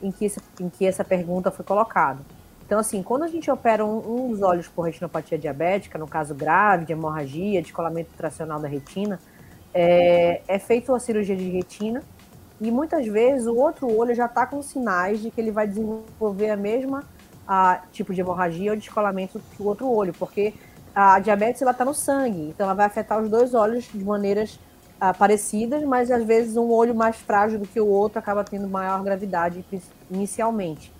em 0.00 0.12
que, 0.12 0.26
esse, 0.26 0.40
em 0.60 0.68
que 0.68 0.86
essa 0.86 1.04
pergunta 1.04 1.50
foi 1.50 1.64
colocada. 1.64 2.20
Então, 2.64 2.78
assim, 2.78 3.02
quando 3.02 3.24
a 3.24 3.28
gente 3.28 3.50
opera 3.50 3.84
um, 3.84 4.26
um, 4.26 4.30
dos 4.30 4.42
olhos 4.42 4.68
por 4.68 4.82
retinopatia 4.82 5.38
diabética, 5.38 5.98
no 5.98 6.06
caso 6.06 6.34
grave, 6.34 6.84
de 6.84 6.92
hemorragia, 6.92 7.60
descolamento 7.62 8.10
tracional 8.16 8.60
da 8.60 8.68
retina, 8.68 9.18
é, 9.74 10.42
é 10.46 10.58
feita 10.58 10.94
a 10.94 11.00
cirurgia 11.00 11.34
de 11.34 11.48
retina 11.48 12.02
e 12.60 12.70
muitas 12.70 13.06
vezes 13.06 13.46
o 13.46 13.56
outro 13.56 13.90
olho 13.94 14.14
já 14.14 14.26
está 14.26 14.44
com 14.46 14.60
sinais 14.62 15.20
de 15.20 15.30
que 15.30 15.40
ele 15.40 15.50
vai 15.50 15.66
desenvolver 15.66 16.50
a 16.50 16.56
mesma 16.56 17.04
a, 17.46 17.82
tipo 17.92 18.12
de 18.12 18.20
hemorragia 18.20 18.72
ou 18.72 18.76
descolamento 18.76 19.40
que 19.56 19.62
o 19.62 19.66
outro 19.66 19.88
olho, 19.88 20.12
porque 20.12 20.54
a 20.94 21.20
diabetes 21.20 21.62
ela 21.62 21.70
está 21.70 21.84
no 21.84 21.94
sangue, 21.94 22.48
então 22.48 22.64
ela 22.64 22.74
vai 22.74 22.86
afetar 22.86 23.20
os 23.22 23.30
dois 23.30 23.54
olhos 23.54 23.84
de 23.84 24.04
maneiras 24.04 24.58
a, 25.00 25.14
parecidas, 25.14 25.82
mas 25.84 26.10
às 26.10 26.24
vezes 26.24 26.56
um 26.56 26.70
olho 26.70 26.94
mais 26.94 27.16
frágil 27.16 27.60
do 27.60 27.66
que 27.66 27.80
o 27.80 27.86
outro 27.86 28.18
acaba 28.18 28.42
tendo 28.42 28.68
maior 28.68 29.02
gravidade 29.04 29.64
inicialmente. 30.10 30.92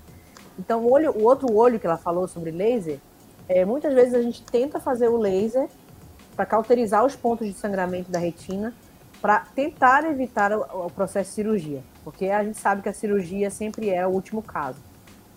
Então 0.56 0.84
o, 0.84 0.92
olho, 0.92 1.10
o 1.10 1.24
outro 1.24 1.52
olho 1.52 1.80
que 1.80 1.86
ela 1.86 1.96
falou 1.96 2.28
sobre 2.28 2.52
laser, 2.52 3.00
é, 3.48 3.64
muitas 3.64 3.92
vezes 3.92 4.14
a 4.14 4.22
gente 4.22 4.42
tenta 4.42 4.78
fazer 4.78 5.08
o 5.08 5.16
laser 5.16 5.68
para 6.36 6.46
cauterizar 6.46 7.04
os 7.04 7.16
pontos 7.16 7.48
de 7.48 7.54
sangramento 7.54 8.12
da 8.12 8.18
retina 8.18 8.72
para 9.20 9.40
tentar 9.54 10.04
evitar 10.04 10.52
o, 10.52 10.90
processo 10.90 11.30
de 11.30 11.34
cirurgia, 11.34 11.82
porque 12.04 12.26
a 12.26 12.44
gente 12.44 12.58
sabe 12.58 12.82
que 12.82 12.88
a 12.88 12.92
cirurgia 12.92 13.50
sempre 13.50 13.90
é 13.90 14.06
o 14.06 14.10
último 14.10 14.42
caso. 14.42 14.78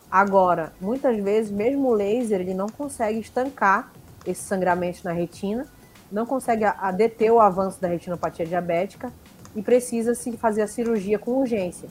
Agora, 0.09 0.73
muitas 0.79 1.17
vezes, 1.17 1.51
mesmo 1.51 1.87
o 1.87 1.93
laser, 1.93 2.41
ele 2.41 2.53
não 2.53 2.67
consegue 2.67 3.19
estancar 3.19 3.91
esse 4.25 4.43
sangramento 4.43 4.99
na 5.03 5.11
retina, 5.11 5.65
não 6.11 6.25
consegue 6.25 6.65
a 6.65 6.91
deter 6.91 7.31
o 7.31 7.39
avanço 7.39 7.81
da 7.81 7.87
retinopatia 7.87 8.45
diabética 8.45 9.11
e 9.55 9.61
precisa 9.61 10.13
se 10.13 10.35
fazer 10.37 10.61
a 10.61 10.67
cirurgia 10.67 11.17
com 11.17 11.31
urgência. 11.31 11.89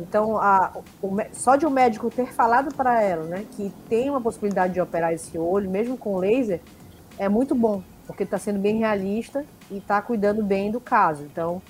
Então, 0.00 0.38
a, 0.38 0.72
o, 1.02 1.16
só 1.32 1.54
de 1.56 1.66
o 1.66 1.68
um 1.68 1.72
médico 1.72 2.10
ter 2.10 2.32
falado 2.32 2.74
para 2.74 3.02
ela, 3.02 3.24
né, 3.24 3.44
que 3.52 3.72
tem 3.88 4.08
uma 4.08 4.20
possibilidade 4.20 4.72
de 4.72 4.80
operar 4.80 5.12
esse 5.12 5.38
olho, 5.38 5.70
mesmo 5.70 5.96
com 5.98 6.16
laser, 6.16 6.60
é 7.18 7.28
muito 7.28 7.54
bom, 7.54 7.82
porque 8.06 8.22
está 8.24 8.38
sendo 8.38 8.58
bem 8.58 8.78
realista 8.78 9.44
e 9.70 9.78
está 9.78 10.00
cuidando 10.02 10.42
bem 10.42 10.70
do 10.70 10.80
caso. 10.80 11.22
Então, 11.22 11.62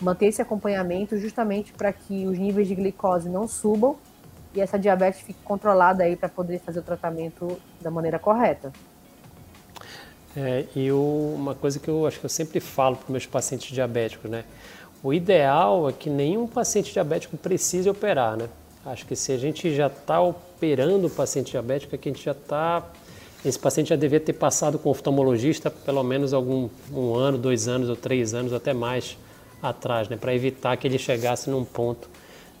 manter 0.00 0.26
esse 0.26 0.40
acompanhamento 0.40 1.18
justamente 1.18 1.72
para 1.72 1.92
que 1.92 2.26
os 2.26 2.38
níveis 2.38 2.68
de 2.68 2.74
glicose 2.74 3.28
não 3.28 3.46
subam 3.46 3.96
e 4.54 4.60
essa 4.60 4.78
diabetes 4.78 5.20
fique 5.20 5.40
controlada 5.44 6.02
aí 6.02 6.16
para 6.16 6.28
poder 6.28 6.58
fazer 6.60 6.80
o 6.80 6.82
tratamento 6.82 7.60
da 7.80 7.90
maneira 7.90 8.18
correta. 8.18 8.72
É, 10.36 10.64
e 10.76 10.92
uma 10.92 11.54
coisa 11.54 11.78
que 11.78 11.88
eu 11.88 12.06
acho 12.06 12.20
que 12.20 12.26
eu 12.26 12.30
sempre 12.30 12.60
falo 12.60 12.96
para 12.96 13.10
meus 13.10 13.26
pacientes 13.26 13.72
diabéticos, 13.72 14.30
né? 14.30 14.44
O 15.02 15.12
ideal 15.12 15.88
é 15.88 15.92
que 15.92 16.10
nenhum 16.10 16.46
paciente 16.46 16.92
diabético 16.92 17.36
precise 17.36 17.88
operar, 17.88 18.36
né? 18.36 18.48
Acho 18.84 19.06
que 19.06 19.16
se 19.16 19.32
a 19.32 19.36
gente 19.36 19.74
já 19.74 19.88
está 19.88 20.20
operando 20.20 21.06
o 21.06 21.10
paciente 21.10 21.50
diabético, 21.50 21.94
é 21.94 21.98
que 21.98 22.08
a 22.08 22.12
gente 22.12 22.24
já 22.24 22.32
está 22.32 22.84
esse 23.44 23.58
paciente 23.58 23.88
já 23.88 23.96
devia 23.96 24.20
ter 24.20 24.34
passado 24.34 24.78
com 24.78 24.88
o 24.88 24.92
oftalmologista 24.92 25.70
pelo 25.70 26.02
menos 26.02 26.34
algum 26.34 26.68
um 26.92 27.14
ano, 27.14 27.38
dois 27.38 27.68
anos 27.68 27.88
ou 27.88 27.96
três 27.96 28.34
anos, 28.34 28.52
até 28.52 28.74
mais 28.74 29.16
atrás, 29.62 30.08
né, 30.08 30.16
para 30.16 30.34
evitar 30.34 30.76
que 30.76 30.86
ele 30.86 30.98
chegasse 30.98 31.48
num 31.50 31.64
ponto 31.64 32.08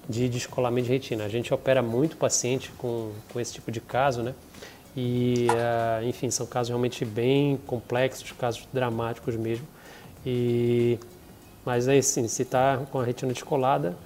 de 0.08 0.28
descolamento 0.28 0.86
de 0.86 0.92
retina. 0.92 1.24
A 1.24 1.28
gente 1.28 1.52
opera 1.52 1.82
muito 1.82 2.16
paciente 2.16 2.72
com, 2.78 3.12
com 3.32 3.38
esse 3.38 3.52
tipo 3.52 3.70
de 3.70 3.80
caso, 3.80 4.22
né? 4.22 4.34
E, 4.96 5.46
uh, 5.50 6.04
enfim, 6.04 6.30
são 6.30 6.46
casos 6.46 6.68
realmente 6.68 7.04
bem 7.04 7.58
complexos, 7.66 8.32
casos 8.32 8.66
dramáticos 8.72 9.36
mesmo. 9.36 9.66
E 10.26 10.98
Mas 11.64 11.86
aí 11.86 12.02
sim, 12.02 12.26
se 12.26 12.42
está 12.42 12.78
com 12.90 12.98
a 12.98 13.04
retina 13.04 13.32
descolada, 13.32 13.96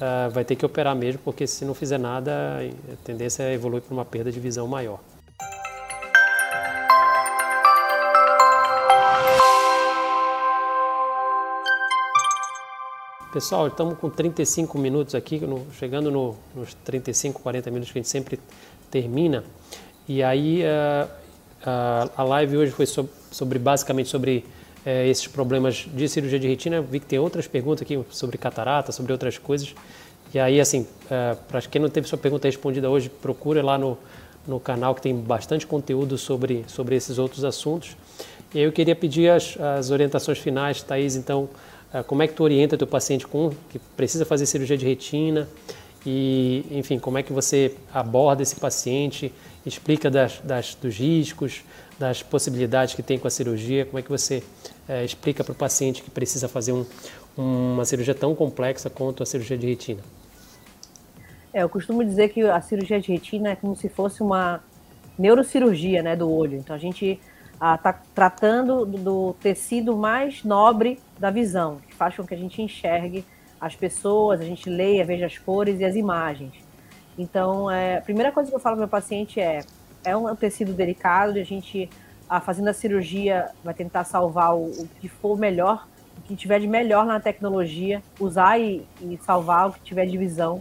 uh, 0.00 0.30
vai 0.30 0.44
ter 0.44 0.56
que 0.56 0.66
operar 0.66 0.96
mesmo, 0.96 1.20
porque 1.24 1.46
se 1.46 1.64
não 1.64 1.74
fizer 1.74 1.98
nada, 1.98 2.58
a 2.92 2.96
tendência 3.04 3.44
é 3.44 3.54
evoluir 3.54 3.82
para 3.82 3.94
uma 3.94 4.04
perda 4.04 4.32
de 4.32 4.40
visão 4.40 4.66
maior. 4.66 4.98
Pessoal, 13.32 13.68
estamos 13.68 13.96
com 13.98 14.10
35 14.10 14.76
minutos 14.76 15.14
aqui, 15.14 15.40
no, 15.40 15.66
chegando 15.78 16.10
no, 16.10 16.36
nos 16.54 16.74
35, 16.84 17.40
40 17.40 17.70
minutos 17.70 17.90
que 17.90 17.98
a 17.98 18.02
gente 18.02 18.10
sempre 18.10 18.38
termina. 18.90 19.42
E 20.06 20.22
aí 20.22 20.62
uh, 20.62 21.06
uh, 21.06 22.10
a 22.14 22.22
live 22.24 22.58
hoje 22.58 22.72
foi 22.72 22.84
sobre, 22.84 23.10
sobre 23.30 23.58
basicamente 23.58 24.10
sobre 24.10 24.44
uh, 24.84 24.90
esses 25.08 25.26
problemas 25.26 25.88
de 25.94 26.06
cirurgia 26.10 26.38
de 26.38 26.46
retina. 26.46 26.82
Vi 26.82 27.00
que 27.00 27.06
tem 27.06 27.18
outras 27.18 27.48
perguntas 27.48 27.80
aqui 27.80 27.98
sobre 28.10 28.36
catarata, 28.36 28.92
sobre 28.92 29.12
outras 29.12 29.38
coisas. 29.38 29.74
E 30.34 30.38
aí, 30.38 30.60
assim, 30.60 30.86
para 31.48 31.62
quem 31.62 31.80
não 31.80 31.88
teve 31.88 32.06
sua 32.06 32.18
pergunta 32.18 32.46
respondida 32.46 32.90
hoje, 32.90 33.08
procure 33.08 33.62
lá 33.62 33.78
no, 33.78 33.96
no 34.46 34.60
canal 34.60 34.94
que 34.94 35.00
tem 35.00 35.16
bastante 35.16 35.66
conteúdo 35.66 36.18
sobre, 36.18 36.64
sobre 36.66 36.96
esses 36.96 37.18
outros 37.18 37.44
assuntos. 37.46 37.96
E 38.54 38.58
aí 38.58 38.64
eu 38.64 38.72
queria 38.72 38.94
pedir 38.94 39.30
as, 39.30 39.58
as 39.58 39.90
orientações 39.90 40.38
finais, 40.38 40.82
Thaís, 40.82 41.16
então, 41.16 41.48
como 42.06 42.22
é 42.22 42.26
que 42.28 42.34
tu 42.34 42.42
orienta 42.42 42.76
teu 42.78 42.86
paciente 42.86 43.26
com 43.26 43.50
que 43.70 43.78
precisa 43.96 44.24
fazer 44.24 44.46
cirurgia 44.46 44.78
de 44.78 44.86
retina 44.86 45.48
e, 46.06 46.64
enfim, 46.70 46.98
como 46.98 47.18
é 47.18 47.22
que 47.22 47.32
você 47.32 47.76
aborda 47.92 48.42
esse 48.42 48.56
paciente, 48.56 49.32
explica 49.64 50.10
das, 50.10 50.40
das, 50.40 50.74
dos 50.74 50.96
riscos, 50.96 51.62
das 51.98 52.22
possibilidades 52.22 52.94
que 52.94 53.02
tem 53.02 53.18
com 53.18 53.28
a 53.28 53.30
cirurgia, 53.30 53.84
como 53.84 53.98
é 53.98 54.02
que 54.02 54.08
você 54.08 54.42
é, 54.88 55.04
explica 55.04 55.44
para 55.44 55.52
o 55.52 55.54
paciente 55.54 56.02
que 56.02 56.10
precisa 56.10 56.48
fazer 56.48 56.72
um, 56.72 56.84
uma 57.36 57.84
cirurgia 57.84 58.14
tão 58.14 58.34
complexa 58.34 58.90
quanto 58.90 59.22
a 59.22 59.26
cirurgia 59.26 59.56
de 59.56 59.66
retina? 59.66 60.00
É, 61.52 61.62
eu 61.62 61.68
costumo 61.68 62.02
dizer 62.02 62.30
que 62.30 62.40
a 62.42 62.60
cirurgia 62.60 63.00
de 63.00 63.12
retina 63.12 63.50
é 63.50 63.56
como 63.56 63.76
se 63.76 63.88
fosse 63.88 64.22
uma 64.22 64.60
neurocirurgia 65.18 66.02
né, 66.02 66.16
do 66.16 66.30
olho. 66.30 66.56
Então 66.56 66.74
a 66.74 66.78
gente 66.78 67.20
está 67.76 67.92
tratando 68.14 68.84
do, 68.84 68.98
do, 68.98 69.32
tecido 69.34 69.96
mais 69.96 70.42
nobre 70.42 70.98
da 71.18 71.30
visão, 71.30 71.78
que 71.86 71.94
faz 71.94 72.16
com 72.16 72.26
que 72.26 72.34
a 72.34 72.36
gente 72.36 72.60
enxergue 72.60 73.24
as 73.60 73.76
pessoas, 73.76 74.40
a 74.40 74.44
gente 74.44 74.68
leia, 74.68 75.04
veja 75.04 75.26
as 75.26 75.38
cores 75.38 75.78
e 75.78 75.84
as 75.84 75.94
imagens. 75.94 76.52
Então, 77.16 77.70
é, 77.70 77.98
a 77.98 78.00
primeira 78.00 78.32
coisa 78.32 78.50
que 78.50 78.56
eu 78.56 78.60
falo 78.60 78.76
para 78.76 78.86
meu 78.86 78.88
paciente 78.88 79.40
é: 79.40 79.60
é 80.04 80.16
um 80.16 80.34
tecido 80.34 80.72
delicado, 80.72 81.38
a 81.38 81.44
gente, 81.44 81.88
a, 82.28 82.40
fazendo 82.40 82.68
a 82.68 82.72
cirurgia, 82.72 83.50
vai 83.62 83.74
tentar 83.74 84.02
salvar 84.02 84.56
o, 84.56 84.64
o, 84.64 84.88
que 85.00 85.08
for 85.08 85.38
melhor, 85.38 85.86
o 86.18 86.22
que 86.22 86.34
tiver 86.34 86.58
de 86.58 86.66
melhor 86.66 87.06
na 87.06 87.20
tecnologia, 87.20 88.02
usar 88.18 88.58
e, 88.58 88.84
e 89.00 89.16
salvar 89.22 89.68
o 89.68 89.72
que 89.72 89.80
tiver 89.80 90.06
de 90.06 90.18
visão 90.18 90.60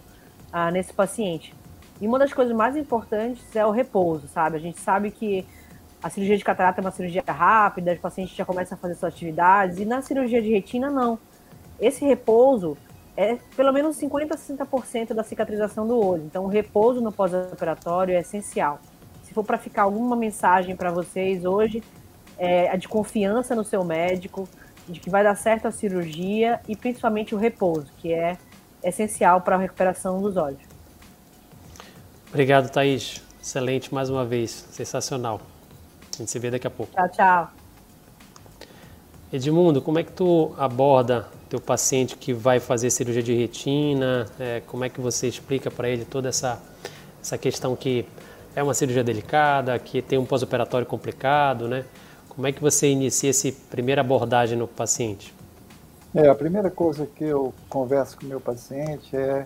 ah, 0.53 0.69
nesse 0.69 0.93
paciente. 0.93 1.55
E 1.99 2.07
uma 2.07 2.19
das 2.19 2.33
coisas 2.33 2.55
mais 2.55 2.75
importantes 2.75 3.55
é 3.55 3.65
o 3.65 3.71
repouso, 3.71 4.27
sabe? 4.27 4.57
A 4.57 4.59
gente 4.59 4.79
sabe 4.79 5.09
que 5.09 5.45
a 6.01 6.09
cirurgia 6.09 6.37
de 6.37 6.43
catarata 6.43 6.79
é 6.79 6.83
uma 6.83 6.91
cirurgia 6.91 7.23
rápida, 7.27 7.93
os 7.93 7.99
pacientes 7.99 8.35
já 8.35 8.43
começam 8.43 8.75
a 8.75 8.79
fazer 8.79 8.95
suas 8.95 9.13
atividades, 9.13 9.79
e 9.79 9.85
na 9.85 10.01
cirurgia 10.01 10.41
de 10.41 10.49
retina, 10.49 10.89
não. 10.89 11.19
Esse 11.79 12.03
repouso 12.05 12.77
é 13.15 13.37
pelo 13.55 13.71
menos 13.71 13.97
50% 13.97 14.31
a 14.31 14.65
60% 14.65 15.13
da 15.13 15.23
cicatrização 15.23 15.87
do 15.87 15.97
olho. 15.99 16.23
Então, 16.25 16.45
o 16.45 16.47
repouso 16.47 17.01
no 17.01 17.11
pós-operatório 17.11 18.15
é 18.15 18.19
essencial. 18.19 18.79
Se 19.23 19.33
for 19.33 19.43
para 19.43 19.57
ficar 19.57 19.83
alguma 19.83 20.15
mensagem 20.15 20.75
para 20.75 20.91
vocês 20.91 21.45
hoje, 21.45 21.83
é 22.37 22.69
a 22.69 22.75
de 22.75 22.87
confiança 22.87 23.55
no 23.55 23.63
seu 23.63 23.83
médico, 23.83 24.47
de 24.87 24.99
que 24.99 25.09
vai 25.09 25.23
dar 25.23 25.35
certo 25.35 25.67
a 25.67 25.71
cirurgia 25.71 26.59
e 26.67 26.75
principalmente 26.75 27.35
o 27.35 27.37
repouso, 27.37 27.91
que 27.97 28.11
é 28.11 28.37
essencial 28.83 29.41
para 29.41 29.55
a 29.55 29.59
recuperação 29.59 30.19
dos 30.19 30.37
olhos. 30.37 30.61
Obrigado, 32.29 32.71
Thaís. 32.71 33.21
Excelente 33.41 33.93
mais 33.93 34.09
uma 34.09 34.25
vez. 34.25 34.51
Sensacional. 34.71 35.41
A 36.21 36.23
gente 36.23 36.31
se 36.31 36.37
vê 36.37 36.51
daqui 36.51 36.67
a 36.67 36.69
pouco. 36.69 36.93
Tchau, 36.93 37.09
tchau. 37.09 37.49
Edmundo, 39.33 39.81
como 39.81 39.97
é 39.97 40.03
que 40.03 40.11
tu 40.11 40.53
aborda 40.55 41.27
teu 41.49 41.59
paciente 41.59 42.15
que 42.15 42.31
vai 42.31 42.59
fazer 42.59 42.91
cirurgia 42.91 43.23
de 43.23 43.33
retina? 43.33 44.27
É, 44.39 44.61
como 44.67 44.85
é 44.85 44.89
que 44.89 45.01
você 45.01 45.27
explica 45.27 45.71
para 45.71 45.89
ele 45.89 46.05
toda 46.05 46.29
essa, 46.29 46.61
essa 47.19 47.39
questão 47.39 47.75
que 47.75 48.05
é 48.55 48.61
uma 48.61 48.75
cirurgia 48.75 49.03
delicada, 49.03 49.79
que 49.79 49.99
tem 49.99 50.19
um 50.19 50.25
pós-operatório 50.25 50.85
complicado, 50.85 51.67
né? 51.67 51.85
Como 52.29 52.45
é 52.45 52.51
que 52.51 52.61
você 52.61 52.91
inicia 52.91 53.31
essa 53.31 53.51
primeira 53.71 54.01
abordagem 54.01 54.55
no 54.55 54.67
paciente? 54.67 55.33
É, 56.13 56.27
a 56.27 56.35
primeira 56.35 56.69
coisa 56.69 57.07
que 57.07 57.23
eu 57.23 57.51
converso 57.67 58.15
com 58.17 58.25
o 58.27 58.29
meu 58.29 58.39
paciente 58.39 59.15
é 59.15 59.43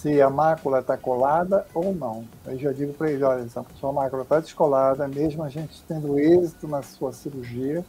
se 0.00 0.22
a 0.22 0.30
mácula 0.30 0.78
está 0.78 0.96
colada 0.96 1.66
ou 1.74 1.92
não. 1.92 2.24
Eu 2.46 2.56
já 2.56 2.72
digo 2.72 2.92
para 2.92 3.10
ele, 3.10 3.24
olha, 3.24 3.48
se 3.48 3.58
a 3.58 3.64
sua 3.80 3.92
mácula 3.92 4.22
está 4.22 4.38
descolada, 4.38 5.08
mesmo 5.08 5.42
a 5.42 5.48
gente 5.48 5.82
tendo 5.88 6.18
êxito 6.18 6.68
na 6.68 6.82
sua 6.82 7.12
cirurgia, 7.12 7.84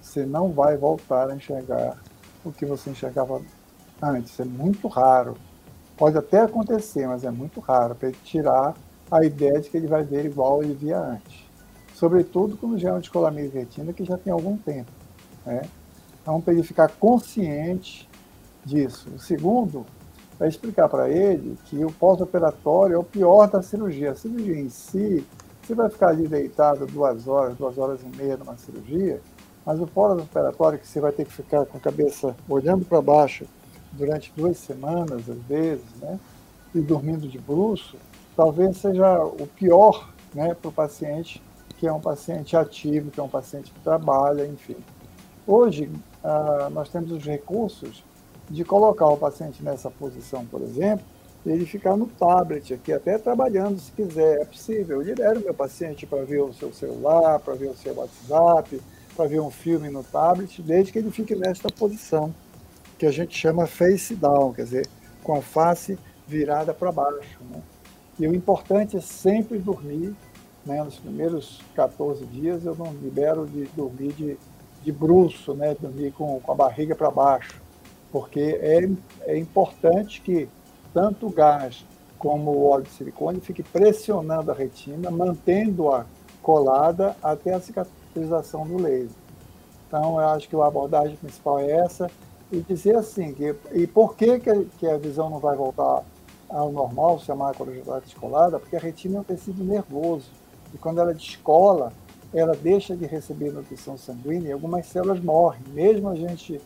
você 0.00 0.26
não 0.26 0.52
vai 0.52 0.76
voltar 0.76 1.30
a 1.30 1.34
enxergar 1.34 1.96
o 2.44 2.52
que 2.52 2.66
você 2.66 2.90
enxergava 2.90 3.40
antes. 4.02 4.38
É 4.38 4.44
muito 4.44 4.88
raro. 4.88 5.38
Pode 5.96 6.18
até 6.18 6.40
acontecer, 6.42 7.06
mas 7.06 7.24
é 7.24 7.30
muito 7.30 7.60
raro 7.60 7.94
para 7.94 8.08
ele 8.08 8.18
tirar 8.22 8.74
a 9.10 9.24
ideia 9.24 9.58
de 9.58 9.70
que 9.70 9.76
ele 9.78 9.86
vai 9.86 10.02
ver 10.02 10.26
igual 10.26 10.62
ele 10.62 10.74
via 10.74 10.98
antes. 10.98 11.44
Sobretudo 11.94 12.58
quando 12.58 12.78
já 12.78 12.90
é 12.90 12.92
um 12.92 13.00
descolamento 13.00 13.52
de 13.52 13.58
retina 13.58 13.92
que 13.92 14.04
já 14.04 14.18
tem 14.18 14.32
algum 14.32 14.58
tempo. 14.58 14.90
Né? 15.46 15.62
Então, 16.20 16.42
para 16.42 16.52
ele 16.52 16.62
ficar 16.62 16.90
consciente 16.90 18.06
disso. 18.66 19.08
O 19.14 19.18
segundo 19.18 19.86
é 20.40 20.48
explicar 20.48 20.88
para 20.88 21.08
ele 21.08 21.56
que 21.66 21.84
o 21.84 21.92
pós-operatório 21.92 22.94
é 22.94 22.98
o 22.98 23.04
pior 23.04 23.48
da 23.48 23.62
cirurgia. 23.62 24.12
A 24.12 24.14
cirurgia 24.14 24.58
em 24.58 24.68
si, 24.68 25.24
você 25.62 25.74
vai 25.74 25.88
ficar 25.88 26.08
ali 26.08 26.26
deitado 26.26 26.86
duas 26.86 27.26
horas, 27.28 27.56
duas 27.56 27.78
horas 27.78 28.00
e 28.02 28.16
meia 28.16 28.36
numa 28.36 28.56
cirurgia, 28.56 29.20
mas 29.64 29.80
o 29.80 29.86
pós-operatório 29.86 30.78
que 30.78 30.86
você 30.86 31.00
vai 31.00 31.12
ter 31.12 31.24
que 31.24 31.32
ficar 31.32 31.64
com 31.66 31.76
a 31.76 31.80
cabeça 31.80 32.34
olhando 32.48 32.84
para 32.84 33.00
baixo 33.00 33.46
durante 33.92 34.32
duas 34.36 34.58
semanas, 34.58 35.28
às 35.30 35.38
vezes, 35.48 35.84
né, 36.00 36.18
e 36.74 36.80
dormindo 36.80 37.28
de 37.28 37.38
bruxo, 37.38 37.96
talvez 38.36 38.76
seja 38.78 39.24
o 39.24 39.46
pior 39.46 40.10
né, 40.34 40.54
para 40.54 40.68
o 40.68 40.72
paciente 40.72 41.40
que 41.78 41.86
é 41.86 41.92
um 41.92 42.00
paciente 42.00 42.56
ativo, 42.56 43.10
que 43.10 43.20
é 43.20 43.22
um 43.22 43.28
paciente 43.28 43.70
que 43.70 43.80
trabalha, 43.80 44.46
enfim. 44.46 44.76
Hoje, 45.46 45.90
ah, 46.22 46.68
nós 46.72 46.88
temos 46.88 47.10
os 47.12 47.24
recursos 47.24 48.02
de 48.48 48.64
colocar 48.64 49.06
o 49.06 49.16
paciente 49.16 49.62
nessa 49.62 49.90
posição, 49.90 50.44
por 50.46 50.60
exemplo, 50.62 51.04
ele 51.46 51.66
ficar 51.66 51.96
no 51.96 52.06
tablet 52.06 52.72
aqui, 52.72 52.92
até 52.92 53.18
trabalhando 53.18 53.78
se 53.78 53.92
quiser. 53.92 54.40
É 54.40 54.44
possível. 54.44 55.02
Eu 55.02 55.06
libero 55.06 55.40
meu 55.40 55.52
paciente 55.52 56.06
para 56.06 56.24
ver 56.24 56.40
o 56.40 56.54
seu 56.54 56.72
celular, 56.72 57.38
para 57.40 57.54
ver 57.54 57.68
o 57.68 57.76
seu 57.76 57.94
WhatsApp, 57.94 58.80
para 59.14 59.26
ver 59.26 59.40
um 59.40 59.50
filme 59.50 59.90
no 59.90 60.02
tablet, 60.02 60.62
desde 60.62 60.90
que 60.90 60.98
ele 60.98 61.10
fique 61.10 61.34
nesta 61.34 61.68
posição, 61.70 62.34
que 62.98 63.04
a 63.04 63.10
gente 63.10 63.36
chama 63.36 63.66
face 63.66 64.14
down, 64.14 64.52
quer 64.54 64.64
dizer, 64.64 64.88
com 65.22 65.36
a 65.36 65.42
face 65.42 65.98
virada 66.26 66.72
para 66.72 66.90
baixo. 66.90 67.38
Né? 67.50 67.60
E 68.18 68.26
o 68.26 68.34
importante 68.34 68.96
é 68.96 69.00
sempre 69.00 69.58
dormir. 69.58 70.14
Né? 70.64 70.82
Nos 70.82 70.98
primeiros 70.98 71.60
14 71.74 72.24
dias 72.24 72.64
eu 72.64 72.74
não 72.74 72.90
libero 72.94 73.46
de 73.46 73.64
dormir 73.76 74.14
de, 74.14 74.38
de 74.82 74.92
bruço, 74.92 75.52
né? 75.52 75.76
dormir 75.78 76.12
com, 76.12 76.40
com 76.40 76.52
a 76.52 76.54
barriga 76.54 76.94
para 76.94 77.10
baixo 77.10 77.63
porque 78.14 78.60
é, 78.62 78.88
é 79.22 79.36
importante 79.36 80.20
que 80.20 80.48
tanto 80.92 81.26
o 81.26 81.30
gás 81.30 81.84
como 82.16 82.52
o 82.52 82.68
óleo 82.68 82.84
de 82.84 82.90
silicone 82.90 83.40
fique 83.40 83.64
pressionando 83.64 84.52
a 84.52 84.54
retina, 84.54 85.10
mantendo-a 85.10 86.06
colada 86.40 87.16
até 87.20 87.52
a 87.52 87.60
cicatrização 87.60 88.64
do 88.68 88.80
laser. 88.80 89.16
Então, 89.88 90.20
eu 90.20 90.28
acho 90.28 90.48
que 90.48 90.54
a 90.54 90.64
abordagem 90.64 91.16
principal 91.16 91.58
é 91.58 91.72
essa, 91.72 92.08
e 92.52 92.60
dizer 92.60 92.94
assim, 92.94 93.34
que, 93.34 93.52
e 93.72 93.84
por 93.84 94.14
que, 94.14 94.38
que 94.78 94.86
a 94.86 94.96
visão 94.96 95.28
não 95.28 95.40
vai 95.40 95.56
voltar 95.56 96.04
ao 96.48 96.70
normal 96.70 97.18
se 97.18 97.32
a 97.32 97.34
mácula 97.34 97.74
está 97.74 97.98
descolada? 97.98 98.60
Porque 98.60 98.76
a 98.76 98.80
retina 98.80 99.16
é 99.16 99.20
um 99.22 99.24
tecido 99.24 99.64
nervoso, 99.64 100.30
e 100.72 100.78
quando 100.78 101.00
ela 101.00 101.12
descola, 101.12 101.92
ela 102.32 102.54
deixa 102.54 102.94
de 102.94 103.06
receber 103.06 103.52
nutrição 103.52 103.98
sanguínea 103.98 104.50
e 104.50 104.52
algumas 104.52 104.86
células 104.86 105.18
morrem. 105.18 105.62
Mesmo 105.72 106.08
a 106.08 106.14
gente 106.14 106.60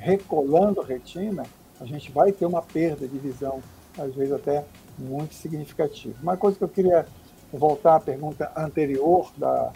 recolando 0.00 0.80
a 0.80 0.84
retina, 0.84 1.44
a 1.78 1.84
gente 1.84 2.10
vai 2.10 2.32
ter 2.32 2.46
uma 2.46 2.62
perda 2.62 3.06
de 3.06 3.18
visão, 3.18 3.62
às 3.98 4.14
vezes 4.14 4.32
até 4.32 4.64
muito 4.98 5.34
significativa. 5.34 6.14
Uma 6.22 6.36
coisa 6.36 6.56
que 6.56 6.64
eu 6.64 6.68
queria 6.68 7.06
voltar 7.52 7.96
à 7.96 8.00
pergunta 8.00 8.50
anterior 8.56 9.30
da 9.36 9.72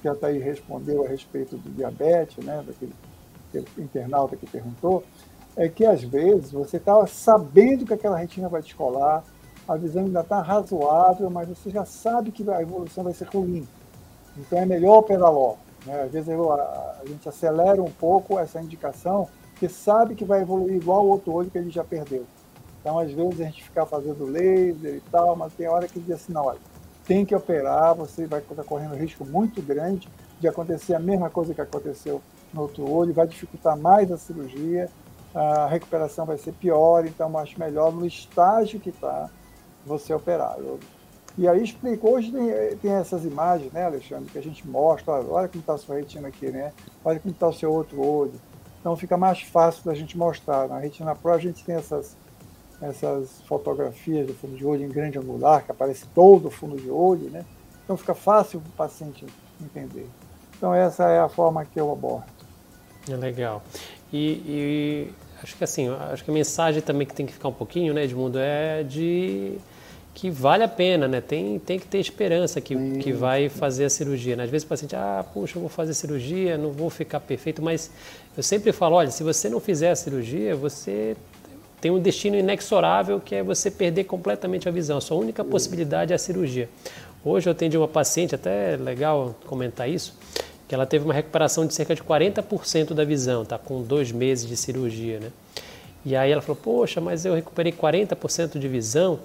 que 0.00 0.08
a 0.08 0.14
Thaís 0.16 0.42
respondeu 0.42 1.04
a 1.04 1.08
respeito 1.08 1.56
do 1.56 1.70
diabetes, 1.70 2.44
né, 2.44 2.64
daquele, 2.66 2.92
daquele 3.54 3.84
internauta 3.84 4.36
que 4.36 4.46
perguntou, 4.46 5.04
é 5.56 5.68
que 5.68 5.86
às 5.86 6.02
vezes 6.02 6.50
você 6.50 6.78
está 6.78 7.06
sabendo 7.06 7.86
que 7.86 7.94
aquela 7.94 8.18
retina 8.18 8.48
vai 8.48 8.60
descolar, 8.62 9.22
a 9.68 9.76
visão 9.76 10.04
ainda 10.04 10.20
está 10.20 10.42
razoável, 10.42 11.30
mas 11.30 11.48
você 11.48 11.70
já 11.70 11.84
sabe 11.84 12.32
que 12.32 12.48
a 12.50 12.60
evolução 12.60 13.04
vai 13.04 13.14
ser 13.14 13.28
ruim. 13.28 13.66
Então 14.36 14.58
é 14.58 14.66
melhor 14.66 14.98
operar 14.98 15.32
logo. 15.32 15.58
Né? 15.86 16.02
Às 16.02 16.10
vezes 16.10 16.28
eu, 16.28 16.52
a, 16.52 16.96
a 17.00 17.06
gente 17.06 17.28
acelera 17.28 17.80
um 17.80 17.90
pouco 17.90 18.40
essa 18.40 18.60
indicação 18.60 19.28
porque 19.62 19.68
sabe 19.72 20.16
que 20.16 20.24
vai 20.24 20.40
evoluir 20.40 20.74
igual 20.74 21.06
o 21.06 21.10
outro 21.10 21.32
olho 21.32 21.48
que 21.48 21.56
ele 21.56 21.70
já 21.70 21.84
perdeu. 21.84 22.26
Então, 22.80 22.98
às 22.98 23.12
vezes, 23.12 23.40
a 23.40 23.44
gente 23.44 23.62
fica 23.62 23.86
fazendo 23.86 24.24
laser 24.24 24.96
e 24.96 25.02
tal, 25.08 25.36
mas 25.36 25.52
tem 25.52 25.68
hora 25.68 25.86
que 25.86 26.00
diz 26.00 26.16
assim, 26.16 26.32
não, 26.32 26.46
olha, 26.46 26.58
tem 27.06 27.24
que 27.24 27.32
operar, 27.32 27.94
você 27.94 28.26
vai 28.26 28.40
estar 28.40 28.64
correndo 28.64 28.94
um 28.94 28.98
risco 28.98 29.24
muito 29.24 29.62
grande 29.62 30.08
de 30.40 30.48
acontecer 30.48 30.94
a 30.94 30.98
mesma 30.98 31.30
coisa 31.30 31.54
que 31.54 31.60
aconteceu 31.60 32.20
no 32.52 32.62
outro 32.62 32.90
olho, 32.90 33.14
vai 33.14 33.24
dificultar 33.24 33.78
mais 33.78 34.10
a 34.10 34.16
cirurgia, 34.16 34.90
a 35.32 35.68
recuperação 35.68 36.26
vai 36.26 36.38
ser 36.38 36.54
pior, 36.54 37.06
então 37.06 37.38
acho 37.38 37.56
melhor 37.56 37.92
no 37.92 38.04
estágio 38.04 38.80
que 38.80 38.90
está 38.90 39.30
você 39.86 40.12
operar. 40.12 40.56
E 41.38 41.46
aí 41.46 41.62
explico, 41.62 42.10
hoje 42.10 42.32
tem, 42.32 42.76
tem, 42.78 42.92
essas 42.94 43.24
imagens, 43.24 43.72
né, 43.72 43.84
Alexandre, 43.86 44.28
que 44.28 44.38
a 44.38 44.42
gente 44.42 44.66
mostra, 44.66 45.12
olha, 45.12 45.28
olha 45.28 45.48
como 45.48 45.60
está 45.60 45.74
a 45.74 45.78
sua 45.78 45.94
retina 45.94 46.26
aqui, 46.26 46.50
né? 46.50 46.72
Olha 47.04 47.20
como 47.20 47.32
está 47.32 47.46
o 47.46 47.52
seu 47.52 47.72
outro 47.72 48.04
olho. 48.04 48.34
Então 48.82 48.96
fica 48.96 49.16
mais 49.16 49.40
fácil 49.40 49.84
da 49.84 49.94
gente 49.94 50.18
mostrar. 50.18 50.68
Na 50.68 50.80
Retina 50.80 51.14
Pro 51.14 51.32
a 51.32 51.38
gente 51.38 51.64
tem 51.64 51.76
essas, 51.76 52.16
essas 52.80 53.40
fotografias 53.46 54.26
do 54.26 54.34
fundo 54.34 54.56
de 54.56 54.66
olho 54.66 54.84
em 54.84 54.88
grande 54.88 55.16
angular, 55.16 55.64
que 55.64 55.70
aparece 55.70 56.04
todo 56.12 56.48
o 56.48 56.50
fundo 56.50 56.76
de 56.76 56.90
olho, 56.90 57.30
né? 57.30 57.44
Então 57.84 57.96
fica 57.96 58.12
fácil 58.12 58.58
o 58.58 58.72
paciente 58.72 59.24
entender. 59.60 60.08
Então 60.56 60.74
essa 60.74 61.08
é 61.08 61.20
a 61.20 61.28
forma 61.28 61.64
que 61.64 61.78
eu 61.80 61.92
abordo. 61.92 62.24
É 63.08 63.16
legal. 63.16 63.62
E, 64.12 64.42
e 64.46 65.12
acho 65.40 65.56
que 65.56 65.62
assim, 65.62 65.88
acho 65.88 66.24
que 66.24 66.30
a 66.32 66.34
mensagem 66.34 66.82
também 66.82 67.06
que 67.06 67.14
tem 67.14 67.24
que 67.24 67.32
ficar 67.32 67.48
um 67.48 67.54
pouquinho, 67.54 67.94
né, 67.94 68.02
Edmundo, 68.02 68.38
é 68.40 68.82
de 68.82 69.58
que 70.14 70.30
vale 70.30 70.62
a 70.62 70.68
pena, 70.68 71.08
né? 71.08 71.20
Tem, 71.20 71.58
tem 71.58 71.78
que 71.78 71.86
ter 71.86 71.98
esperança 71.98 72.60
que, 72.60 72.76
que 72.98 73.12
vai 73.12 73.48
fazer 73.48 73.86
a 73.86 73.90
cirurgia. 73.90 74.36
Né? 74.36 74.44
Às 74.44 74.50
vezes 74.50 74.64
o 74.64 74.68
paciente, 74.68 74.94
ah, 74.94 75.24
puxa, 75.32 75.56
eu 75.56 75.60
vou 75.60 75.70
fazer 75.70 75.94
cirurgia, 75.94 76.58
não 76.58 76.70
vou 76.70 76.90
ficar 76.90 77.20
perfeito, 77.20 77.62
mas 77.62 77.90
eu 78.36 78.42
sempre 78.42 78.72
falo, 78.72 78.96
olha, 78.96 79.10
se 79.10 79.22
você 79.22 79.48
não 79.48 79.58
fizer 79.58 79.90
a 79.90 79.96
cirurgia, 79.96 80.54
você 80.54 81.16
tem 81.80 81.90
um 81.90 81.98
destino 81.98 82.36
inexorável 82.36 83.20
que 83.20 83.34
é 83.34 83.42
você 83.42 83.70
perder 83.70 84.04
completamente 84.04 84.68
a 84.68 84.72
visão. 84.72 84.98
A 84.98 85.00
sua 85.00 85.16
única 85.16 85.42
possibilidade 85.42 86.12
é 86.12 86.16
a 86.16 86.18
cirurgia. 86.18 86.68
Hoje 87.24 87.48
eu 87.48 87.52
atendi 87.52 87.76
uma 87.78 87.88
paciente, 87.88 88.34
até 88.34 88.74
é 88.74 88.76
legal 88.76 89.34
comentar 89.46 89.88
isso, 89.88 90.16
que 90.68 90.74
ela 90.74 90.84
teve 90.84 91.04
uma 91.04 91.14
recuperação 91.14 91.66
de 91.66 91.72
cerca 91.72 91.94
de 91.94 92.02
40% 92.02 92.94
da 92.94 93.04
visão, 93.04 93.44
tá 93.44 93.58
com 93.58 93.82
dois 93.82 94.12
meses 94.12 94.46
de 94.46 94.56
cirurgia, 94.56 95.20
né? 95.20 95.28
E 96.04 96.16
aí 96.16 96.32
ela 96.32 96.42
falou, 96.42 96.60
poxa, 96.60 97.00
mas 97.00 97.24
eu 97.24 97.34
recuperei 97.34 97.72
40% 97.72 98.58
de 98.58 98.68
visão. 98.68 99.20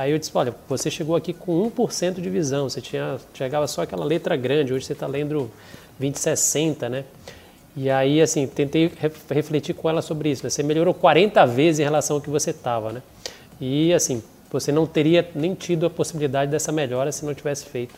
Aí 0.00 0.12
eu 0.12 0.18
disse, 0.18 0.32
olha, 0.34 0.54
você 0.66 0.90
chegou 0.90 1.14
aqui 1.14 1.34
com 1.34 1.70
1% 1.70 2.22
de 2.22 2.30
visão, 2.30 2.70
você 2.70 2.80
tinha, 2.80 3.18
chegava 3.34 3.66
só 3.66 3.82
aquela 3.82 4.02
letra 4.02 4.34
grande, 4.34 4.72
hoje 4.72 4.86
você 4.86 4.94
está 4.94 5.06
lendo 5.06 5.50
2060, 5.98 6.88
né? 6.88 7.04
E 7.76 7.90
aí, 7.90 8.22
assim, 8.22 8.46
tentei 8.46 8.90
refletir 9.28 9.74
com 9.74 9.90
ela 9.90 10.00
sobre 10.00 10.30
isso, 10.30 10.42
né? 10.42 10.48
Você 10.48 10.62
melhorou 10.62 10.94
40 10.94 11.44
vezes 11.44 11.80
em 11.80 11.82
relação 11.82 12.16
ao 12.16 12.22
que 12.22 12.30
você 12.30 12.48
estava, 12.48 12.90
né? 12.92 13.02
E, 13.60 13.92
assim, 13.92 14.22
você 14.50 14.72
não 14.72 14.86
teria 14.86 15.28
nem 15.34 15.54
tido 15.54 15.84
a 15.84 15.90
possibilidade 15.90 16.50
dessa 16.50 16.72
melhora 16.72 17.12
se 17.12 17.22
não 17.26 17.34
tivesse 17.34 17.66
feito 17.66 17.94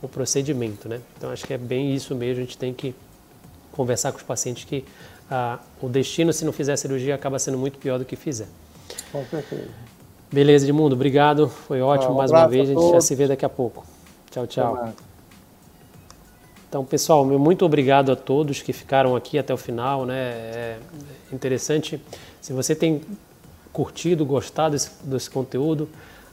o 0.00 0.08
procedimento, 0.08 0.88
né? 0.88 1.02
Então, 1.18 1.30
acho 1.30 1.46
que 1.46 1.52
é 1.52 1.58
bem 1.58 1.94
isso 1.94 2.14
mesmo, 2.14 2.40
a 2.40 2.46
gente 2.46 2.56
tem 2.56 2.72
que 2.72 2.94
conversar 3.72 4.10
com 4.10 4.16
os 4.16 4.24
pacientes 4.24 4.64
que 4.64 4.86
ah, 5.30 5.58
o 5.82 5.88
destino, 5.90 6.32
se 6.32 6.46
não 6.46 6.52
fizer 6.52 6.76
cirurgia, 6.76 7.14
acaba 7.14 7.38
sendo 7.38 7.58
muito 7.58 7.78
pior 7.78 7.98
do 7.98 8.06
que 8.06 8.16
fizer. 8.16 8.48
Com 9.12 9.22
certeza. 9.26 9.68
Beleza, 10.32 10.64
Edmundo, 10.64 10.94
obrigado. 10.94 11.46
Foi 11.46 11.82
ótimo 11.82 12.14
um 12.14 12.16
mais 12.16 12.30
uma 12.30 12.48
vez. 12.48 12.70
A, 12.70 12.72
a 12.72 12.74
gente 12.74 12.92
já 12.92 13.00
se 13.02 13.14
vê 13.14 13.28
daqui 13.28 13.44
a 13.44 13.50
pouco. 13.50 13.84
Tchau, 14.30 14.46
tchau. 14.46 14.94
Então, 16.66 16.82
pessoal, 16.86 17.22
muito 17.22 17.66
obrigado 17.66 18.10
a 18.10 18.16
todos 18.16 18.62
que 18.62 18.72
ficaram 18.72 19.14
aqui 19.14 19.38
até 19.38 19.52
o 19.52 19.58
final. 19.58 20.06
Né? 20.06 20.14
É 20.14 20.78
interessante. 21.30 22.00
Se 22.40 22.54
você 22.54 22.74
tem 22.74 23.02
curtido, 23.74 24.24
gostado 24.24 24.72
desse, 24.72 24.90
desse 25.04 25.28
conteúdo, 25.28 25.86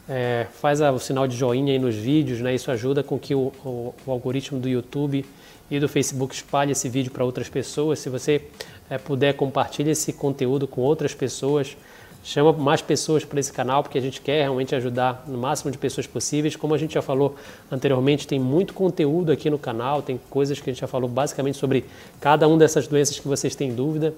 é, 0.08 0.48
faz 0.62 0.80
o 0.80 0.98
sinal 0.98 1.28
de 1.28 1.36
joinha 1.36 1.74
aí 1.74 1.80
nos 1.80 1.96
vídeos. 1.96 2.40
Né? 2.40 2.56
Isso 2.56 2.72
ajuda 2.72 3.04
com 3.04 3.20
que 3.20 3.36
o, 3.36 3.52
o, 3.66 3.94
o 4.06 4.12
algoritmo 4.12 4.62
do 4.62 4.70
YouTube 4.70 5.26
e 5.70 5.78
do 5.78 5.90
Facebook 5.90 6.34
espalhe 6.34 6.72
esse 6.72 6.88
vídeo 6.88 7.12
para 7.12 7.26
outras 7.26 7.50
pessoas. 7.50 8.00
Se 8.00 8.08
você 8.08 8.48
é, 8.90 8.98
puder, 8.98 9.34
compartilhe 9.34 9.92
esse 9.92 10.14
conteúdo 10.14 10.70
com 10.70 10.80
outras 10.80 11.14
pessoas 11.14 11.76
chama 12.24 12.54
mais 12.54 12.82
pessoas 12.82 13.24
para 13.24 13.40
esse 13.40 13.52
canal, 13.52 13.82
porque 13.82 13.98
a 13.98 14.02
gente 14.02 14.22
quer 14.22 14.42
realmente 14.42 14.76
ajudar 14.76 15.24
no 15.28 15.38
máximo 15.38 15.72
de 15.72 15.78
pessoas 15.78 16.06
possíveis. 16.06 16.56
Como 16.56 16.74
a 16.74 16.78
gente 16.78 16.94
já 16.94 17.02
falou 17.02 17.36
anteriormente, 17.72 18.28
tem 18.28 18.40
muito 18.40 18.74
conteúdo 18.74 19.32
aqui 19.32 19.50
no 19.50 19.58
canal, 19.58 20.02
tem 20.02 20.20
coisas 20.30 20.60
que 20.60 20.70
a 20.70 20.74
gente 20.74 20.82
já 20.82 20.88
falou 20.88 21.10
basicamente 21.10 21.58
sobre 21.58 21.86
cada 22.20 22.48
uma 22.48 22.58
dessas 22.58 22.88
doenças 22.88 23.20
que 23.20 23.28
vocês 23.28 23.56
têm 23.56 23.74
dúvida. 23.74 24.14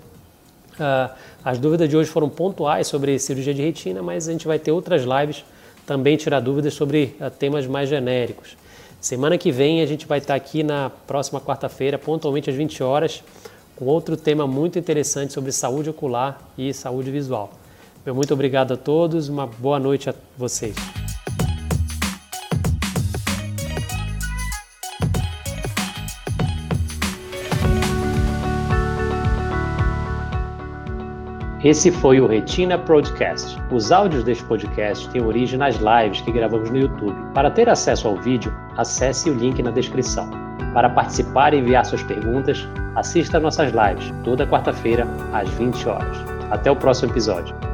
Uh, 0.74 1.14
as 1.43 1.60
dúvidas 1.60 1.88
de 1.88 1.95
hoje 1.95 2.10
foram 2.10 2.30
pontuais 2.30 2.88
sobre 2.88 3.20
cirurgia 3.20 3.54
de 3.54 3.62
retina, 3.62 4.02
mas 4.02 4.28
a 4.28 4.32
gente 4.32 4.47
vai 4.47 4.58
ter 4.58 4.72
outras 4.72 5.04
lives 5.04 5.43
também 5.86 6.18
tirar 6.18 6.39
dúvidas 6.39 6.74
sobre 6.74 7.16
uh, 7.20 7.30
temas 7.30 7.68
mais 7.68 7.89
genéricos. 7.89 8.58
Semana 8.99 9.38
que 9.38 9.52
vem 9.52 9.82
a 9.82 9.86
gente 9.86 10.06
vai 10.06 10.20
estar 10.20 10.36
aqui 10.36 10.64
na 10.64 10.89
próxima 11.08 11.41
quarta-feira, 11.41 11.97
pontualmente 11.97 12.49
às 12.49 12.56
20 12.56 12.84
horas, 12.84 13.24
com 13.76 13.86
outro 13.86 14.16
tema 14.16 14.45
muito 14.45 14.78
interessante 14.78 15.34
sobre 15.34 15.52
saúde 15.52 15.89
ocular 15.89 16.39
e 16.58 16.72
saúde 16.74 17.10
visual. 17.10 17.61
Meu 18.04 18.16
muito 18.16 18.34
obrigado 18.34 18.74
a 18.74 18.78
todos, 18.78 19.30
uma 19.30 19.45
boa 19.45 19.80
noite 19.80 20.10
a 20.10 20.16
vocês. 20.36 20.76
Esse 31.64 31.91
foi 31.91 32.20
o 32.20 32.26
Retina 32.26 32.76
Podcast. 32.76 33.56
Os 33.72 33.91
áudios 33.91 34.24
deste 34.24 34.43
podcast 34.45 35.08
têm 35.10 35.22
origem 35.24 35.60
nas 35.60 35.76
lives 35.76 36.22
que 36.22 36.32
gravamos 36.32 36.72
no 36.72 36.80
YouTube. 36.80 37.16
Para 37.36 37.52
ter 37.52 37.70
acesso 37.70 38.08
ao 38.08 38.16
vídeo, 38.16 38.52
acesse 38.78 39.30
o 39.30 39.34
link 39.36 39.62
na 39.62 39.70
descrição. 39.70 40.28
Para 40.74 40.89
participar 40.89 41.54
e 41.54 41.60
enviar 41.60 41.86
suas 41.86 42.02
perguntas, 42.02 42.68
assista 42.95 43.39
nossas 43.39 43.72
lives 43.72 44.12
toda 44.24 44.47
quarta-feira 44.47 45.06
às 45.32 45.47
20 45.52 45.88
horas. 45.88 46.18
Até 46.49 46.72
o 46.72 46.76
próximo 46.76 47.12
episódio. 47.12 47.70